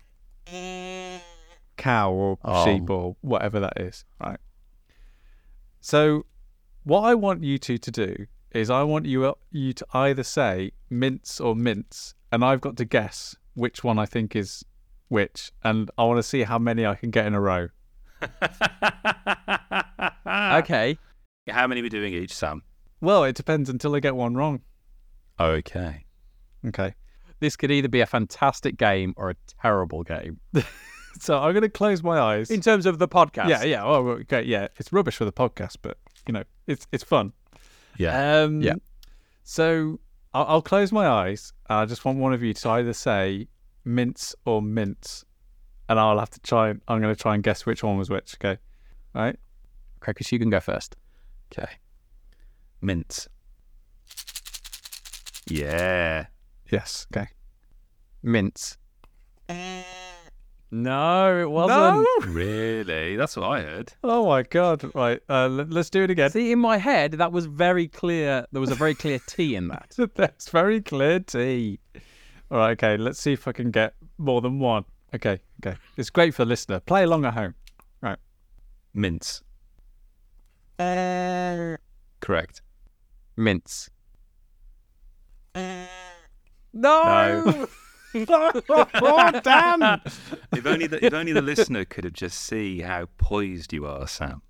cow 1.78 2.12
or 2.12 2.38
Oh. 2.44 2.66
sheep 2.66 2.90
or 2.90 3.16
whatever 3.22 3.60
that 3.60 3.80
is. 3.80 4.06
Right. 4.20 4.40
So, 5.82 6.26
what 6.84 7.02
I 7.02 7.14
want 7.16 7.44
you 7.44 7.58
two 7.58 7.78
to 7.78 7.92
do 7.92 8.28
is 8.52 8.70
I 8.70 8.84
want 8.84 9.06
you 9.06 9.36
you 9.52 9.74
to 9.74 9.86
either 9.94 10.24
say 10.24 10.72
mints 10.90 11.40
or 11.42 11.56
mince, 11.56 12.16
and 12.32 12.44
I've 12.46 12.62
got 12.62 12.78
to 12.78 12.86
guess 12.86 13.36
which 13.56 13.84
one 13.84 14.00
I 14.00 14.06
think 14.06 14.36
is 14.36 14.64
which, 15.10 15.52
and 15.64 15.92
I 15.98 16.04
want 16.06 16.20
to 16.20 16.24
see 16.24 16.44
how 16.44 16.58
many 16.60 16.86
I 16.86 16.96
can 16.96 17.12
get 17.12 17.26
in 17.26 17.34
a 17.34 17.42
row. 17.42 17.68
okay. 20.28 20.98
How 21.50 21.68
many 21.68 21.82
are 21.82 21.84
we 21.84 21.90
doing 21.90 22.14
each, 22.14 22.34
Sam? 22.34 22.64
Well, 23.02 23.24
it 23.26 23.36
depends 23.36 23.70
until 23.70 23.94
I 23.96 24.00
get 24.00 24.16
one 24.16 24.36
wrong. 24.36 24.62
Okay. 25.40 26.06
Okay. 26.68 26.96
This 27.44 27.58
could 27.58 27.72
either 27.72 27.90
be 27.90 28.00
a 28.00 28.06
fantastic 28.06 28.78
game 28.78 29.14
or 29.18 29.30
a 29.32 29.36
terrible 29.62 30.04
game. 30.04 30.40
So 31.20 31.38
I'm 31.38 31.54
going 31.54 31.62
to 31.62 31.70
close 31.70 32.02
my 32.02 32.20
eyes. 32.20 32.50
In 32.50 32.60
terms 32.60 32.88
of 32.88 32.98
the 32.98 33.08
podcast. 33.08 33.48
Yeah, 33.48 33.64
yeah. 33.64 33.84
Oh, 33.84 34.08
okay. 34.22 34.42
Yeah, 34.42 34.70
it's 34.78 34.92
rubbish 34.92 35.16
for 35.16 35.26
the 35.26 35.32
podcast, 35.32 35.76
but 35.84 35.96
you 36.28 36.34
know, 36.34 36.44
it's 36.66 36.88
it's 36.92 37.04
fun. 37.04 37.34
Yeah. 38.00 38.42
Um, 38.42 38.64
Yeah. 38.64 38.74
So 39.44 40.00
I'll, 40.34 40.46
I'll 40.48 40.62
close 40.64 40.92
my 40.92 41.08
eyes. 41.08 41.54
I 41.70 41.86
just 41.86 42.04
want 42.04 42.18
one 42.18 42.34
of 42.34 42.42
you 42.42 42.56
to 42.56 42.70
either 42.70 42.94
say 42.94 43.48
mints 43.86 44.34
or 44.46 44.60
mince, 44.64 45.24
and 45.88 46.00
I'll 46.00 46.18
have 46.18 46.32
to 46.32 46.40
try. 46.40 46.70
I'm 46.70 47.00
going 47.00 47.14
to 47.16 47.16
try 47.16 47.36
and 47.36 47.44
guess 47.44 47.64
which 47.64 47.84
one 47.84 47.96
was 47.96 48.10
which. 48.10 48.36
Okay. 48.44 48.58
Right. 49.14 49.38
Crackers, 50.00 50.32
you 50.32 50.40
can 50.40 50.50
go 50.50 50.60
first. 50.60 50.96
okay. 51.52 51.74
Mints. 52.82 53.30
Yeah. 55.48 56.26
Yes. 56.70 57.08
Okay. 57.16 57.28
Mints. 58.22 58.78
No, 60.72 61.40
it 61.40 61.52
wasn't. 61.52 62.08
Really? 62.26 63.16
That's 63.16 63.38
what 63.38 63.46
I 63.48 63.62
heard. 63.62 63.94
Oh 64.04 64.26
my 64.26 64.42
god. 64.42 64.84
Right. 64.96 65.22
Uh, 65.30 65.48
let, 65.48 65.70
let's 65.70 65.92
do 65.92 66.02
it 66.04 66.10
again. 66.10 66.32
See, 66.32 66.52
in 66.52 66.58
my 66.58 66.78
head, 66.78 67.12
that 67.14 67.32
was 67.32 67.46
very 67.46 67.88
clear. 67.88 68.48
There 68.52 68.60
was 68.60 68.72
a 68.72 68.76
very 68.76 68.96
clear 68.96 69.20
T 69.28 69.56
in 69.56 69.68
that. 69.68 69.94
That's 70.16 70.50
very 70.50 70.82
clear 70.82 71.20
T. 71.20 71.80
All 72.50 72.58
right. 72.58 72.72
Okay. 72.72 72.98
Let's 72.98 73.20
see 73.20 73.34
if 73.34 73.48
I 73.48 73.52
can 73.52 73.70
get 73.70 73.94
more 74.18 74.42
than 74.42 74.58
one. 74.58 74.86
Okay. 75.14 75.40
Okay. 75.64 75.78
It's 75.96 76.10
great 76.10 76.34
for 76.34 76.44
the 76.44 76.50
listener. 76.50 76.80
Play 76.80 77.04
along 77.04 77.26
at 77.26 77.36
home. 77.36 77.54
Right. 78.02 78.18
Mints. 78.96 79.44
Correct. 80.80 82.62
Mints. 83.38 83.92
No. 86.74 87.68
oh, 88.16 89.32
damn. 89.44 90.02
If 90.56 90.66
only 90.66 90.88
the 90.88 91.04
if 91.04 91.14
only 91.14 91.34
the 91.34 91.42
listener 91.42 91.86
could 91.86 92.04
have 92.04 92.14
just 92.14 92.40
see 92.40 92.82
how 92.82 93.08
poised 93.18 93.74
you 93.74 93.86
are, 93.86 94.08
Sam. 94.08 94.42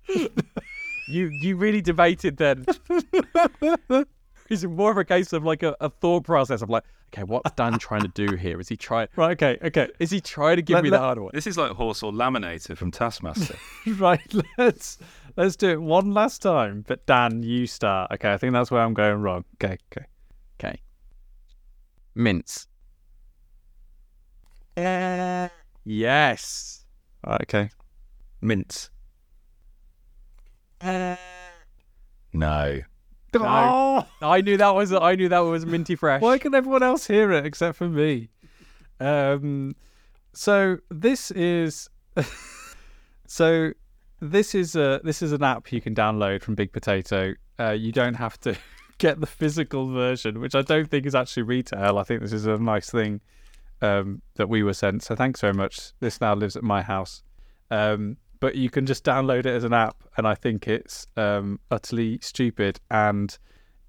You 1.08 1.28
you 1.28 1.56
really 1.56 1.80
debated 1.80 2.36
then. 2.36 2.64
Is 4.50 4.62
it 4.62 4.68
more 4.68 4.90
of 4.90 4.98
a 4.98 5.04
case 5.04 5.32
of 5.32 5.44
like 5.44 5.62
a, 5.62 5.74
a 5.80 5.88
thought 5.88 6.24
process 6.24 6.60
of 6.60 6.68
like, 6.68 6.84
okay, 7.14 7.22
what's 7.22 7.50
Dan 7.52 7.78
trying 7.78 8.02
to 8.02 8.08
do 8.08 8.36
here? 8.36 8.60
Is 8.60 8.68
he 8.68 8.76
trying? 8.76 9.08
Right. 9.16 9.30
Okay. 9.32 9.58
Okay. 9.66 9.88
Is 9.98 10.10
he 10.10 10.20
trying 10.20 10.56
to 10.56 10.62
give 10.62 10.74
Let- 10.74 10.84
me 10.84 10.90
let- 10.90 10.98
the 10.98 11.02
hard 11.02 11.18
one? 11.18 11.30
This 11.32 11.46
is 11.46 11.56
like 11.56 11.70
horse 11.72 12.02
or 12.02 12.12
laminator 12.12 12.76
from 12.76 12.90
Taskmaster. 12.90 13.56
Right. 13.86 14.20
Let's 14.58 14.98
let's 15.36 15.56
do 15.56 15.70
it 15.70 15.80
one 15.80 16.12
last 16.12 16.42
time. 16.42 16.84
But 16.86 17.06
Dan, 17.06 17.42
you 17.42 17.66
start. 17.66 18.12
Okay. 18.12 18.32
I 18.32 18.36
think 18.36 18.52
that's 18.52 18.70
where 18.70 18.82
I'm 18.82 18.94
going 18.94 19.22
wrong. 19.22 19.44
Okay. 19.54 19.78
Okay. 19.92 20.06
Okay. 20.60 20.80
Mints. 22.14 22.66
Yes. 25.84 26.84
All 27.24 27.32
right. 27.32 27.42
Okay. 27.42 27.70
Mints. 28.40 28.90
No. 32.32 32.80
Oh, 33.36 34.06
I 34.22 34.40
knew 34.42 34.56
that 34.56 34.74
was 34.74 34.92
I 34.92 35.14
knew 35.14 35.28
that 35.28 35.38
was 35.40 35.66
minty 35.66 35.96
fresh. 35.96 36.22
why 36.22 36.38
can 36.38 36.54
everyone 36.54 36.82
else 36.82 37.06
hear 37.06 37.32
it 37.32 37.44
except 37.46 37.76
for 37.76 37.88
me? 37.88 38.28
Um, 39.00 39.74
So 40.32 40.78
this 40.90 41.30
is 41.32 41.88
so 43.26 43.72
this 44.20 44.54
is 44.54 44.76
a 44.76 45.00
this 45.02 45.20
is 45.22 45.32
an 45.32 45.42
app 45.42 45.72
you 45.72 45.80
can 45.80 45.94
download 45.94 46.42
from 46.42 46.54
Big 46.54 46.72
Potato. 46.72 47.34
Uh, 47.58 47.70
you 47.70 47.92
don't 47.92 48.14
have 48.14 48.38
to 48.40 48.56
get 48.98 49.20
the 49.20 49.26
physical 49.26 49.92
version, 49.92 50.40
which 50.40 50.54
I 50.54 50.62
don't 50.62 50.88
think 50.88 51.06
is 51.06 51.14
actually 51.14 51.44
retail. 51.44 51.98
I 51.98 52.04
think 52.04 52.20
this 52.20 52.32
is 52.32 52.46
a 52.46 52.56
nice 52.58 52.90
thing 52.90 53.20
um, 53.82 54.22
that 54.36 54.48
we 54.48 54.62
were 54.62 54.74
sent. 54.74 55.02
So 55.02 55.14
thanks 55.14 55.40
very 55.40 55.54
much. 55.54 55.92
This 56.00 56.20
now 56.20 56.34
lives 56.34 56.56
at 56.56 56.62
my 56.62 56.82
house. 56.82 57.22
Um, 57.70 58.16
but 58.40 58.56
you 58.56 58.68
can 58.68 58.84
just 58.84 59.04
download 59.04 59.40
it 59.40 59.46
as 59.46 59.64
an 59.64 59.72
app, 59.72 60.04
and 60.16 60.26
I 60.26 60.34
think 60.34 60.68
it's 60.68 61.06
um, 61.16 61.60
utterly 61.70 62.18
stupid. 62.20 62.78
And 62.90 63.36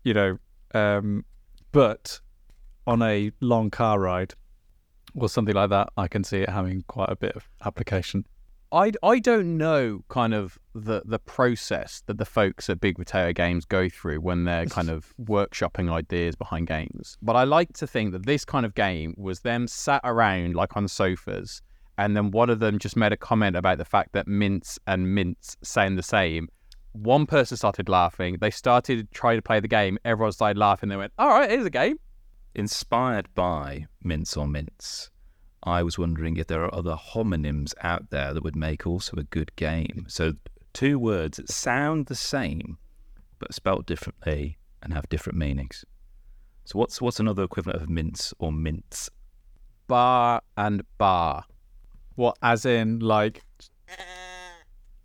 you 0.04 0.14
know, 0.14 0.38
um, 0.74 1.26
but 1.72 2.20
on 2.88 3.02
a 3.02 3.32
long 3.42 3.70
car 3.70 4.00
ride 4.00 4.34
or 5.14 5.28
something 5.28 5.56
like 5.56 5.72
that, 5.72 5.90
I 5.98 6.08
can 6.08 6.24
see 6.24 6.38
it 6.38 6.50
having 6.50 6.84
quite 6.88 7.10
a 7.10 7.16
bit 7.16 7.36
of 7.36 7.50
application. 7.66 8.26
I, 8.76 8.92
I 9.04 9.20
don't 9.20 9.58
know 9.58 10.04
kind 10.10 10.34
of 10.34 10.60
the 10.74 11.02
the 11.06 11.18
process 11.18 12.04
that 12.08 12.18
the 12.18 12.26
folks 12.26 12.70
at 12.70 12.82
Big 12.82 12.98
Potato 12.98 13.32
Games 13.32 13.64
go 13.64 13.88
through 13.88 14.20
when 14.20 14.44
they're 14.44 14.66
kind 14.66 14.90
of 14.90 15.14
workshopping 15.24 15.90
ideas 15.90 16.36
behind 16.36 16.68
games. 16.68 17.18
But 17.22 17.38
I 17.38 17.46
like 17.46 17.72
to 17.78 17.88
think 17.88 18.12
that 18.12 18.26
this 18.26 18.44
kind 18.44 18.66
of 18.66 18.76
game 18.76 19.16
was 19.18 19.40
them 19.40 19.70
sat 19.70 20.02
around 20.04 20.56
like 20.56 20.76
on 20.76 20.90
sofas, 20.90 21.62
and 21.98 22.18
then 22.18 22.32
one 22.32 22.50
of 22.50 22.60
them 22.60 22.78
just 22.78 22.98
made 22.98 23.14
a 23.14 23.18
comment 23.18 23.56
about 23.56 23.78
the 23.78 23.86
fact 23.86 24.12
that 24.12 24.28
mints 24.28 24.78
and 24.88 25.16
mince 25.16 25.56
sound 25.64 25.98
the 25.98 26.04
same. 26.04 26.50
One 26.92 27.26
person 27.26 27.56
started 27.56 27.88
laughing. 27.88 28.40
They 28.42 28.52
started 28.52 29.10
trying 29.12 29.38
to 29.38 29.42
play 29.42 29.62
the 29.62 29.70
game. 29.70 29.98
Everyone 30.04 30.34
started 30.34 30.58
laughing. 30.58 30.90
They 30.90 30.98
went, 30.98 31.14
"All 31.18 31.30
right, 31.30 31.50
here's 31.50 31.66
a 31.66 31.70
game." 31.70 31.98
Inspired 32.56 33.34
by 33.36 33.86
Mints 34.04 34.36
or 34.36 34.48
Mince, 34.48 35.12
I 35.66 35.82
was 35.84 35.98
wondering 35.98 36.38
if 36.38 36.48
there 36.48 36.64
are 36.64 36.74
other 36.74 36.96
homonyms 36.96 37.74
out 37.82 38.10
there 38.12 38.34
that 38.34 38.44
would 38.44 38.56
make 38.56 38.86
also 38.86 39.18
a 39.18 39.24
good 39.24 39.56
game. 39.56 40.06
So, 40.08 40.34
two 40.74 41.00
words 41.00 41.38
that 41.38 41.50
sound 41.50 42.06
the 42.06 42.16
same 42.16 42.78
but 43.40 43.54
spelt 43.54 43.86
differently 43.86 44.58
and 44.84 44.94
have 44.94 45.10
different 45.10 45.38
meanings. 45.40 45.84
So, 46.66 46.78
what's 46.80 47.02
what's 47.02 47.20
another 47.20 47.44
equivalent 47.44 47.82
of 47.82 47.90
mints 47.90 48.34
or 48.40 48.52
mince? 48.52 49.10
Bar 49.88 50.42
and 50.58 50.84
bar, 50.98 51.46
What, 52.16 52.38
as 52.42 52.66
in 52.66 53.00
like, 53.00 53.44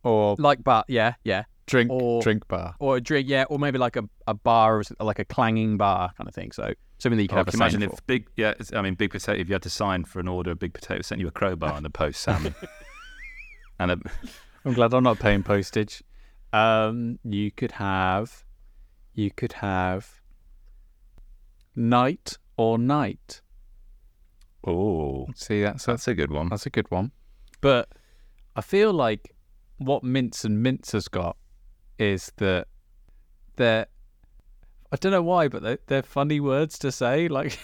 or 0.03 0.37
like 0.39 0.65
bar, 0.65 0.85
yeah, 0.89 1.15
yeah, 1.25 1.45
drink 1.67 1.91
or- 1.91 2.23
drink 2.23 2.47
bar? 2.49 2.75
or 2.79 2.97
a 2.97 3.01
drink, 3.01 3.29
yeah, 3.29 3.45
or 3.51 3.59
maybe 3.59 3.79
like 3.79 3.97
a, 3.97 4.05
a 4.27 4.35
bar, 4.35 4.79
or 4.79 4.83
like 5.01 5.19
a 5.19 5.25
clanging 5.25 5.77
bar 5.77 6.13
kind 6.17 6.29
of 6.29 6.35
thing. 6.35 6.53
So 6.53 6.73
something 7.01 7.17
that 7.17 7.23
you 7.23 7.29
can 7.29 7.39
Oh, 7.39 7.41
have 7.41 7.47
can 7.47 7.59
you 7.59 7.65
imagine 7.65 7.81
sign 7.81 7.91
if 7.91 8.07
big, 8.07 8.29
yeah, 8.37 8.55
I 8.75 8.83
mean, 8.83 8.95
big 8.95 9.11
potato. 9.11 9.41
If 9.41 9.49
you 9.49 9.55
had 9.55 9.63
to 9.63 9.71
sign 9.71 10.05
for 10.05 10.21
an 10.21 10.29
order, 10.29 10.55
big 10.55 10.73
potato 10.73 11.03
sent 11.03 11.21
you 11.21 11.29
a 11.29 11.31
crowbar 11.31 11.77
in 11.77 11.83
the 11.83 11.91
post, 11.91 12.21
Sam, 12.21 12.55
and 13.79 13.91
a, 13.93 13.99
I'm 14.65 14.75
glad 14.75 14.93
I'm 14.95 15.03
not 15.03 15.19
paying 15.19 15.43
postage. 15.43 16.03
Um, 16.53 17.19
you 17.25 17.51
could 17.51 17.73
have, 17.73 18.45
you 19.15 19.31
could 19.31 19.55
have, 19.55 20.21
night 21.75 22.37
or 22.57 22.79
night. 22.79 23.41
oh, 24.67 25.29
See, 25.35 25.63
that's 25.63 25.85
a, 25.89 25.93
that's 25.93 26.09
a 26.09 26.15
good 26.15 26.31
one. 26.31 26.49
that's 26.49 26.67
a 26.67 26.71
good 26.71 26.91
one. 26.91 27.13
But 27.61 27.89
I 28.57 28.61
feel 28.61 28.93
like 28.93 29.35
what 29.79 30.03
Mints 30.03 30.45
and 30.45 30.63
Mince 30.63 30.93
has 30.93 31.09
got 31.09 31.37
is 31.99 32.33
that 32.37 32.67
they're, 33.57 33.87
I 34.93 34.97
don't 34.97 35.13
know 35.13 35.23
why, 35.23 35.49
but 35.49 35.63
they're, 35.63 35.79
they're 35.87 36.03
funny 36.03 36.41
words 36.41 36.79
to 36.81 36.91
say. 36.93 37.29
Like, 37.29 37.59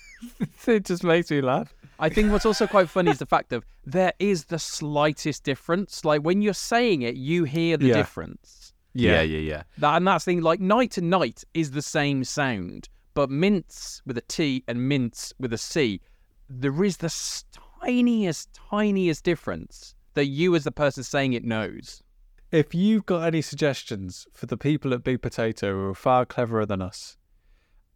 it 0.66 0.84
just 0.84 1.04
makes 1.04 1.30
me 1.30 1.40
laugh. 1.40 1.74
I 1.98 2.08
think 2.08 2.30
what's 2.30 2.44
also 2.46 2.66
quite 2.66 2.88
funny 2.90 3.10
is 3.10 3.18
the 3.18 3.26
fact 3.26 3.52
of 3.52 3.64
there 3.84 4.12
is 4.18 4.46
the 4.46 4.58
slightest 4.58 5.44
difference. 5.44 6.04
Like 6.04 6.22
when 6.22 6.42
you're 6.42 6.52
saying 6.54 7.02
it, 7.02 7.14
you 7.16 7.44
hear 7.44 7.76
the 7.76 7.86
Yeah. 7.88 7.94
difference. 7.94 8.72
Yeah, 8.92 9.20
yeah, 9.22 9.38
yeah. 9.38 9.62
That 9.78 9.96
and 9.96 10.06
that's 10.06 10.24
the 10.24 10.32
thing. 10.32 10.40
Like 10.42 10.58
night 10.60 10.96
and 10.96 11.10
night 11.10 11.44
is 11.54 11.70
the 11.72 11.82
same 11.82 12.24
sound, 12.24 12.88
but 13.14 13.28
mints 13.30 14.00
with 14.06 14.16
a 14.16 14.22
T 14.22 14.64
and 14.66 14.88
mince 14.88 15.34
with 15.38 15.52
a 15.52 15.58
C, 15.58 16.00
there 16.48 16.82
is 16.82 16.96
the 16.98 17.10
tiniest, 17.82 18.58
tiniest 18.70 19.22
difference 19.22 19.94
that 20.14 20.26
you, 20.26 20.54
as 20.54 20.64
the 20.64 20.72
person 20.72 21.02
saying 21.04 21.34
it, 21.34 21.44
knows. 21.44 22.02
If 22.56 22.74
you've 22.74 23.04
got 23.04 23.22
any 23.22 23.42
suggestions 23.42 24.26
for 24.32 24.46
the 24.46 24.56
people 24.56 24.94
at 24.94 25.04
Big 25.04 25.20
Potato 25.20 25.72
who 25.74 25.90
are 25.90 25.94
far 25.94 26.24
cleverer 26.24 26.64
than 26.64 26.80
us, 26.80 27.18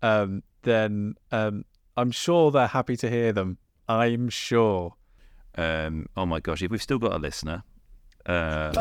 um, 0.02 0.42
then 0.64 1.14
um, 1.32 1.64
I'm 1.96 2.10
sure 2.10 2.50
they're 2.50 2.66
happy 2.66 2.94
to 2.98 3.08
hear 3.08 3.32
them. 3.32 3.56
I'm 3.88 4.28
sure. 4.28 4.96
Um, 5.56 6.06
oh 6.14 6.26
my 6.26 6.40
gosh, 6.40 6.62
if 6.62 6.70
we've 6.70 6.82
still 6.82 6.98
got 6.98 7.14
a 7.14 7.18
listener 7.18 7.62
um, 8.26 8.76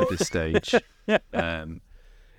at 0.00 0.08
this 0.08 0.24
stage, 0.24 0.72
um, 1.32 1.80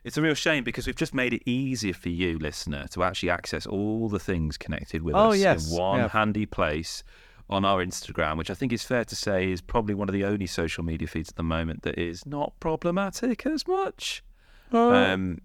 it's 0.05 0.15
a 0.15 0.21
real 0.21 0.33
shame 0.33 0.63
because 0.63 0.87
we've 0.87 0.95
just 0.95 1.13
made 1.13 1.33
it 1.33 1.43
easier 1.45 1.93
for 1.93 2.07
you, 2.09 2.39
listener, 2.39 2.87
to 2.91 3.03
actually 3.03 3.29
access 3.29 3.65
all 3.65 4.07
the 4.07 4.19
things 4.19 4.57
connected 4.57 5.01
with 5.03 5.15
Oh, 5.15 5.31
us 5.31 5.37
yes, 5.37 5.69
in 5.69 5.77
one 5.77 5.99
yeah. 5.99 6.07
handy 6.07 6.45
place 6.45 7.03
on 7.49 7.63
our 7.63 7.83
Instagram, 7.85 8.37
which 8.37 8.49
I 8.49 8.53
think 8.53 8.73
is 8.73 8.83
fair 8.83 9.05
to 9.05 9.15
say 9.15 9.51
is 9.51 9.61
probably 9.61 9.93
one 9.93 10.09
of 10.09 10.13
the 10.13 10.25
only 10.25 10.47
social 10.47 10.83
media 10.83 11.07
feeds 11.07 11.29
at 11.29 11.35
the 11.35 11.43
moment 11.43 11.83
that 11.83 11.97
is 11.97 12.25
not 12.25 12.53
problematic 12.59 13.45
as 13.45 13.67
much. 13.67 14.23
Um, 14.71 15.41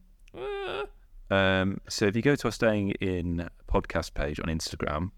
um, 1.30 1.80
so 1.88 2.06
if 2.06 2.16
you 2.16 2.22
go 2.22 2.34
to 2.34 2.48
our 2.48 2.52
Staying 2.52 2.92
In 3.00 3.48
podcast 3.68 4.14
page 4.14 4.40
on 4.40 4.46
Instagram, 4.46 5.10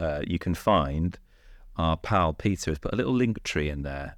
uh, 0.00 0.22
you 0.26 0.38
can 0.38 0.54
find 0.54 1.18
our 1.76 1.96
pal 1.96 2.32
Peter 2.32 2.72
has 2.72 2.78
put 2.78 2.92
a 2.92 2.96
little 2.96 3.14
link 3.14 3.42
tree 3.44 3.70
in 3.70 3.82
there, 3.82 4.16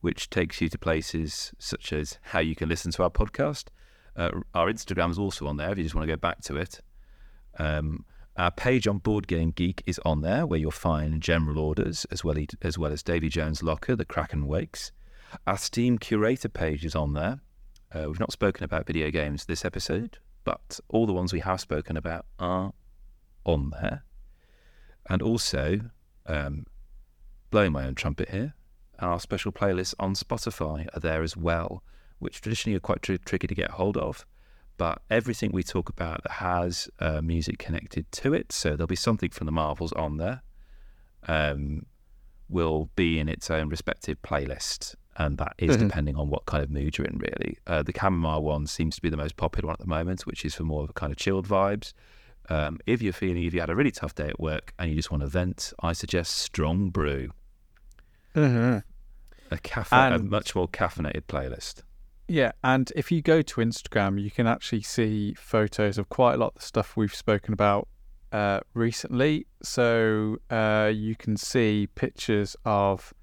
which 0.00 0.28
takes 0.28 0.60
you 0.60 0.68
to 0.68 0.78
places 0.78 1.52
such 1.58 1.92
as 1.92 2.18
how 2.22 2.40
you 2.40 2.56
can 2.56 2.68
listen 2.68 2.90
to 2.92 3.04
our 3.04 3.10
podcast. 3.10 3.66
Uh, 4.16 4.30
our 4.54 4.66
Instagram 4.66 5.10
is 5.10 5.18
also 5.18 5.46
on 5.46 5.56
there 5.56 5.70
if 5.70 5.78
you 5.78 5.84
just 5.84 5.94
want 5.94 6.06
to 6.06 6.12
go 6.12 6.18
back 6.18 6.40
to 6.40 6.56
it. 6.56 6.80
Um, 7.58 8.04
our 8.36 8.50
page 8.50 8.86
on 8.86 8.98
Board 8.98 9.26
Game 9.26 9.50
Geek 9.50 9.82
is 9.86 9.98
on 10.04 10.20
there, 10.20 10.46
where 10.46 10.58
you'll 10.58 10.70
find 10.70 11.22
general 11.22 11.58
orders 11.58 12.04
as 12.10 12.22
well 12.22 12.36
as 12.60 12.76
well 12.76 12.92
as 12.92 13.02
Davy 13.02 13.28
Jones' 13.30 13.62
Locker, 13.62 13.96
the 13.96 14.04
Kraken 14.04 14.46
Wakes. 14.46 14.92
Our 15.46 15.56
Steam 15.56 15.98
Curator 15.98 16.48
page 16.48 16.84
is 16.84 16.94
on 16.94 17.14
there. 17.14 17.40
Uh, 17.94 18.04
we've 18.08 18.20
not 18.20 18.32
spoken 18.32 18.64
about 18.64 18.86
video 18.86 19.10
games 19.10 19.46
this 19.46 19.64
episode, 19.64 20.18
but 20.44 20.78
all 20.88 21.06
the 21.06 21.14
ones 21.14 21.32
we 21.32 21.40
have 21.40 21.60
spoken 21.60 21.96
about 21.96 22.26
are 22.38 22.72
on 23.44 23.70
there. 23.70 24.04
And 25.08 25.22
also, 25.22 25.80
um, 26.26 26.66
blowing 27.50 27.72
my 27.72 27.86
own 27.86 27.94
trumpet 27.94 28.30
here, 28.30 28.54
our 28.98 29.18
special 29.18 29.52
playlists 29.52 29.94
on 29.98 30.14
Spotify 30.14 30.88
are 30.94 31.00
there 31.00 31.22
as 31.22 31.36
well, 31.36 31.82
which 32.18 32.42
traditionally 32.42 32.76
are 32.76 32.80
quite 32.80 33.02
tr- 33.02 33.14
tricky 33.24 33.46
to 33.46 33.54
get 33.54 33.72
hold 33.72 33.96
of. 33.96 34.26
But 34.78 35.00
everything 35.10 35.52
we 35.52 35.62
talk 35.62 35.88
about 35.88 36.22
that 36.24 36.32
has 36.32 36.88
uh, 37.00 37.22
music 37.22 37.58
connected 37.58 38.10
to 38.12 38.34
it, 38.34 38.52
so 38.52 38.70
there'll 38.70 38.86
be 38.86 38.96
something 38.96 39.30
from 39.30 39.46
the 39.46 39.52
Marvels 39.52 39.92
on 39.92 40.16
there. 40.18 40.42
Um, 41.28 41.86
will 42.48 42.90
be 42.94 43.18
in 43.18 43.28
its 43.28 43.50
own 43.50 43.68
respective 43.68 44.20
playlist, 44.22 44.94
and 45.16 45.36
that 45.38 45.54
is 45.58 45.76
Mhm. 45.76 45.80
depending 45.80 46.14
on 46.16 46.28
what 46.28 46.46
kind 46.46 46.62
of 46.62 46.70
mood 46.70 46.96
you're 46.96 47.06
in. 47.06 47.18
Really, 47.18 47.58
uh, 47.66 47.82
the 47.82 47.92
chamomile 47.98 48.42
one 48.44 48.66
seems 48.68 48.94
to 48.96 49.02
be 49.02 49.08
the 49.08 49.16
most 49.16 49.36
popular 49.36 49.66
one 49.66 49.72
at 49.74 49.80
the 49.80 49.86
moment, 49.86 50.26
which 50.26 50.44
is 50.44 50.54
for 50.54 50.62
more 50.62 50.84
of 50.84 50.90
a 50.90 50.92
kind 50.92 51.10
of 51.10 51.16
chilled 51.18 51.48
vibes. 51.48 51.92
Um, 52.48 52.78
if 52.86 53.02
you're 53.02 53.12
feeling, 53.12 53.42
if 53.42 53.52
you 53.54 53.58
had 53.60 53.70
a 53.70 53.74
really 53.74 53.90
tough 53.90 54.14
day 54.14 54.28
at 54.28 54.38
work 54.38 54.72
and 54.78 54.88
you 54.90 54.94
just 54.94 55.10
want 55.10 55.22
to 55.22 55.26
vent, 55.26 55.72
I 55.80 55.92
suggest 55.94 56.34
Strong 56.38 56.90
Brew, 56.90 57.32
a, 59.50 59.58
caffe- 59.62 59.92
a 59.92 60.14
And- 60.14 60.30
much 60.30 60.54
more 60.54 60.68
caffeinated 60.68 61.22
playlist. 61.26 61.82
Yeah, 62.28 62.52
and 62.64 62.92
if 62.96 63.12
you 63.12 63.22
go 63.22 63.40
to 63.40 63.60
Instagram, 63.60 64.20
you 64.20 64.30
can 64.30 64.46
actually 64.46 64.82
see 64.82 65.34
photos 65.34 65.96
of 65.96 66.08
quite 66.08 66.34
a 66.34 66.38
lot 66.38 66.48
of 66.48 66.54
the 66.54 66.62
stuff 66.62 66.96
we've 66.96 67.14
spoken 67.14 67.52
about 67.52 67.86
uh, 68.32 68.60
recently. 68.74 69.46
So 69.62 70.38
uh, 70.50 70.90
you 70.92 71.14
can 71.14 71.36
see 71.36 71.88
pictures 71.94 72.56
of 72.64 73.14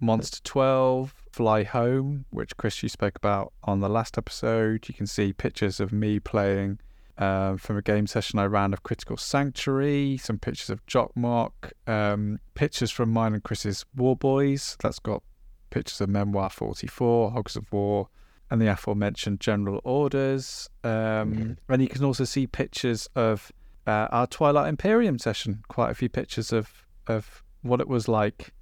Monster 0.00 0.40
12, 0.44 1.14
Fly 1.32 1.62
Home, 1.64 2.26
which 2.30 2.56
Kris 2.58 2.82
you 2.82 2.90
spoke 2.90 3.16
about 3.16 3.54
on 3.64 3.80
the 3.80 3.88
last 3.88 4.18
episode. 4.18 4.86
You 4.88 4.94
can 4.94 5.06
see 5.06 5.32
pictures 5.32 5.80
of 5.80 5.90
me 5.90 6.20
playing 6.20 6.78
um, 7.16 7.56
from 7.56 7.78
a 7.78 7.82
game 7.82 8.06
session 8.06 8.38
I 8.38 8.44
ran 8.44 8.74
of 8.74 8.82
Critical 8.82 9.16
Sanctuary, 9.16 10.18
some 10.18 10.38
pictures 10.38 10.68
of 10.68 10.84
Jokkmokk, 10.84 11.72
um, 11.86 12.38
pictures 12.54 12.90
from 12.90 13.10
mine 13.10 13.32
and 13.32 13.42
Kris's 13.42 13.86
War 13.96 14.14
Boys. 14.14 14.76
That's 14.82 14.98
got 14.98 15.22
pictures 15.70 16.02
of 16.02 16.10
Memoir 16.10 16.50
44, 16.50 17.30
Hogs 17.30 17.56
of 17.56 17.72
War, 17.72 18.08
and 18.50 18.60
the 18.60 18.66
aforementioned 18.66 19.40
General 19.40 19.80
Orders. 19.84 20.70
Um, 20.84 21.56
And 21.68 21.82
you 21.82 21.88
can 21.88 22.04
also 22.04 22.24
see 22.24 22.46
pictures 22.46 23.08
of 23.14 23.50
uh, 23.86 24.08
our 24.10 24.26
Twilight 24.26 24.68
Imperium 24.68 25.18
session. 25.18 25.62
Quite 25.68 25.90
a 25.90 25.94
few 25.94 26.08
pictures 26.08 26.52
of 26.52 26.86
of 27.06 27.42
what 27.62 27.80
it 27.80 27.88
was 27.88 28.08
like 28.08 28.52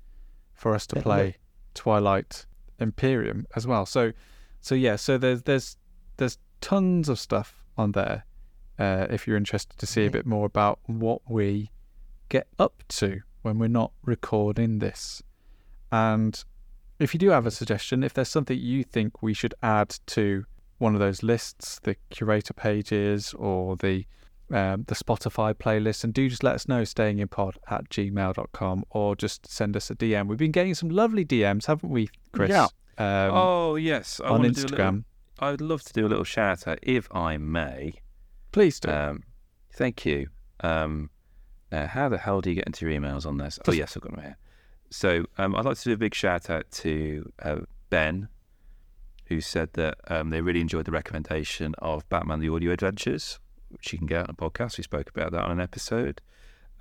for 0.55 0.75
us 0.75 0.87
to 0.87 1.01
play 1.01 1.37
Twilight 1.75 2.47
Imperium 2.79 3.47
as 3.57 3.67
well. 3.67 3.87
So, 3.87 4.13
so 4.61 4.75
yeah. 4.75 4.97
So 4.97 5.19
there's 5.19 5.43
there's 5.43 5.77
there's 6.17 6.39
tons 6.61 7.09
of 7.09 7.19
stuff 7.19 7.63
on 7.77 7.93
there. 7.93 8.25
Uh, 8.79 9.07
if 9.11 9.27
you're 9.27 9.37
interested 9.37 9.79
to 9.79 9.87
see 9.87 10.07
a 10.07 10.11
bit 10.11 10.27
more 10.27 10.47
about 10.47 10.81
what 10.87 11.23
we 11.29 11.71
get 12.29 12.49
up 12.59 12.83
to 12.89 13.21
when 13.43 13.59
we're 13.59 13.69
not 13.69 13.93
recording 14.05 14.79
this. 14.81 15.23
And 15.93 16.43
if 16.99 17.15
you 17.15 17.19
do 17.19 17.31
have 17.31 17.47
a 17.47 17.51
suggestion, 17.51 18.03
if 18.03 18.15
there's 18.15 18.29
something 18.29 18.59
you 18.59 18.85
think 18.85 19.23
we 19.23 19.35
should 19.35 19.55
add 19.63 19.97
to 20.07 20.45
one 20.79 20.95
of 20.95 21.01
those 21.01 21.23
lists, 21.23 21.81
the 21.83 21.97
curator 22.11 22.53
pages 22.55 23.35
or 23.35 23.77
the 23.77 24.05
um, 24.51 24.85
the 24.87 24.95
Spotify 24.95 25.55
playlist, 25.55 26.05
and 26.05 26.13
do 26.13 26.29
just 26.29 26.45
let 26.45 26.55
us 26.55 26.69
know, 26.69 26.83
stayinginpod 26.83 27.55
at 27.71 27.89
gmail.com 27.89 28.85
or 28.91 29.17
just 29.17 29.51
send 29.51 29.75
us 29.77 29.91
a 29.91 29.95
DM. 29.95 30.29
We've 30.29 30.39
been 30.39 30.53
getting 30.53 30.75
some 30.75 30.91
lovely 30.91 31.25
DMs, 31.25 31.67
haven't 31.67 31.89
we, 31.89 32.09
Kris? 32.33 32.51
Yeah. 32.51 32.67
Um, 32.99 33.31
oh 33.35 33.77
yes, 33.77 34.21
I 34.23 34.29
on 34.29 34.41
a 34.45 34.49
little- 34.49 34.69
Instagram. 34.71 35.05
I 35.39 35.51
would 35.51 35.61
love 35.61 35.83
to 35.83 35.93
do 35.93 36.07
a 36.07 36.09
little 36.09 36.25
shout 36.25 36.69
out, 36.69 36.79
if 36.83 37.09
I 37.13 37.39
may. 37.39 37.95
Please 38.53 38.79
do. 38.79 38.91
Um, 38.91 39.23
thank 39.73 40.05
you. 40.07 40.29
Um, 40.61 41.11
uh, 41.73 41.89
how 41.89 42.09
the 42.09 42.19
hell 42.19 42.41
do 42.41 42.51
you 42.51 42.57
get 42.57 42.67
into 42.67 42.87
your 42.89 43.01
emails 43.01 43.27
on 43.27 43.39
this? 43.39 43.59
Oh, 43.67 43.73
yes, 43.73 43.97
I've 43.97 44.03
got 44.03 44.13
them 44.13 44.23
here. 44.23 44.37
So 44.95 45.25
um, 45.39 45.57
I'd 45.57 45.65
like 45.65 45.77
to 45.79 45.85
do 45.85 45.93
a 45.95 45.97
big 45.97 46.15
shout 46.15 46.49
out 46.49 46.71
to 46.71 47.33
uh, 47.43 47.63
Ben, 47.91 48.29
who 49.25 49.41
said 49.41 49.73
that 49.73 49.99
um, 50.07 50.31
they 50.31 50.41
really 50.41 50.61
enjoyed 50.61 50.85
the 50.85 50.93
recommendation 50.93 51.75
of 51.81 52.09
Batman 52.09 52.39
the 52.39 52.49
Audio 52.49 52.71
Adventures, 52.71 53.41
which 53.71 53.93
you 53.93 53.99
can 53.99 54.07
get 54.07 54.21
on 54.21 54.31
a 54.31 54.35
podcast. 54.35 54.79
We 54.79 54.85
spoke 54.85 55.11
about 55.11 55.33
that 55.33 55.43
on 55.43 55.51
an 55.51 55.61
episode. 55.61 56.21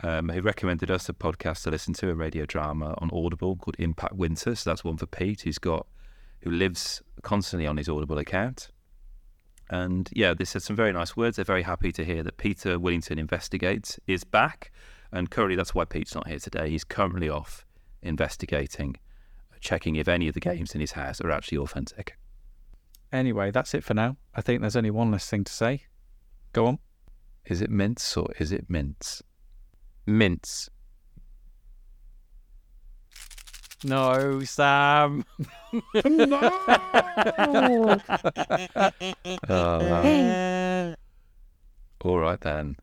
Um, 0.04 0.30
he 0.30 0.40
recommended 0.40 0.92
us 0.92 1.10
a 1.10 1.14
podcast 1.14 1.64
to 1.64 1.72
listen 1.72 1.96
to, 1.96 2.12
a 2.12 2.14
radio 2.14 2.46
drama 2.46 2.94
on 3.00 3.10
Audible 3.12 3.56
called 3.56 3.78
Impact 3.80 4.14
Winter. 4.14 4.54
So 4.54 4.70
that's 4.70 4.84
one 4.84 4.98
for 4.98 5.08
Pete, 5.08 5.42
who's 5.42 5.58
got, 5.58 5.88
who 6.42 6.52
lives 6.52 7.02
constantly 7.24 7.66
on 7.66 7.78
his 7.78 7.90
Audible 7.90 8.20
account. 8.20 8.70
And 9.72 10.08
yeah, 10.14 10.36
they 10.36 10.46
said 10.46 10.62
some 10.62 10.76
very 10.76 10.94
nice 10.94 11.18
words. 11.18 11.38
They're 11.38 11.46
very 11.46 11.64
happy 11.64 11.92
to 11.94 12.06
hear 12.06 12.22
that 12.22 12.38
Peter 12.38 12.78
Willington 12.78 13.18
Investigates 13.18 14.00
is 14.06 14.24
back. 14.24 14.72
And 15.12 15.32
currently, 15.32 15.56
that's 15.56 15.74
why 15.74 15.86
Pete's 15.86 16.14
not 16.14 16.28
here 16.28 16.38
today. 16.38 16.70
He's 16.70 16.84
currently 16.84 17.28
off 17.28 17.66
investigating, 18.04 18.96
checking 19.62 19.96
if 19.96 20.08
any 20.08 20.28
of 20.28 20.34
the 20.34 20.40
games 20.40 20.76
in 20.76 20.82
his 20.82 20.92
house 20.92 21.22
are 21.22 21.32
actually 21.32 21.58
authentic. 21.58 22.18
anyway, 23.12 23.52
that's 23.52 23.74
it 23.74 23.84
for 23.84 23.94
now. 23.94 24.18
I 24.36 24.42
think 24.42 24.62
there's 24.62 24.76
only 24.76 24.92
one 24.92 25.12
less 25.12 25.30
thing 25.30 25.44
to 25.44 25.52
say. 25.52 25.84
Go 26.52 26.66
on. 26.68 26.80
Is 27.46 27.62
it 27.62 27.70
mints 27.70 28.16
or 28.18 28.30
is 28.40 28.52
it 28.52 28.70
mince? 28.70 29.22
Mince. 30.06 30.70
No, 33.84 34.42
Sam. 34.44 35.26
Uh, 39.50 40.96
all 42.02 42.20
right 42.20 42.40
then. 42.42 42.76